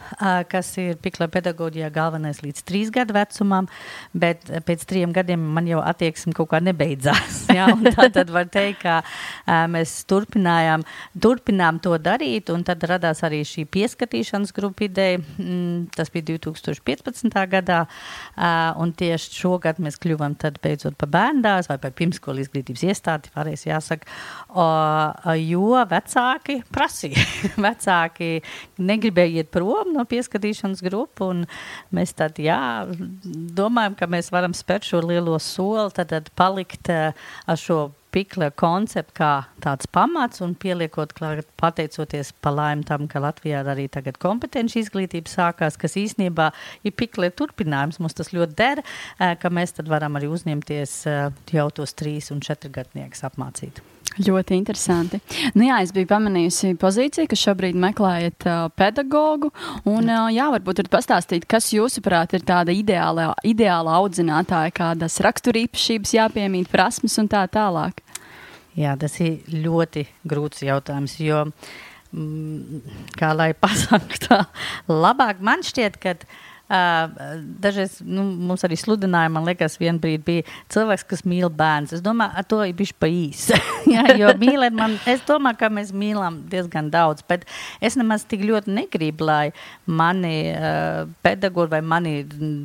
kas 0.48 0.70
ir 0.80 0.96
Piklēra 1.02 1.34
pedagoģijā 1.34 1.90
galvenais 1.92 2.40
līdz 2.40 2.64
trīs 2.68 2.92
gadu 2.94 3.16
vecumam, 3.16 3.68
bet 4.16 4.48
pēc 4.66 4.86
trim 4.88 5.12
gadiem 5.12 5.42
man 5.56 5.68
jau 5.68 5.82
attieksme 5.84 6.32
kaut 6.36 6.48
kā 6.54 6.62
nebeidzās. 6.64 7.42
Jā, 7.58 7.68
tad, 7.90 8.14
tad 8.16 8.32
var 8.32 8.48
teikt, 8.52 8.86
ka 8.86 9.58
mēs 9.70 9.92
turpinājām, 10.08 10.86
turpinām 11.20 11.82
to 11.84 11.92
darīt, 12.00 12.48
un 12.54 12.64
tad 12.64 12.84
radās 12.88 13.20
arī 13.26 13.42
šī 13.48 13.66
pieskatīšanas 13.72 14.54
grupa 14.56 14.86
ideja. 14.88 15.20
Mm, 15.36 15.90
tas 15.92 16.08
bija 16.14 16.30
2015. 16.32 17.36
gadā, 17.52 17.82
un 18.80 18.96
tieši 18.96 19.36
šogad 19.42 19.82
mēs 19.82 20.00
kļuvām 20.00 20.38
beidzot 20.62 20.96
par 20.96 21.12
bērndās 21.12 21.68
vai 21.68 21.78
par 21.82 21.92
pirmskolu 21.96 22.46
izglītības 22.62 22.82
iestādi, 22.86 23.30
varēs 23.34 23.66
jāsaka, 23.66 24.06
jo 25.38 25.82
vecāki 25.88 26.62
prasīja. 26.72 27.24
vecāki 27.66 28.42
negribēja 28.78 29.42
iet 29.42 29.50
prom 29.52 29.92
no 29.94 30.04
pieskatīšanas 30.04 30.82
grupu, 30.82 31.30
un 31.32 31.46
mēs 31.92 32.14
tad, 32.14 32.38
jā, 32.38 32.86
domājam, 33.24 33.96
ka 33.98 34.06
mēs 34.06 34.30
varam 34.32 34.54
spērt 34.54 34.86
šo 34.86 35.02
lielo 35.06 35.38
soli, 35.38 35.90
tad, 35.94 36.12
tad 36.12 36.30
palikt 36.36 36.90
ar 36.90 37.58
šo 37.58 37.90
pikla 38.12 38.50
konceptu 38.58 39.16
kā 39.18 39.30
tāds 39.64 39.88
pamats 39.92 40.42
un 40.44 40.54
pieliekot 40.58 41.14
klāt, 41.16 41.46
pateicoties 41.60 42.32
pa 42.44 42.52
laimi 42.54 42.86
tam, 42.88 43.08
ka 43.10 43.22
Latvijā 43.22 43.62
arī 43.74 43.88
tagad 43.92 44.20
kompetenci 44.22 44.82
izglītība 44.82 45.32
sākās, 45.32 45.78
kas 45.80 45.98
īsnībā 46.00 46.50
ir 46.86 46.96
pikla 46.98 47.32
turpinājums. 47.36 48.00
Mums 48.02 48.18
tas 48.18 48.32
ļoti 48.34 48.58
der, 48.58 48.84
uh, 48.84 49.32
ka 49.40 49.52
mēs 49.52 49.78
tad 49.78 49.90
varam 49.92 50.20
arī 50.20 50.30
uzņemties 50.32 50.98
uh, 51.10 51.24
jau 51.52 51.70
tos 51.74 51.96
trīs 51.98 52.32
un 52.34 52.44
četri 52.44 52.72
gadniekus 52.72 53.26
apmācīt. 53.28 53.82
Ļoti 54.20 54.56
interesanti. 54.58 55.18
Nu, 55.56 55.64
jā, 55.64 55.78
es 55.84 55.92
biju 55.94 56.08
pamanījusi 56.10 56.74
pozīciju, 56.80 57.30
ka 57.30 57.38
šobrīd 57.38 57.78
meklējat 57.80 58.44
uh, 58.44 58.66
pedagogu. 58.76 59.48
Un, 59.88 60.10
uh, 60.10 60.28
jā, 60.32 60.50
varbūt 60.52 60.82
varat 60.82 60.92
pastāstīt, 60.92 61.46
kas 61.48 61.70
jūsuprāt 61.72 62.36
ir 62.36 62.44
tāda 62.48 62.74
ideāla, 62.76 63.30
ideāla 63.48 63.96
audzinātāja, 64.02 64.74
kādas 64.76 65.16
raksturīpašības 65.24 66.12
jāpiemīt, 66.18 66.68
prasmes 66.72 67.16
un 67.22 67.30
tā 67.32 67.46
tālāk. 67.52 68.04
Jā, 68.76 68.92
tas 69.00 69.16
ir 69.20 69.40
ļoti 69.48 70.04
grūts 70.28 70.64
jautājums, 70.64 71.16
jo, 71.20 71.46
mm, 72.12 72.84
kā 73.16 73.32
lai 73.36 73.52
pasaktu 73.64 74.26
tā, 74.28 74.42
labāk 74.92 75.40
man 75.40 75.64
šķiet, 75.64 76.00
ka 76.02 76.18
Dažreiz 76.72 77.98
nu, 78.00 78.22
mums 78.48 78.62
arī 78.64 78.78
sludināja, 78.80 79.28
man 79.32 79.44
liekas, 79.44 79.74
vienā 79.80 80.00
brīdī 80.00 80.22
bija 80.24 80.44
cilvēks, 80.72 81.04
kas 81.10 81.24
mīl 81.28 81.50
bērnus. 81.52 81.92
Es 81.98 82.04
domāju, 82.04 82.32
ar 82.38 82.46
to 82.48 82.60
ir 82.64 82.72
bijis 82.78 82.94
pa 82.96 83.10
īsi. 83.12 83.58
Jā, 83.92 84.06
jo 84.16 84.30
mīlēt 84.40 84.76
man, 84.76 84.94
es 85.10 85.24
domāju, 85.28 85.58
ka 85.60 85.68
mēs 85.74 85.92
mīlam 85.92 86.40
diezgan 86.52 86.88
daudz, 86.92 87.24
bet 87.28 87.44
es 87.84 87.98
nemaz 88.00 88.24
tik 88.30 88.46
ļoti 88.48 88.72
negribu, 88.72 89.26
lai 89.28 89.52
mani 89.84 90.34
uh, 90.54 91.04
pedagogi 91.24 91.74
vai 91.74 91.82
mani 91.84 92.14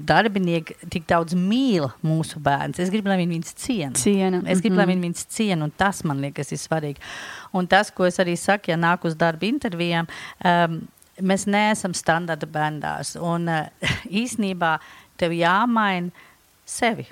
darbinieki 0.08 0.78
tik 0.93 1.08
daudz 1.10 1.36
mīl 1.36 1.89
mūsu 2.06 2.39
bērnus. 2.43 2.80
Es 2.86 2.93
gribu, 2.93 3.12
lai 3.12 3.20
viņi 3.24 3.36
viņus 3.36 3.58
ciena. 3.60 3.95
ciena. 4.00 4.43
Es 4.45 4.62
gribu, 4.62 4.78
mm 4.78 4.80
-hmm. 4.80 4.86
lai 4.86 4.93
viņi 4.93 5.08
viņus 5.10 5.28
ciena, 5.36 5.64
un 5.68 5.74
tas 5.76 6.04
man 6.08 6.22
liekas 6.24 6.52
ir 6.52 6.64
svarīgi. 6.64 7.04
Un 7.52 7.68
tas, 7.68 7.91
ko 7.91 8.06
es 8.06 8.20
arī 8.20 8.38
saku, 8.38 8.72
ja 8.72 8.78
nāk 8.78 9.04
uz 9.04 9.16
darba 9.16 9.45
intervijām, 9.45 10.08
um, 10.45 10.82
mēs 11.22 11.47
neesam 11.49 11.95
standarta 11.97 12.49
bendās. 12.49 13.15
Un 13.20 13.49
uh, 13.51 13.68
īsnībā 14.24 14.78
tev 15.18 15.36
jāmaina 15.38 16.26
sevi. 16.68 17.07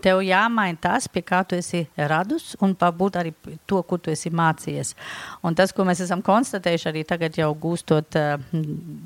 Tev 0.00 0.22
jāmaina 0.24 0.78
tas, 0.80 1.06
pie 1.12 1.20
kā 1.24 1.42
tu 1.44 1.56
esi 1.58 1.82
radus, 2.08 2.54
un 2.64 2.72
varbūt 2.78 3.18
arī 3.20 3.32
to, 3.68 3.82
ko 3.84 3.98
tu 4.00 4.12
esi 4.12 4.30
mācījies. 4.32 4.94
Un 5.44 5.56
tas, 5.56 5.74
ko 5.76 5.84
mēs 5.84 6.00
esam 6.04 6.22
konstatējuši 6.24 6.88
arī 6.88 7.02
tagad, 7.08 7.36
jau 7.36 7.50
gūstot 7.60 8.16
uh, 8.16 8.40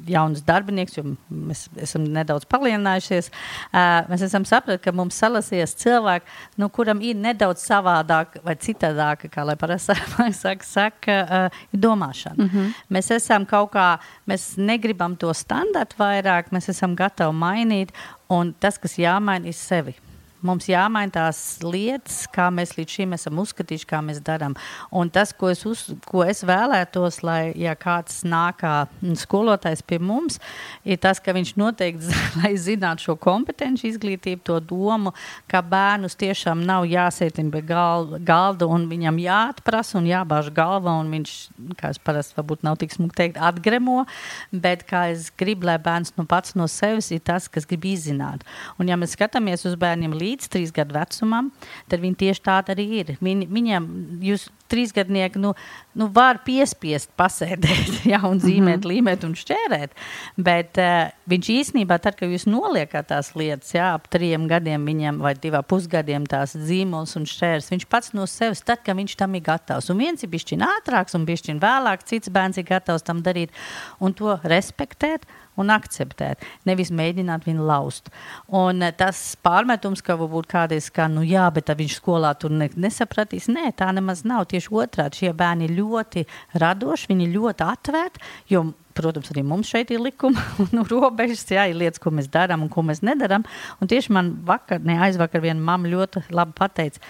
jaunus 0.07 0.45
darbiniekus, 0.47 0.99
jo 1.01 1.05
mēs 1.51 1.64
esam 1.82 2.07
nedaudz 2.14 2.47
palielinājušies, 2.51 3.30
uh, 3.30 4.05
mēs 4.11 4.26
esam 4.28 4.47
sapratuši, 4.47 4.84
ka 4.84 4.95
mums 4.95 5.18
salasījies 5.18 5.74
cilvēki, 5.82 6.38
nu, 6.62 6.70
kuram 6.74 7.03
ir 7.03 7.18
nedaudz 7.18 7.64
savādāk 7.66 8.38
vai 8.47 8.55
citādāk, 8.62 9.26
kā 9.34 9.47
lai 9.47 9.59
parasti 9.59 9.99
saka, 10.45 10.68
saka 10.68 11.18
uh, 11.24 11.62
domāšana. 11.74 12.38
Mm 12.38 12.51
-hmm. 12.53 12.74
Mēs 12.90 13.11
esam 13.14 13.47
kaut 13.47 13.72
kā, 13.74 13.99
mēs 14.30 14.55
negribam 14.59 15.16
to 15.16 15.34
standartu 15.34 15.97
vairāk, 15.99 16.53
mēs 16.53 16.70
esam 16.70 16.95
gatavi 16.95 17.34
mainīt, 17.34 17.90
un 18.33 18.53
tas, 18.61 18.79
kas 18.81 18.99
jāmaina, 18.99 19.49
ir 19.49 19.57
sevi. 19.59 19.97
Mums 20.45 20.66
jāmaina 20.68 21.09
tās 21.14 21.38
lietas, 21.64 22.24
kā 22.28 22.51
mēs 22.53 22.74
līdz 22.76 22.97
šim 22.99 23.14
esam 23.16 23.38
uzskatījuši, 23.40 23.86
kā 23.88 24.03
mēs 24.05 24.18
darām. 24.24 24.53
Un 24.92 25.09
tas, 25.09 25.32
ko 25.32 25.49
es, 25.49 25.62
uz, 25.64 25.86
ko 26.05 26.20
es 26.26 26.42
vēlētos, 26.45 27.22
lai 27.24 27.55
ja 27.57 27.72
kāds 27.80 28.20
nāk 28.28 28.61
kā 28.61 28.74
skolotājs 29.18 29.80
pie 29.88 29.97
mums, 30.05 30.36
ir 30.84 31.01
tas, 31.01 31.20
ka 31.24 31.32
viņš 31.32 31.55
noteikti, 31.61 32.12
zinātu 32.66 33.09
šo 33.09 33.16
kompetenci 33.16 33.88
izglītību, 33.88 34.42
to 34.45 34.59
domu, 34.61 35.14
ka 35.49 35.62
bērnus 35.64 36.18
tiešām 36.20 36.61
nav 36.68 36.84
jāsētim 36.90 37.49
pie 37.55 37.64
galda, 37.64 38.68
un 38.68 38.84
viņam 38.90 39.22
jāatprasa 39.24 39.97
un 40.03 40.11
jābāž 40.11 40.53
galva, 40.55 40.99
un 41.01 41.09
viņš, 41.16 41.34
kā 41.80 41.95
es 41.95 42.03
parasti 42.05 42.36
varbūt 42.36 42.68
nav 42.68 42.76
tik 42.82 42.92
smuk 42.92 43.16
teikt, 43.16 43.40
atgremo, 43.40 44.05
bet 44.53 44.84
kā 44.88 45.07
es 45.14 45.30
gribu, 45.32 45.70
lai 45.70 45.78
bērns 45.80 46.12
nu 46.18 46.28
pats 46.28 46.53
no 46.59 46.68
sevis 46.68 47.09
ir 47.16 47.24
tas, 47.24 47.49
kas 47.49 47.64
grib 47.70 47.88
izzināt. 47.88 48.45
Un 48.76 48.92
ja 48.92 49.01
mēs 49.01 49.16
skatāmies 49.16 49.64
uz 49.64 49.80
bērniem 49.80 50.12
līdzi, 50.12 50.34
līdz 50.35 50.51
trīs 50.51 50.74
gadu 50.74 50.97
vecumam, 50.99 51.51
tad 51.89 52.03
viņi 52.03 52.20
tieši 52.24 52.45
tādi 52.45 52.74
arī 52.74 52.87
ir. 53.01 53.14
Viņi, 53.22 53.49
viņam, 53.55 53.89
jūs 54.24 54.49
trīsgadnieki, 54.75 55.41
nu, 55.43 55.55
nu 55.95 56.09
var 56.14 56.43
piespiest 56.45 57.12
pasēdēt, 57.18 58.03
ja, 58.12 58.20
un 58.29 58.43
zīmēt, 58.43 58.81
mm 58.81 58.83
-hmm. 58.83 58.91
līmēt 58.93 59.27
un 59.29 59.37
šķērēt, 59.39 59.95
bet 60.37 60.83
uh, 60.83 61.14
viņš 61.31 61.51
īsnībā, 61.55 61.99
tad, 62.03 62.18
kad 62.18 62.31
jūs 62.31 62.49
noliekat 62.51 63.09
tās 63.12 63.33
lietas, 63.39 63.72
jā, 63.77 63.93
ap 63.95 64.11
trim 64.12 64.49
gadiem 64.51 64.85
viņam 64.87 65.22
vai 65.25 65.35
divā 65.39 65.62
pusgadiem 65.62 66.27
tās 66.27 66.57
zīmols 66.59 67.16
un 67.16 67.29
šķērs, 67.29 67.70
viņš 67.72 67.87
pats 67.89 68.12
no 68.16 68.27
sevis, 68.31 68.64
tad, 68.66 68.83
kad 68.85 68.99
viņš 68.99 69.16
tam 69.20 69.35
ir 69.39 69.47
gatavs. 69.47 69.91
Un 69.93 70.03
viens 70.03 70.22
ir 70.22 70.33
bišķiņ 70.33 70.66
ātrāks 70.66 71.14
un 71.14 71.25
bišķiņ 71.29 71.62
vēlāk, 71.62 72.05
cits 72.05 72.33
bērns 72.35 72.59
ir 72.59 72.68
gatavs 72.68 73.07
tam 73.07 73.22
darīt 73.22 73.55
un 74.01 74.12
to 74.12 74.39
respektēt 74.45 75.27
un 75.61 75.70
akceptēt, 75.70 76.43
nevis 76.66 76.91
mēģināt 76.95 77.47
viņu 77.47 77.66
laust. 77.66 78.11
Un 78.55 78.83
eh, 78.83 78.95
tas 78.97 79.20
pārmetums, 79.45 80.03
ka 80.05 80.16
varbūt 80.18 80.49
kādreiz, 80.51 80.91
ka, 80.95 81.07
nu 81.11 81.25
jā, 81.27 81.47
bet 81.55 81.70
viņš 81.75 81.99
skolā 82.01 82.35
tur 82.39 82.55
ne, 82.55 82.68
nesapratīs, 82.75 83.49
nē, 83.53 83.70
tā 83.79 83.91
nemaz 83.95 84.25
nav. 84.27 84.47
Tieši 84.51 84.63
otrādi, 84.72 85.24
šie 85.24 85.34
bērni 85.36 85.68
ir 85.68 85.76
ļoti 85.78 86.24
radoši, 86.62 87.10
viņi 87.10 87.28
ir 87.28 87.36
ļoti 87.36 87.66
atvērti, 87.66 88.24
jo 88.54 88.64
protams, 88.95 89.30
arī 89.32 89.45
mums 89.47 89.70
šeit 89.70 89.92
ir 89.95 90.03
likumi 90.03 90.40
un 90.62 90.72
nu, 90.74 90.86
robežas, 90.88 91.45
jā, 91.51 91.66
ir 91.70 91.78
lietas, 91.80 92.03
ko 92.03 92.12
mēs 92.14 92.30
darām 92.32 92.64
un 92.64 92.72
ko 92.72 92.84
mēs 92.86 93.03
nedarām. 93.07 93.47
Un 93.80 93.90
tieši 93.90 94.14
man 94.14 94.34
vakar, 94.47 94.82
ne 94.84 94.99
aizvakar, 95.07 95.42
viena 95.45 95.61
mamma 95.61 95.90
ļoti 95.90 96.26
labi 96.34 96.57
pateica, 96.59 97.03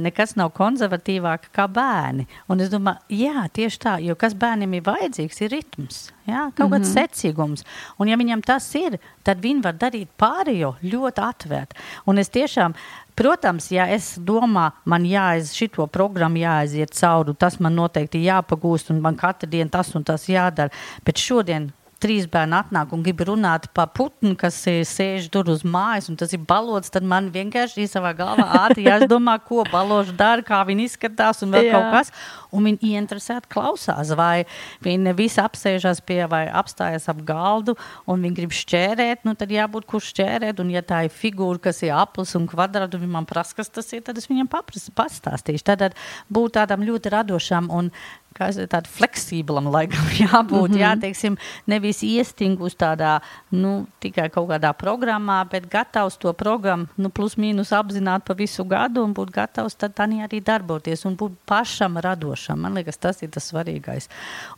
nekas 0.00 0.34
nav 0.38 0.52
konservatīvāk 0.56 1.50
kā 1.54 1.66
bērni. 1.68 2.26
Un 2.48 2.62
es 2.64 2.70
domāju, 2.72 3.04
jā, 3.12 3.46
tieši 3.52 3.80
tā, 3.82 3.96
jo 4.04 4.16
kas 4.18 4.36
bērniem 4.38 4.78
ir 4.78 4.84
vajadzīgs, 4.86 5.40
ir 5.44 5.52
ritms, 5.52 5.98
jā, 6.26 6.46
kaut 6.56 6.70
kāds 6.70 6.88
mm 6.88 6.94
-hmm. 6.94 7.08
secīgums. 7.10 7.64
Un 7.98 8.08
ja 8.08 8.16
viņam 8.16 8.42
tas 8.42 8.74
ir, 8.74 8.98
tad 9.22 9.42
viņi 9.42 9.62
var 9.62 9.74
darīt 9.74 10.08
pārējo 10.18 10.76
ļoti 10.82 11.20
atvērt. 11.22 11.74
Un 12.06 12.18
es 12.18 12.28
tiešām, 12.28 12.74
protams, 13.14 13.70
ja 13.70 13.86
es 13.86 14.18
domāju, 14.18 14.72
man 14.84 15.04
jāaiz 15.04 15.52
šito 15.56 15.86
programmu 15.86 16.36
jāaiziet 16.36 16.94
cauri, 16.94 17.34
tas 17.34 17.60
man 17.60 17.74
noteikti 17.74 18.24
jāpagūst 18.24 18.90
un 18.90 19.00
man 19.00 19.16
katru 19.16 19.48
dienu 19.48 19.70
tas 19.70 19.94
un 19.94 20.04
tas 20.04 20.28
jādara. 20.28 20.70
Bet 21.04 21.15
šodien 21.20 21.72
trīs 22.02 22.26
bērni 22.28 22.56
atnāk 22.58 22.92
un 22.92 23.02
grib 23.04 23.22
runāt 23.24 23.70
par 23.76 23.88
putnu, 23.96 24.34
kas 24.38 24.58
sēž 24.66 25.30
tur 25.32 25.48
uz 25.52 25.62
mājas, 25.64 26.10
un 26.12 26.18
tas 26.20 26.32
ir 26.36 26.42
balots, 26.44 26.92
tad 26.92 27.06
man 27.08 27.30
vienkārši 27.32 27.84
ir 27.84 27.90
savā 27.90 28.12
galvā 28.16 28.46
ātri 28.66 28.84
jādomā, 28.86 29.38
ko 29.42 29.64
balots 29.70 30.12
dara, 30.16 30.44
kā 30.44 30.60
viņi 30.68 30.90
izskatās 30.90 31.40
un 31.44 31.54
vēl 31.56 31.70
Jā. 31.70 31.78
kaut 31.78 31.94
kas. 31.94 32.12
Un 32.56 32.68
viņi 32.68 32.92
ieinteresēti 32.92 33.50
klausās, 33.52 34.12
vai 34.16 34.46
viņi 34.84 35.12
visi 35.18 35.40
apsēžas 35.42 36.00
pie 36.06 36.22
vai 36.30 36.46
apstājas 36.48 37.08
ap 37.12 37.20
galdu, 37.26 37.74
un 38.08 38.22
viņi 38.24 38.38
grib 38.38 38.54
šķērēt, 38.56 39.24
nu 39.28 39.34
tad 39.36 39.52
jābūt 39.52 39.88
kur 39.88 40.04
šķērēt, 40.04 40.62
un 40.62 40.70
ja 40.72 40.84
tā 40.86 41.02
ir 41.08 41.12
figūra, 41.12 41.60
kas 41.68 41.82
ir 41.84 41.96
aplis 41.96 42.36
un 42.38 42.46
kvadrāts, 42.48 42.96
un 42.96 43.04
viņi 43.04 43.16
man 43.18 43.28
prasa, 43.28 43.58
kas 43.58 43.72
tas 43.72 43.92
ir, 43.96 44.04
tad 44.06 44.20
es 44.20 44.28
viņam 44.30 44.48
papras, 44.52 44.88
pastāstīšu. 44.96 45.66
Tad 45.66 45.98
būt 46.32 46.56
tādam 46.56 46.86
ļoti 46.86 47.12
radošam 47.12 47.68
un 47.74 47.90
tādu 48.36 48.90
fleksiblam 48.92 49.70
laikam 49.72 50.06
jābūt, 50.22 50.70
mm 50.70 50.74
-hmm. 50.74 50.80
jā, 50.80 50.92
teiksim, 51.00 51.36
nevis 51.66 52.02
iestingus 52.02 52.76
tādā, 52.76 53.20
nu, 53.50 53.86
tikai 54.00 54.28
kaut 54.30 54.48
kādā 54.50 54.72
programmā, 54.72 55.44
bet 55.50 55.70
gatavs 55.70 56.16
to 56.18 56.32
programmu, 56.32 56.86
nu, 56.96 57.10
plus 57.10 57.36
mīnus 57.36 57.72
apzināt 57.72 58.24
pa 58.24 58.34
visu 58.34 58.64
gadu 58.64 59.04
un 59.04 59.14
būt 59.14 59.30
gatavs 59.30 59.74
tad 59.74 59.92
arī 59.98 60.40
darboties 60.44 61.04
un 61.04 61.16
būt 61.16 61.32
pašam 61.46 61.96
radošam. 61.96 62.60
Man 62.60 62.74
liekas, 62.74 62.98
tas 62.98 63.22
ir 63.22 63.30
tas 63.30 63.52
svarīgais. 63.52 64.08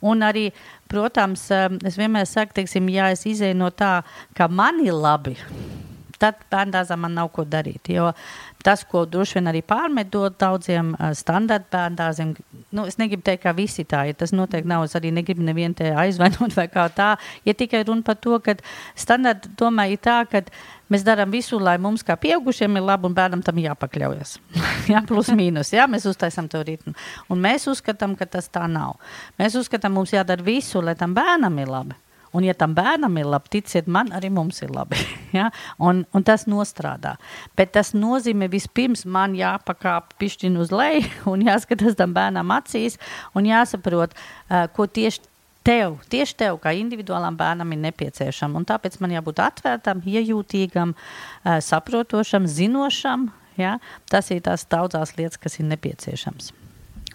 Un 0.00 0.20
arī, 0.20 0.52
protams, 0.88 1.50
es 1.84 1.96
vienmēr 1.96 2.26
saku, 2.26 2.52
teiksim, 2.54 2.88
ja 2.88 3.10
es 3.10 3.26
izēju 3.26 3.54
no 3.54 3.70
tā, 3.70 4.02
ka 4.34 4.48
man 4.48 4.80
ir 4.84 4.92
labi, 4.92 5.36
tad 6.18 6.34
bērndārzā 6.50 6.96
man 6.98 7.14
nav 7.14 7.30
ko 7.34 7.44
darīt. 7.48 7.90
Jo 7.94 8.10
tas, 8.64 8.82
ko 8.84 9.04
droši 9.06 9.38
vien 9.38 9.50
arī 9.50 9.62
pārmedot 9.66 10.34
daudziem 10.40 10.94
uh, 10.96 11.12
standarta 11.16 11.88
bērndārziem, 11.88 12.34
nu, 12.74 12.86
es 12.88 12.98
negribu 12.98 13.24
teikt, 13.26 13.42
ka 13.44 13.54
visi 13.56 13.84
tā 13.88 14.04
ir. 14.10 14.16
Tas 14.18 14.34
noteikti 14.34 14.68
nav. 14.68 14.86
Es 14.86 14.96
arī 14.98 15.12
negribu 15.14 15.44
nevienu 15.46 15.78
te 15.78 15.92
aizvainot 15.94 16.56
vai 16.58 16.66
kā 16.72 16.88
tā. 16.94 17.12
Ja 17.48 17.54
tikai 17.54 17.84
runa 17.88 18.04
par 18.06 18.18
to, 18.22 18.38
ka 18.44 18.56
standarta 18.98 19.50
tomēr 19.58 19.94
ir 19.94 20.02
tā, 20.04 20.18
ka 20.30 20.42
mēs 20.92 21.06
darām 21.06 21.32
visu, 21.34 21.60
lai 21.62 21.76
mums 21.82 22.04
kā 22.06 22.16
pieaugušiem 22.20 22.80
ir 22.80 22.86
labi 22.88 23.08
un 23.08 23.16
bērnam 23.16 23.44
tam 23.46 23.60
jāpakļaujas. 23.62 24.36
jā, 24.92 25.04
plus 25.08 25.30
mīnus. 25.34 25.72
Jā, 25.76 25.88
mēs 25.90 26.08
uztaisām 26.10 26.50
to 26.50 26.62
ritmu. 26.66 26.96
Un 27.32 27.42
mēs 27.44 27.68
uzskatām, 27.70 28.16
ka 28.18 28.28
tas 28.28 28.50
tā 28.52 28.66
nav. 28.70 28.98
Mēs 29.40 29.58
uzskatām, 29.60 29.96
mums 29.98 30.14
jādara 30.16 30.44
visu, 30.44 30.82
lai 30.84 30.98
tam 30.98 31.16
bērnam 31.16 31.62
ir 31.62 31.72
labi. 31.72 32.02
Un, 32.36 32.44
ja 32.44 32.54
tam 32.56 32.74
bērnam 32.76 33.16
ir 33.20 33.28
labi, 33.28 33.52
ticiet 33.56 33.88
man, 33.88 34.10
arī 34.16 34.30
mums 34.32 34.60
ir 34.64 34.72
labi. 34.74 34.98
ja? 35.38 35.48
un, 35.78 36.04
un 36.14 36.26
tas 36.26 36.46
nostrādā. 36.50 37.16
Bet 37.58 37.72
tas 37.76 37.94
nozīmē, 37.96 38.50
vispirms 38.52 39.06
man 39.08 39.36
jāpakāp 39.38 40.14
pišķiņu 40.20 40.66
uz 40.66 40.74
leju 40.74 41.08
un 41.32 41.46
jāskatās 41.48 41.98
tam 41.98 42.14
bērnam 42.16 42.52
acīs 42.58 42.98
un 43.36 43.48
jāsaprot, 43.48 44.14
uh, 44.14 44.66
ko 44.74 44.86
tieši 44.86 45.24
tev, 45.68 45.98
tieši 46.12 46.38
tev, 46.44 46.60
kā 46.62 46.72
individuālam 46.76 47.36
bērnam, 47.36 47.74
ir 47.74 47.82
nepieciešama. 47.88 48.60
Un 48.60 48.68
tāpēc 48.68 49.00
man 49.02 49.12
jābūt 49.16 49.42
atvērtam, 49.44 50.04
iejūtīgam, 50.06 50.94
uh, 50.94 51.58
saprotošam, 51.64 52.48
zinošam. 52.48 53.28
Ja? 53.58 53.76
Tas 54.10 54.30
ir 54.30 54.44
tās 54.46 54.64
daudzās 54.70 55.16
lietas, 55.18 55.40
kas 55.40 55.58
ir 55.58 55.68
nepieciešams. 55.72 56.52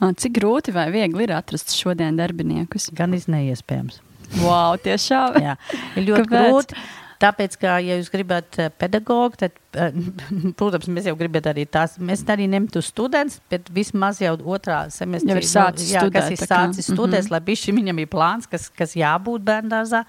Cik 0.03 0.34
grūti 0.36 0.74
vai 0.76 0.89
viegli 0.91 1.24
ir 1.28 1.32
atrast 1.36 1.72
šodien 1.78 2.18
darbiniekus? 2.18 2.89
Gan 2.97 3.14
iespējams. 3.53 4.01
Wow, 4.41 4.76
tiešām. 4.82 5.39
Jā, 5.43 5.55
ir 5.95 6.09
ļoti 6.09 6.28
Kāpēc? 6.28 6.51
grūti. 6.51 6.84
Tāpēc, 7.24 7.53
ka, 7.61 7.78
ja 7.80 7.95
jūs 7.95 8.09
gribat 8.11 8.57
eh, 8.59 8.69
pedagogu, 8.82 9.38
tad, 9.39 9.53
eh, 9.80 9.93
protams, 10.59 10.89
mēs 10.91 11.07
jau 11.07 11.13
gribam 11.19 11.45
arī 11.53 11.63
tās, 11.69 11.95
mēs 12.01 12.26
arī 12.32 12.49
ņemtu 12.51 12.82
students, 12.84 13.38
bet 13.51 13.69
vismaz 13.74 14.19
jau 14.19 14.34
otrā 14.55 14.82
semestrī, 14.91 15.32
jau 15.32 15.39
ir 15.39 15.47
sācis 15.47 15.93
jā, 15.93 16.01
studēt, 16.03 16.17
kas 16.17 16.34
ir 16.34 16.41
sācis 16.49 16.89
studēt, 16.89 17.21
mm 17.21 17.30
-hmm. 17.30 17.36
lai 17.36 17.41
bišķi 17.47 17.76
viņam 17.78 18.01
ir 18.03 18.09
plāns, 18.11 18.49
kas, 18.49 18.67
kas 18.69 18.97
jābūt 18.99 19.45
bērndārzā, 19.47 20.03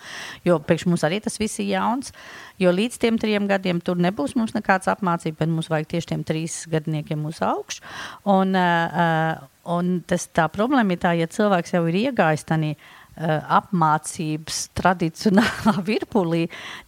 jo 0.44 0.58
priekš 0.58 0.86
mums 0.90 1.06
arī 1.06 1.20
tas 1.22 1.38
viss 1.38 1.60
ir 1.62 1.70
jauns, 1.76 2.10
jo 2.58 2.72
līdz 2.72 2.98
tiem 2.98 3.18
trim 3.18 3.46
gadiem 3.46 3.80
tur 3.80 3.96
nebūs 3.96 4.34
mums 4.34 4.54
nekāds 4.54 4.90
apmācība, 4.90 5.38
bet 5.38 5.48
mums 5.48 5.70
vajag 5.70 5.86
tieši 5.86 6.06
tiem 6.06 6.24
trīs 6.24 6.66
gadniekiem 6.66 7.24
uz 7.26 7.38
augšu, 7.42 7.82
un, 8.24 8.56
uh, 8.58 9.38
un 9.64 10.02
tas 10.06 10.26
tā 10.26 10.48
problēma 10.48 10.92
ir 10.92 10.98
tā, 10.98 11.14
ja 11.14 11.26
cilvēks 11.26 11.74
jau 11.74 11.86
ir 11.86 11.94
iegājis 12.08 12.44
Eh, 12.44 12.76
apmācības 13.14 14.68
tradicionālā 14.74 15.78
virpulī, 15.90 16.44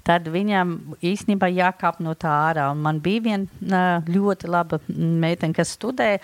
tad 0.06 0.28
viņam 0.32 0.76
īstenībā 1.04 1.50
jākāp 1.54 2.00
no 2.02 2.16
tā 2.18 2.32
ārā. 2.50 2.68
Un 2.74 2.82
man 2.82 3.00
bija 3.04 3.24
viena 3.28 3.46
eh, 3.46 4.12
ļoti 4.12 4.50
laba 4.50 4.80
meitene, 4.88 5.54
kas 5.56 5.76
studēja. 5.78 6.22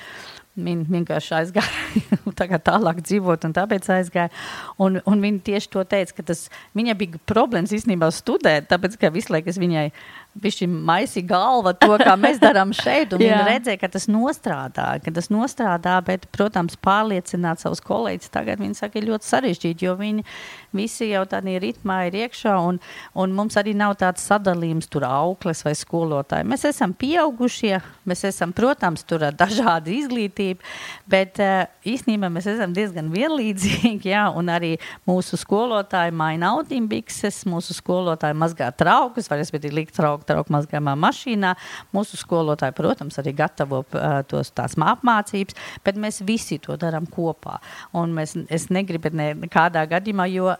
Viņa 0.53 0.84
vienkārši 0.92 1.30
aizgāja 1.38 2.59
tālāk 2.68 2.98
dzīvot, 3.00 3.46
un 3.48 3.55
tāpēc 3.57 3.86
aizgāja. 3.94 4.28
Un, 4.76 4.98
un 5.09 5.22
viņa 5.24 5.40
tieši 5.46 5.70
to 5.72 5.84
teica, 5.88 6.18
ka 6.18 6.26
tas, 6.28 6.42
viņai 6.76 6.96
bija 7.00 7.22
problēmas 7.30 7.72
īstenībā 7.72 8.11
studēt, 8.12 8.68
tāpēc 8.68 8.98
ka 9.00 9.09
visu 9.14 9.32
laiku 9.32 9.48
es 9.48 9.57
viņai 9.62 9.86
uh, 9.88 10.03
Viņš 10.33 10.62
maisīja 10.64 11.28
galva 11.28 11.74
to, 11.76 11.93
kā 12.01 12.14
mēs 12.16 12.39
darām 12.41 12.70
šeit. 12.72 13.12
Viņa 13.20 13.43
redzēja, 13.45 13.76
ka 13.83 13.91
tas 13.93 14.07
nostrādā, 14.09 14.87
ka 15.05 15.12
tas 15.12 15.28
nostrādā, 15.28 15.99
bet, 16.07 16.24
protams, 16.33 16.78
pārliecināt 16.80 17.61
savus 17.61 17.83
kolēģus 17.85 18.33
tagad 18.33 18.62
viņi 18.62 18.78
saka, 18.78 18.97
ir 18.97 19.11
ļoti 19.11 19.28
sarežģīti, 19.28 19.85
jo 19.85 19.93
viņi 19.99 20.24
visi 20.72 21.11
jau 21.11 21.26
tādā 21.28 21.59
ritmā 21.61 21.99
ir 22.09 22.16
iekšā, 22.22 22.55
un, 22.64 22.78
un 23.12 23.35
mums 23.37 23.59
arī 23.61 23.74
nav 23.76 23.99
tāds 24.01 24.24
sadalījums, 24.24 24.89
tur 24.89 25.05
aukles 25.05 25.61
vai 25.66 25.74
skolotāji. 25.76 26.49
Mēs 26.49 26.64
esam 26.70 26.97
pieaugušie, 26.97 27.74
mēs 28.09 28.24
esam, 28.30 28.57
protams, 28.57 29.05
tur 29.05 29.26
ar 29.28 29.37
dažādu 29.37 29.93
izglītību, 29.99 30.64
bet 31.12 31.43
uh, 31.45 31.66
īstenībā 31.85 32.33
mēs 32.33 32.49
esam 32.55 32.72
diezgan 32.72 33.12
vienlīdzīgi, 33.12 34.09
jā, 34.14 34.24
un 34.33 34.49
arī 34.49 34.72
mūsu 35.09 35.37
skolotāji 35.37 36.16
maina 36.16 36.55
audimbikses, 36.57 37.45
mūsu 37.53 37.76
skolotāji 37.76 38.41
mazgā 38.41 38.72
traukus, 38.72 39.28
vai 39.28 39.43
respektīvi 39.45 39.83
likt 39.83 39.97
traukus 40.01 40.22
trauku 40.27 40.55
mazgājumā 40.55 40.95
mašīnā. 40.99 41.55
Mūsu 41.95 42.18
skolotāji, 42.20 42.77
protams, 42.79 43.18
arī 43.23 43.35
gatavo 43.37 43.85
uh, 43.85 44.20
tos 44.29 44.53
tās 44.55 44.77
apmācības, 44.77 45.59
bet 45.85 46.01
mēs 46.01 46.23
visi 46.27 46.61
to 46.62 46.77
darām 46.81 47.07
kopā. 47.11 47.59
Un 47.93 48.14
mēs, 48.16 48.37
es 48.51 48.68
negribu 48.70 49.12
nekādā 49.14 49.85
gadījumā, 49.91 50.29
jo 50.33 50.55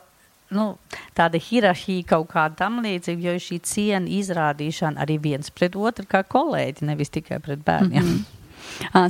nu, 0.53 0.67
tāda 1.17 1.39
hierarhija 1.41 2.05
kaut 2.13 2.29
kāda 2.33 2.63
tam 2.63 2.81
līdzīga, 2.85 3.33
jo 3.33 3.41
šī 3.47 3.59
ciena 3.65 4.09
izrādīšana 4.19 5.01
arī 5.03 5.19
viens 5.21 5.51
pret 5.53 5.75
otru 5.75 6.05
kā 6.09 6.23
kolēģi, 6.23 6.87
nevis 6.89 7.13
tikai 7.13 7.41
pret 7.43 7.63
bērniem. 7.65 8.03
Mm 8.03 8.15
-hmm. 8.17 8.42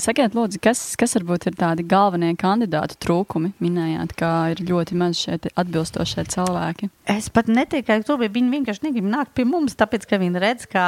Sakiet, 0.03 0.35
lūdzu, 0.37 0.59
kas, 0.63 0.81
kas 0.99 1.15
varbūt 1.17 1.47
ir 1.49 1.57
tādi 1.59 1.85
galvenie 1.87 2.33
kandidātu 2.39 2.97
trūkumi? 3.03 3.53
Minējāt, 3.63 4.15
ka 4.19 4.31
ir 4.53 4.63
ļoti 4.67 4.97
maz 4.99 5.21
šeit 5.21 5.47
atbilstošie 5.53 6.25
cilvēki. 6.33 6.89
Es 7.11 7.29
pat 7.33 7.51
neteiktu, 7.51 7.87
ka 7.89 7.99
to 8.07 8.17
viņi 8.21 8.53
vienkārši 8.57 8.87
negrib 8.87 9.09
nākt 9.09 9.35
pie 9.37 9.47
mums, 9.47 9.77
tāpēc, 9.79 10.07
ka 10.09 10.21
viņi 10.21 10.43
redz, 10.43 10.67
ka, 10.71 10.87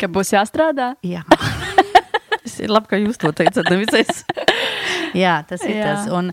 ka 0.00 0.10
būs 0.12 0.34
jāstrādā. 0.36 0.94
Jā. 1.06 1.24
Tas 2.42 2.58
ir 2.58 2.72
labi, 2.74 2.90
ka 2.90 2.98
jūs 2.98 3.20
to 3.22 3.30
teicat. 3.36 3.68
Jā, 5.22 5.42
tas 5.46 5.62
ir 5.66 5.76
Jā. 5.76 5.92
tas. 5.92 6.08
Un, 6.10 6.32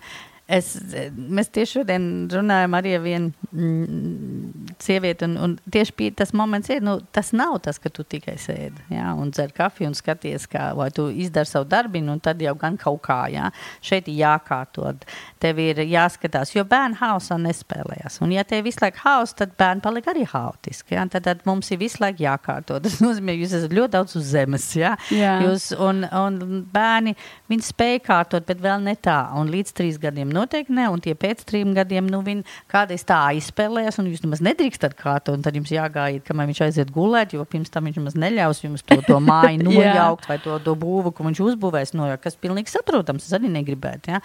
Es, 0.50 0.72
mēs 1.14 1.52
tieši 1.54 1.80
šodien 1.80 2.06
runājam 2.32 2.74
arī 2.74 2.96
ar 2.98 3.04
vienu 3.04 3.50
mm, 3.54 4.72
sievieti, 4.82 5.28
un, 5.28 5.36
un 5.38 5.52
tieši 5.70 5.94
bija 6.00 6.16
tas 6.24 6.34
moments, 6.34 6.72
ir, 6.74 6.82
nu, 6.86 6.96
tas 7.14 7.30
nav 7.38 7.60
tas, 7.66 7.78
ka 7.82 7.92
tu 7.94 8.02
tikai 8.02 8.34
sēdi 8.42 8.88
jā, 8.96 9.12
un 9.14 9.30
dzer 9.36 9.54
kafiju 9.54 9.92
un 9.92 9.98
skaties, 9.98 10.48
kā, 10.50 10.72
vai 10.80 10.90
tu 10.96 11.06
izdari 11.14 11.50
savu 11.50 11.70
darbiņu, 11.70 12.16
un 12.16 12.24
tad 12.26 12.42
jau 12.42 12.56
gan 12.58 12.80
kaut 12.82 13.04
kā, 13.06 13.20
jā. 13.30 13.52
Šeit 13.86 14.10
ir 14.10 14.18
jākārtot, 14.24 15.06
tev 15.40 15.60
ir 15.64 15.80
jāskatās, 15.88 16.52
jo 16.56 16.66
bērni 16.68 17.00
hausā 17.00 17.38
nespēlējas, 17.40 18.20
un 18.26 18.34
ja 18.36 18.44
tev 18.48 18.66
visu 18.68 18.84
laiku 18.84 19.02
haus, 19.06 19.34
tad 19.38 19.54
bērni 19.60 19.84
paliek 19.84 20.10
arī 20.12 20.26
hautiski, 20.28 20.96
jā, 20.98 21.06
tad, 21.12 21.26
tad 21.28 21.44
mums 21.48 21.72
ir 21.72 21.80
visu 21.82 22.02
laiku 22.04 22.24
jākārtot. 22.26 22.84
Tas 22.90 23.00
nozīmē, 23.04 23.36
jūs 23.38 23.54
esat 23.60 23.74
ļoti 23.76 23.94
daudz 23.94 24.16
uz 24.20 24.30
zemes, 24.34 24.66
jā. 24.78 24.96
jā. 25.14 25.36
Jūs, 25.46 25.70
un, 25.80 26.02
un 26.04 26.40
bērni, 26.74 27.16
viņi 27.52 27.68
spēj 27.68 28.00
kārtot, 28.06 28.46
bet 28.48 28.62
vēl 28.64 28.84
ne 28.86 28.96
tā, 29.00 29.18
un 29.38 29.52
līdz 29.54 29.76
trīs 29.78 30.00
gadiem 30.02 30.32
noteikti 30.34 30.76
ne, 30.76 30.88
un 30.92 31.04
tie 31.04 31.14
pēc 31.20 31.44
trim 31.50 31.74
gadiem, 31.78 32.08
nu, 32.10 32.22
viņi 32.26 32.46
kādreiz 32.72 33.06
tā 33.08 33.20
aizspēlējas, 33.34 34.00
un 34.02 34.10
jūs 34.12 34.24
nemaz 34.26 34.44
nedrīkstat 34.46 34.96
kārtot, 35.00 35.40
tad 35.46 35.56
jums 35.56 35.72
jāgājiet, 35.74 36.26
kamēr 36.28 36.50
viņš 36.50 36.64
aiziet 36.68 36.94
gulēt, 36.96 37.36
jo 37.38 37.46
pirms 37.50 37.72
tam 37.74 37.88
viņš 37.88 38.00
nemaz 38.02 38.18
neļaus 38.20 38.64
jums 38.66 38.86
to, 38.86 39.00
to 39.08 39.20
māju 39.24 39.62
nojaukt 39.70 40.28
vai 40.30 40.40
to, 40.44 40.58
to 40.66 40.76
būvu, 40.80 41.14
ko 41.16 41.28
viņš 41.28 41.44
uzbūvēs 41.46 41.96
nojaukt, 41.98 42.26
kas 42.26 42.40
pilnīgi 42.40 42.74
saprotams, 42.74 43.28
es 43.30 43.38
arī 43.38 43.52
negribētu, 43.54 44.16
ja? 44.16 44.24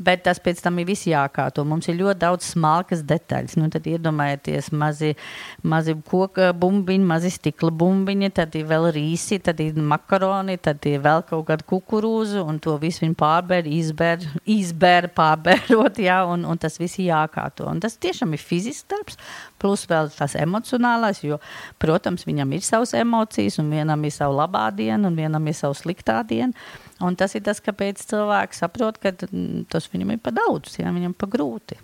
Bet 0.00 0.24
tas 0.26 0.40
pēc 0.42 0.49
tam 0.58 0.80
ir 0.82 0.88
viss 0.90 1.06
jākārto. 1.06 1.62
Mums 1.68 1.86
ir 1.86 2.00
ļoti 2.00 2.20
daudz 2.24 2.50
smalkas 2.56 3.04
detaļas, 3.06 3.54
nu, 3.60 3.70
tad 3.70 3.86
iedomājieties 3.86 4.72
mazi, 4.74 5.14
mazi 5.62 5.94
koka 6.10 6.50
bumbiņi, 6.58 7.06
mazi 7.06 7.30
stikla 7.30 7.70
bumbiņi, 7.70 8.32
tad 8.34 8.58
ir 8.58 8.66
vēl 8.70 8.90
rīsi, 8.98 9.38
tad 9.38 9.62
ir 9.62 9.78
makaroni, 9.78 10.58
tad 10.58 10.82
ir 10.90 10.98
vēl 11.06 11.22
kaut 11.30 11.46
kāda 11.52 11.68
kukurūza, 11.70 12.42
un 12.42 12.58
to 12.58 12.74
visu 12.82 13.06
viņi 13.06 13.18
pārbēr, 13.20 13.70
izbēr, 13.70 14.26
izbēr, 14.58 15.12
pārbēr 15.14 15.60
pabērot, 15.60 16.00
jā, 16.02 16.18
un, 16.28 16.44
un 16.48 16.58
tas 16.60 16.78
viss 16.80 16.98
jākārto. 17.00 17.68
Un 17.70 17.80
tas 17.82 17.96
tiešām 18.00 18.34
ir 18.34 18.42
fizisks 18.42 18.86
darbs, 18.90 19.18
plus 19.60 19.86
vēl 19.90 20.10
tas 20.14 20.36
emocionālais, 20.38 21.22
jo, 21.24 21.40
protams, 21.78 22.26
viņam 22.28 22.52
ir 22.56 22.66
savas 22.66 22.94
emocijas, 22.98 23.58
un 23.62 23.70
vienam 23.72 24.04
ir 24.04 24.14
sava 24.14 24.44
labā 24.44 24.68
diena, 24.74 25.08
un 25.08 25.18
vienam 25.18 25.46
ir 25.46 25.58
sava 25.58 25.76
sliktā 25.78 26.20
diena. 26.26 26.54
Un 27.00 27.16
tas 27.16 27.34
ir 27.36 27.44
tas, 27.46 27.62
kāpēc 27.64 28.02
cilvēks 28.10 28.60
saprot, 28.60 28.98
ka 29.00 29.14
tas 29.16 29.88
viņam 29.92 30.14
ir 30.14 30.18
pa 30.22 30.32
daudz, 30.36 30.76
jā, 30.80 30.90
viņam 30.92 31.14
pa 31.16 31.28
grūti. 31.32 31.78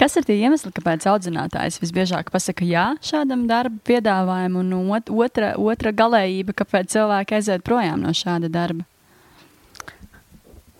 Kas 0.00 0.16
ir 0.16 0.24
tie 0.26 0.36
iemesli, 0.40 0.72
kāpēc 0.74 1.06
audzinātājs 1.10 1.80
visbiežāk 1.82 2.30
pasakā 2.32 2.66
jā 2.68 2.86
šādam 3.04 3.46
darba 3.50 3.80
piedāvājumam, 3.88 4.72
un 4.74 4.90
otra, 4.94 5.54
otra 5.60 5.92
galējība, 5.96 6.56
kāpēc 6.60 6.96
cilvēki 6.96 7.38
aiziet 7.38 7.64
projām 7.66 8.04
no 8.04 8.12
šāda 8.16 8.52
darba? 8.52 8.86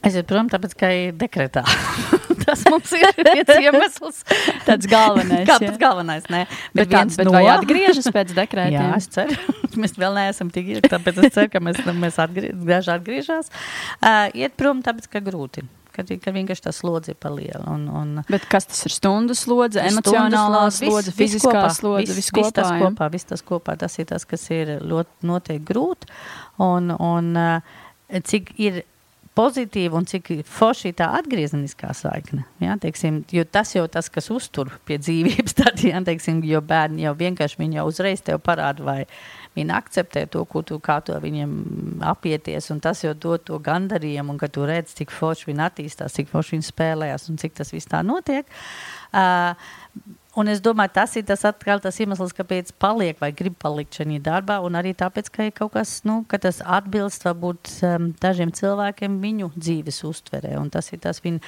Aiziet 0.04 0.28
prom, 0.28 0.48
tāpēc, 0.52 0.74
ka 0.78 0.90
ir 0.92 1.14
dekretā. 1.18 1.64
Tas 2.44 2.64
mums 2.68 2.90
ir 2.96 3.06
viens 3.24 3.52
iemesls. 3.54 4.18
tāds 4.66 4.88
galvenais. 4.90 5.46
Kā 5.48 5.56
pats 5.62 5.78
galvenais, 5.80 6.26
nē. 6.32 6.42
Bet, 6.74 6.82
bet, 6.82 6.90
viens 6.92 7.16
bet 7.20 7.28
no... 7.28 7.32
vai 7.36 7.44
atgriežas 7.52 8.10
pēc 8.12 8.34
dekrētiem? 8.36 8.74
Jā, 8.76 8.98
es 8.98 9.08
ceru. 9.14 9.54
mēs 9.80 9.96
vēl 10.00 10.18
neesam 10.18 10.50
tik 10.52 10.74
ilgi, 10.74 10.90
tāpēc 10.92 11.22
es 11.22 11.32
ceru, 11.36 11.52
ka 11.52 11.62
mēs, 11.64 11.80
mēs 12.02 12.20
atgriež, 12.20 12.90
atgriežās. 12.98 13.48
Uh, 13.96 14.28
iet 14.36 14.58
prom, 14.60 14.84
tāpēc, 14.84 15.08
ka 15.14 15.24
grūti. 15.24 15.64
Kad, 15.94 16.08
kad 16.18 16.34
vienkārši 16.34 16.64
tā 16.64 16.72
slodze 16.74 17.12
ir 17.12 17.18
par 17.22 17.36
lielu. 17.36 17.62
Un, 17.70 17.84
un, 17.86 18.14
Bet 18.26 18.48
kas 18.50 18.66
tas 18.66 18.80
ir? 18.88 18.90
Stundu 18.96 19.36
slodze, 19.38 19.78
emocionālā 19.78 20.64
slodze, 20.74 21.14
fiziskā 21.14 21.68
slodze, 21.70 22.10
viss 22.10 22.32
vis 22.32 22.32
kopā. 22.34 22.50
Tas 22.56 22.72
kopā, 22.82 23.08
viss 23.14 23.28
tas 23.30 23.44
kopā, 23.46 23.76
tas 23.78 23.94
ir 24.02 24.08
tas, 24.10 24.26
kas 24.26 24.48
ir 24.50 24.72
ļoti 24.82 25.30
noteikti 25.30 25.68
grūti. 25.70 26.10
Un, 26.66 26.90
un 26.98 27.30
cik 28.26 28.50
ir 28.58 28.82
pozitīva 29.34 29.98
un 29.98 30.06
cik 30.08 30.30
forši 30.46 30.92
ir 30.92 30.96
tā 31.00 31.08
atgriezeniskā 31.18 31.90
saikne. 31.96 32.44
Ja, 32.62 32.76
teiksim, 32.80 33.22
tas 33.50 33.74
jau 33.74 33.84
tas, 33.90 34.08
kas 34.12 34.30
uztur 34.30 34.70
pie 34.86 34.98
dzīvības, 35.02 35.56
tad, 35.60 35.82
ja, 35.82 36.02
teiksim, 36.06 36.42
jo 36.46 36.62
bērni 36.64 37.06
jau 37.06 37.14
vienkārši 37.18 37.70
jau 37.74 37.86
uzreiz 37.90 38.22
tev 38.22 38.40
parāda, 38.46 38.84
vai 38.86 38.98
viņi 39.58 39.74
akceptē 39.74 40.24
to, 40.30 40.44
ko 40.50 40.62
tu, 40.66 40.78
kā 40.82 41.00
tu 41.04 41.14
viņiem 41.20 41.54
apieties, 42.06 42.70
tas 42.82 43.04
jau 43.04 43.14
dod 43.14 43.44
to 43.46 43.58
gandarījumu, 43.62 44.34
un 44.34 44.40
ka 44.40 44.50
tu 44.50 44.66
redz, 44.66 44.94
cik 44.98 45.14
forši 45.14 45.50
viņi 45.50 45.66
attīstās, 45.66 46.14
cik 46.14 46.30
forši 46.30 46.56
viņi 46.56 46.68
spēlējās, 46.70 47.28
un 47.30 47.40
cik 47.42 47.58
tas 47.58 47.74
viss 47.74 47.90
tā 47.90 48.02
notiek. 48.06 48.46
Uh, 49.14 49.54
Un 50.34 50.50
es 50.50 50.58
domāju, 50.58 50.90
tas 50.96 51.12
ir 51.14 51.22
tas, 51.28 51.44
atkal, 51.46 51.78
tas 51.82 52.00
iemesls, 52.02 52.32
kāpēc 52.34 52.72
paliek 52.82 53.20
vai 53.22 53.30
grib 53.36 53.54
palikt 53.62 54.00
šajā 54.00 54.18
darbā. 54.24 54.56
Arī 54.80 54.90
tāpēc, 54.98 55.30
ka 55.30 55.46
kaut 55.54 55.74
kas, 55.76 55.92
nu, 56.08 56.22
ka 56.26 56.40
tas 56.42 56.58
atbilst 56.58 57.26
varbūt 57.26 57.70
um, 57.86 58.08
dažiem 58.22 58.50
cilvēkiem 58.54 59.20
viņu 59.22 59.52
dzīves 59.54 60.02
uztverē. 60.08 60.56
Un 60.58 60.72
tas 60.74 60.90
ir 60.90 61.04
tas, 61.06 61.22
viņ, 61.22 61.38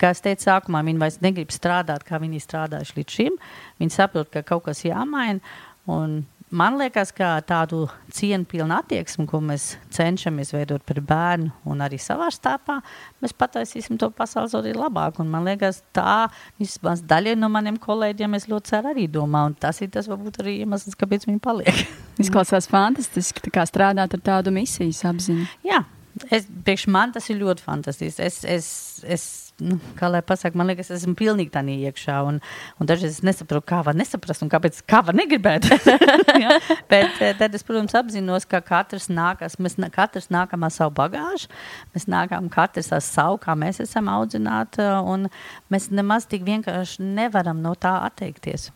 kā 0.00 0.14
es 0.16 0.24
teicu 0.24 0.48
sākumā, 0.48 0.80
viņi 0.88 1.02
vairs 1.04 1.20
negrib 1.24 1.52
strādāt, 1.52 2.06
kā 2.08 2.22
viņi 2.22 2.40
strādājuši 2.40 2.98
līdz 3.00 3.18
šim. 3.18 3.36
Viņi 3.82 3.96
saprot, 3.98 4.32
ka 4.32 4.44
kaut 4.48 4.64
kas 4.70 4.80
jāmaina. 4.88 5.44
Un 5.92 6.22
man 6.52 6.76
liekas, 6.80 7.10
ka 7.16 7.34
tādu 7.46 7.86
cienpilnu 8.12 8.74
attieksmi, 8.76 9.24
ko 9.28 9.40
mēs 9.44 9.72
cenšamies 9.94 10.52
veidot 10.54 10.84
par 10.86 11.00
bērnu 11.08 11.50
un 11.68 11.84
arī 11.84 11.98
savā 12.00 12.28
starpā, 12.32 12.78
mēs 13.24 13.34
pataisīsim 13.38 13.98
to 14.00 14.10
pasaules 14.16 14.54
arī 14.58 14.74
labāk. 14.76 15.20
Un 15.22 15.32
man 15.32 15.48
liekas, 15.48 15.82
tā 15.96 16.28
vismaz 16.60 17.04
daļai 17.08 17.34
no 17.40 17.50
maniem 17.52 17.80
kolēģiem 17.82 18.38
es 18.38 18.48
ļoti 18.52 18.74
ceru 18.74 18.92
arī 18.92 19.08
domā, 19.12 19.46
un 19.48 19.56
tas 19.58 19.80
ir 19.84 19.92
tas 19.94 20.10
varbūt 20.10 20.42
arī 20.44 20.58
iemesls, 20.62 20.98
kāpēc 21.00 21.26
viņi 21.28 21.42
paliek. 21.42 21.82
Izklausās 22.22 22.68
fantastiski, 22.70 23.46
tā 23.48 23.56
kā 23.56 23.66
strādāt 23.68 24.18
ar 24.18 24.24
tādu 24.32 24.54
misijas 24.54 25.04
apziņu. 25.08 25.48
Jā. 25.66 25.82
Es, 26.28 26.44
priekš 26.44 26.90
man 26.92 27.14
tas 27.14 27.24
ir 27.32 27.38
ļoti 27.40 27.64
fantastiski. 27.64 28.20
Es, 28.20 28.42
es, 28.44 28.66
es 29.00 29.51
nu, 29.62 29.78
kā 29.98 30.08
lai 30.10 30.22
pasakā, 30.26 30.58
man 30.58 30.68
liekas, 30.70 30.90
es 30.90 31.02
esmu 31.02 31.14
pilnīgi 31.18 31.52
tādā 31.54 31.74
iekšā. 31.88 32.18
Un, 32.28 32.40
un 32.80 32.88
dažreiz 32.88 33.18
es 33.18 33.24
nesaprotu, 33.26 33.64
kā 33.70 33.80
var 33.86 33.96
nesaprast 33.98 34.44
un 34.44 34.50
kāpēc 34.52 34.82
kā 34.88 35.02
var 35.06 35.16
negribēt. 35.18 35.68
ja? 36.44 36.58
Bet 36.90 37.22
eh, 37.22 37.32
tad 37.38 37.56
es, 37.56 37.64
protams, 37.66 37.96
apzinos, 37.98 38.46
ka 38.48 38.62
katrs 38.66 39.08
nākas, 39.12 39.58
mēs 39.62 39.78
katrs 39.94 40.30
nākam 40.34 40.66
ar 40.66 40.74
savu 40.74 40.94
bagāžu, 40.98 41.50
mēs 41.94 42.08
nākam 42.10 42.50
katrs 42.52 42.92
ar 42.92 43.02
savu, 43.06 43.40
kā 43.42 43.56
mēs 43.58 43.82
esam 43.84 44.10
audzināti, 44.12 44.84
un 45.06 45.30
mēs 45.72 45.90
nemaz 45.94 46.28
tik 46.30 46.46
vienkārši 46.48 47.04
nevaram 47.06 47.62
no 47.64 47.74
tā 47.78 47.98
atteikties. 48.06 48.70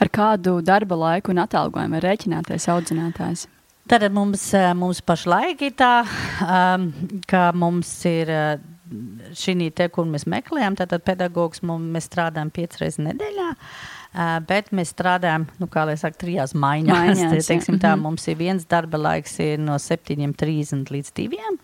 Ar 0.00 0.10
kādu 0.12 0.60
darba 0.64 0.98
laiku 0.98 1.32
un 1.32 1.40
atalgojumu 1.42 1.98
ir 1.98 2.06
rēķināties 2.10 2.68
audzinātājs? 2.72 3.46
Tad 3.90 4.04
mums, 4.14 4.42
eh, 4.54 4.70
mums 4.74 5.00
pašlaik 5.02 5.62
ir 5.66 5.72
tā, 5.74 6.04
um, 6.44 6.84
ka 7.26 7.48
mums 7.50 7.88
ir 8.06 8.28
uh, 8.30 8.69
šī 9.36 9.70
te, 9.76 9.86
kur 9.92 10.08
mēs 10.10 10.26
meklējam, 10.30 10.76
tad 10.78 10.94
pedagogs 11.06 11.62
mums, 11.62 11.90
mēs 11.94 12.08
strādājam 12.10 12.50
piecas 12.54 12.82
reizes 12.82 13.02
nedēļā. 13.04 13.48
Uh, 14.10 14.38
bet 14.46 14.72
mēs 14.74 14.90
strādājam, 14.90 15.46
nu, 15.62 15.68
kā 15.70 15.84
jau 15.86 15.94
teicu, 15.94 16.18
trijās 16.24 16.54
maiņās. 16.58 17.20
maiņās 17.20 17.50
teiksim, 17.50 17.78
tā, 17.78 17.94
mhm. 17.94 18.02
mums 18.08 18.26
ir 18.28 18.38
viens 18.40 18.66
darba 18.66 18.98
laiks 18.98 19.38
no 19.62 19.78
7.30 19.78 20.90
līdz 20.90 21.14
2. 21.20 21.56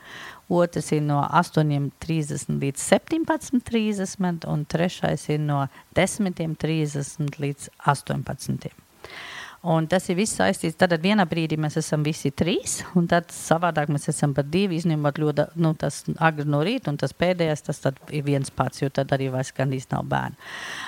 Otrs 0.56 0.92
ir 0.94 1.02
no 1.02 1.24
8.30 1.26 2.60
līdz 2.62 2.82
17.30, 2.84 4.46
un 4.46 4.64
trešais 4.70 5.26
ir 5.34 5.40
no 5.42 5.64
10.30 5.98 7.40
līdz 7.42 7.70
18. 7.90 8.70
Un 9.66 9.88
tas 9.90 10.04
ir 10.12 10.14
viss 10.20 10.36
saistīts. 10.38 10.76
Tad 10.78 10.92
vienā 11.02 11.24
brīdī 11.26 11.56
mēs 11.58 11.78
esam 11.80 12.04
visi 12.06 12.30
trīs, 12.30 12.78
un 12.98 13.08
tad 13.10 13.32
savādāk 13.34 13.90
mēs 13.90 14.06
esam 14.12 14.34
pat 14.36 14.46
divi, 14.52 14.78
izņemot 14.78 15.18
ļoti 15.18 15.46
nu, 15.64 15.72
agri 16.22 16.46
no 16.46 16.60
rīta, 16.66 16.92
un 16.92 17.00
tas 17.00 17.14
pēdējais 17.16 17.66
tas 17.66 17.82
ir 18.14 18.22
viens 18.26 18.52
pats, 18.54 18.84
jo 18.84 18.90
tad 18.94 19.10
arī 19.16 19.26
vairs 19.34 19.50
gandrīz 19.56 19.88
nav 19.90 20.06
bērnu. 20.12 20.38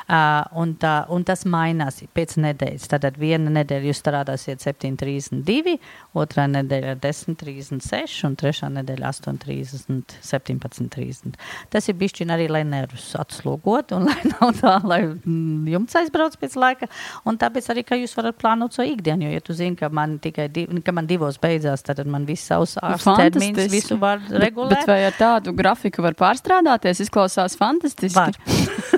Uh, 0.07 0.45
un, 0.63 0.77
tā, 0.79 0.95
un 1.11 1.27
tas 1.27 1.43
mainās 1.49 2.05
pēc 2.15 2.37
nedēļas. 2.45 2.87
Tad 2.95 3.19
viena 3.19 3.51
nedēļa 3.59 3.91
jūs 3.91 4.03
strādāsiet 4.05 4.63
7,32, 4.63 5.75
otrā 6.19 6.47
nedēļa 6.51 6.97
10,36, 7.03 8.19
un 8.29 8.37
trešā 8.39 8.71
nedēļa 8.75 9.13
8,30, 9.13 10.17
17,30. 10.25 11.39
Tas 11.73 11.89
ir 11.89 11.99
bišķiņ 12.01 12.35
arī, 12.35 12.49
lai 12.53 12.65
nervus 12.69 13.11
atslogot, 13.19 13.95
un 13.97 14.07
lai 14.09 14.19
nav 14.33 14.55
tā, 14.61 14.75
lai 14.89 15.01
mm, 15.07 15.69
jums 15.73 15.99
aizbrauc 16.03 16.39
pēc 16.41 16.59
laika, 16.61 16.91
un 17.29 17.41
tāpēc 17.41 17.71
arī, 17.75 17.87
ka 17.89 17.99
jūs 18.01 18.17
varat 18.19 18.39
plānot 18.41 18.77
savu 18.77 18.93
ikdienu. 18.93 19.29
Jo, 19.29 19.39
ja 19.39 19.45
tu 19.45 19.57
zini, 19.57 19.79
ka 19.79 19.91
man 19.93 20.19
tikai 20.23 20.49
div, 20.53 20.77
ka 20.85 20.95
man 20.97 21.09
divos 21.11 21.41
beidzās, 21.43 21.85
tad 21.87 22.05
man 22.09 22.29
viss 22.29 22.49
savs 22.49 22.77
ārsta 22.83 23.17
termins 23.23 23.71
visu 23.73 23.99
var 24.01 24.23
regulēt. 24.29 24.75
Bet, 24.75 24.87
bet 24.87 24.93
vai 24.93 25.01
ar 25.09 25.19
tādu 25.19 25.55
grafiku 25.57 26.05
var 26.05 26.19
pārstrādāties? 26.19 27.05
Izklausās 27.07 27.59
fantastiski. 27.59 28.17
Var. 28.19 28.97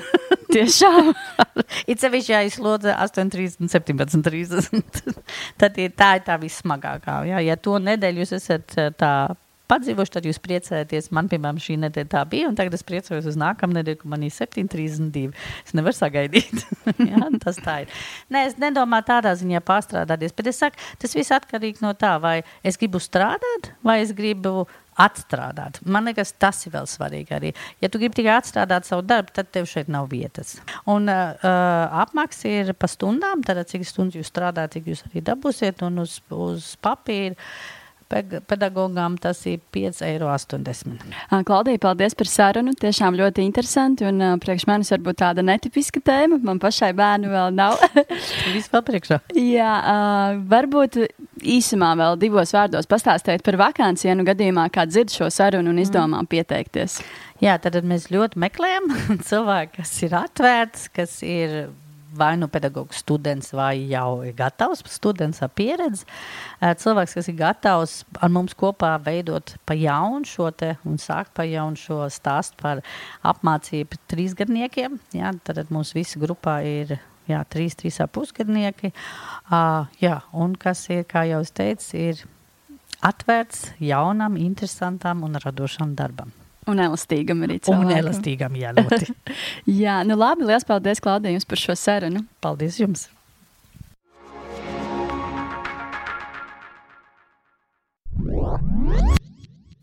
Tiešām. 0.51 1.11
Ir 1.91 2.01
sevišķi 2.01 2.35
jāizslodza 2.35 2.97
8,30, 3.05 3.71
17,30. 3.71 5.21
Tad 5.61 5.79
ir 5.81 5.93
tā 5.97 6.15
ir 6.19 6.25
tā 6.27 6.37
vissmagākā. 6.41 7.21
Jā. 7.29 7.39
Ja 7.45 7.57
to 7.59 7.77
nedēļu 7.81 8.23
jūs 8.23 8.35
esat 8.37 8.75
tā 8.99 9.13
padzīvojuši, 9.71 10.13
tad 10.15 10.27
jūs 10.27 10.39
priecājaties. 10.43 11.09
Man, 11.15 11.29
piemēram, 11.31 11.59
šī 11.61 11.77
nedēļa 11.85 12.11
tā 12.11 12.23
bija, 12.29 12.49
un 12.49 12.57
tagad 12.59 12.75
es 12.75 12.85
priecājos 12.87 13.29
uz 13.31 13.39
nākamā 13.39 13.79
nedēļu, 13.79 14.01
kad 14.01 14.11
man 14.13 14.25
ir 14.27 14.33
7,32. 14.35 15.31
Es 15.63 15.75
nevaru 15.77 15.97
sagaidīt. 15.97 16.65
Jā, 17.11 17.29
tas 17.43 17.59
tā 17.61 17.81
ir. 17.85 18.03
Nē, 18.33 18.45
es 18.49 18.59
nedomāju 18.61 19.07
tādā 19.13 19.33
ziņā 19.39 19.63
pārstrādāties, 19.67 20.35
bet 20.37 20.51
es 20.51 20.61
saku, 20.63 20.91
tas 21.01 21.15
viss 21.17 21.35
atkarīgs 21.35 21.83
no 21.85 21.93
tā, 21.99 22.17
vai 22.23 22.39
es 22.67 22.79
gribu 22.81 23.01
strādāt, 23.03 23.71
vai 23.85 24.01
es 24.03 24.15
gribu 24.17 24.65
atstrādāt. 25.01 25.81
Man 25.85 26.07
liekas, 26.09 26.33
tas 26.41 26.61
ir 26.67 26.75
vēl 26.75 26.87
svarīgi 26.89 27.35
arī. 27.37 27.51
Ja 27.83 27.89
tu 27.91 28.01
gribi 28.01 28.19
tikai 28.21 28.37
atstrādāt 28.37 28.87
savu 28.87 29.05
darbu, 29.07 29.33
tad 29.35 29.51
tev 29.53 29.67
šeit 29.69 29.91
nav 29.91 30.09
vietas. 30.11 30.57
Un 30.89 31.09
uh, 31.11 31.35
apmaksa 32.03 32.51
ir 32.61 32.73
pa 32.77 32.89
stundām, 32.91 33.45
tad 33.45 33.63
cik 33.69 33.85
stundas 33.87 34.19
jūs 34.19 34.31
strādājat, 34.31 34.77
cik 34.77 34.91
jūs 34.91 35.05
arī 35.09 35.25
dabūsiet, 35.31 35.85
un 35.87 36.03
uz, 36.05 36.19
uz 36.35 36.73
papīra 36.83 37.37
pedagogām 38.49 39.17
tas 39.21 39.39
ir 39.49 39.61
5,80 39.73 40.05
eiro. 40.07 40.29
Klaudija, 41.47 41.81
paldies 41.81 42.15
par 42.17 42.29
sarunu. 42.29 42.73
Tiešām 42.77 43.17
ļoti 43.19 43.45
interesanti. 43.47 44.07
Un 44.09 44.39
priekš 44.43 44.67
manis 44.69 44.91
varbūt 44.93 45.21
tāda 45.23 45.45
netipiska 45.45 46.03
tēma. 46.03 46.41
Man 46.45 46.61
pašai 46.61 46.91
bērnu 46.97 47.31
vēl 47.31 47.55
nav. 47.57 47.79
Vispār 48.57 48.85
priekšā. 48.87 49.21
Jā, 49.37 49.73
varbūt 50.51 51.01
īsumā 51.41 51.93
vēl 51.99 52.19
divos 52.21 52.53
vārdos 52.55 52.89
pastāstīt 52.89 53.43
par 53.45 53.57
vakāncienu 53.61 54.25
gadījumā, 54.27 54.67
kā 54.73 54.85
dzird 54.89 55.13
šo 55.13 55.29
sarunu 55.33 55.73
un 55.73 55.81
izdomā 55.81 56.21
mm. 56.21 56.31
pieteikties. 56.31 56.99
Jā, 57.41 57.57
tad 57.61 57.79
mēs 57.87 58.11
ļoti 58.13 58.41
meklējam 58.41 58.91
cilvēku, 59.29 59.79
kas 59.79 59.95
ir 60.05 60.17
atvērts, 60.19 60.89
kas 60.93 61.21
ir 61.25 61.55
vai 62.17 62.35
nu 62.37 62.47
pedagogs, 62.51 63.01
students, 63.03 63.51
vai 63.55 63.75
jau 63.89 64.21
ir 64.27 64.33
gatavs 64.37 64.83
students 64.91 65.41
ar 65.43 65.51
pieredzi. 65.55 66.05
Cilvēks, 66.59 67.15
kas 67.17 67.29
ir 67.31 67.37
gatavs 67.39 67.95
ar 68.19 68.33
mums 68.33 68.55
kopā 68.57 68.93
veidot 69.03 69.55
pa 69.65 69.77
jaunu 69.77 70.27
šo 70.27 70.49
te 70.51 70.73
un 70.87 70.99
sākt 71.01 71.33
pa 71.37 71.45
jaunu 71.47 71.79
šo 71.79 72.03
stāstu 72.11 72.59
par 72.61 72.83
apmācību 73.27 74.01
trīsgadniekiem. 74.11 74.99
Jā, 75.17 75.31
tad 75.45 75.63
mums 75.71 75.95
visi 75.95 76.19
grupā 76.21 76.59
ir 76.67 76.97
jā, 77.29 77.41
trīs, 77.49 77.77
trīs 77.79 78.01
ap 78.03 78.13
pusgadnieki. 78.17 78.91
Uh, 79.47 79.87
jā, 80.03 80.19
un 80.33 80.55
kas 80.59 80.87
ir, 80.91 81.05
kā 81.09 81.25
jau 81.29 81.41
es 81.45 81.53
teicu, 81.55 81.89
ir 82.11 82.25
atvērts 83.01 83.71
jaunam, 83.81 84.37
interesantam 84.37 85.25
un 85.27 85.39
radošam 85.41 85.95
darbam. 85.97 86.40
Un 86.71 86.81
elastīgam 86.83 87.41
arī. 87.47 87.59
Cilvēkam. 87.65 87.87
Un 87.87 87.95
elastīgam, 87.97 88.59
jā, 88.59 88.73
ļoti. 88.77 89.15
jā, 89.83 90.01
nu 90.07 90.17
labi, 90.19 90.47
liels 90.49 90.67
paldies, 90.67 91.03
Klaudija, 91.03 91.35
jums 91.35 91.49
par 91.49 91.61
šo 91.61 91.77
sarunu. 91.79 92.23
Paldies 92.43 92.79
jums! 92.81 93.09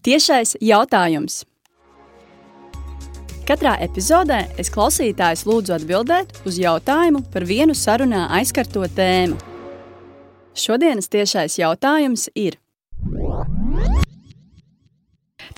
Tiešais 0.09 0.55
jautājums. 0.65 1.43
Katrā 3.49 3.75
epizodē 3.85 4.43
es 4.61 4.71
klausītājus 4.73 5.43
lūdzu 5.49 5.75
atbildēt 5.79 6.35
uz 6.49 6.59
jautājumu 6.61 7.23
par 7.33 7.47
vienu 7.49 7.73
sarunā 7.77 8.27
aizkarto 8.39 8.83
tēmu. 8.97 9.39
Šodienas 10.53 11.09
tiešais 11.13 11.59
jautājums 11.61 12.29
ir: 12.37 12.59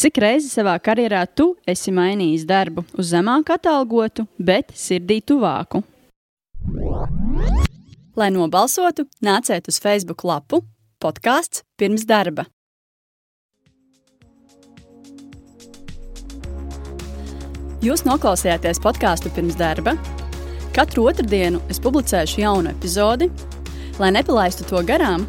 Cik 0.01 0.17
reizes 0.17 0.55
savā 0.57 0.79
karjerā 0.81 1.27
tu 1.37 1.51
esi 1.69 1.93
mainījis 1.93 2.47
darbu 2.49 2.87
uz 2.97 3.11
zemāku 3.11 3.53
atalgotu, 3.53 4.25
bet 4.41 4.71
sirdī 4.73 5.19
tuvāku? 5.21 5.83
Lai 8.17 8.31
nobalsotu, 8.33 9.05
nāciet 9.21 9.69
uz 9.69 9.77
Facebook 9.77 10.25
lapu 10.25 10.63
podkāsts 11.05 11.67
pirms 11.77 12.07
darba. 12.09 12.47
Jūs 17.85 18.07
noklausījāties 18.09 18.81
podkāstu 18.81 19.29
pirms 19.37 19.61
darba. 19.61 19.99
Katru 20.73 21.11
otrdienu 21.13 21.61
es 21.69 21.83
publicēšu 21.85 22.41
jaunu 22.41 22.73
epizodi. 22.73 23.29
Lai 24.01 24.15
nepalaistu 24.17 24.65
to 24.65 24.81
garām, 24.81 25.29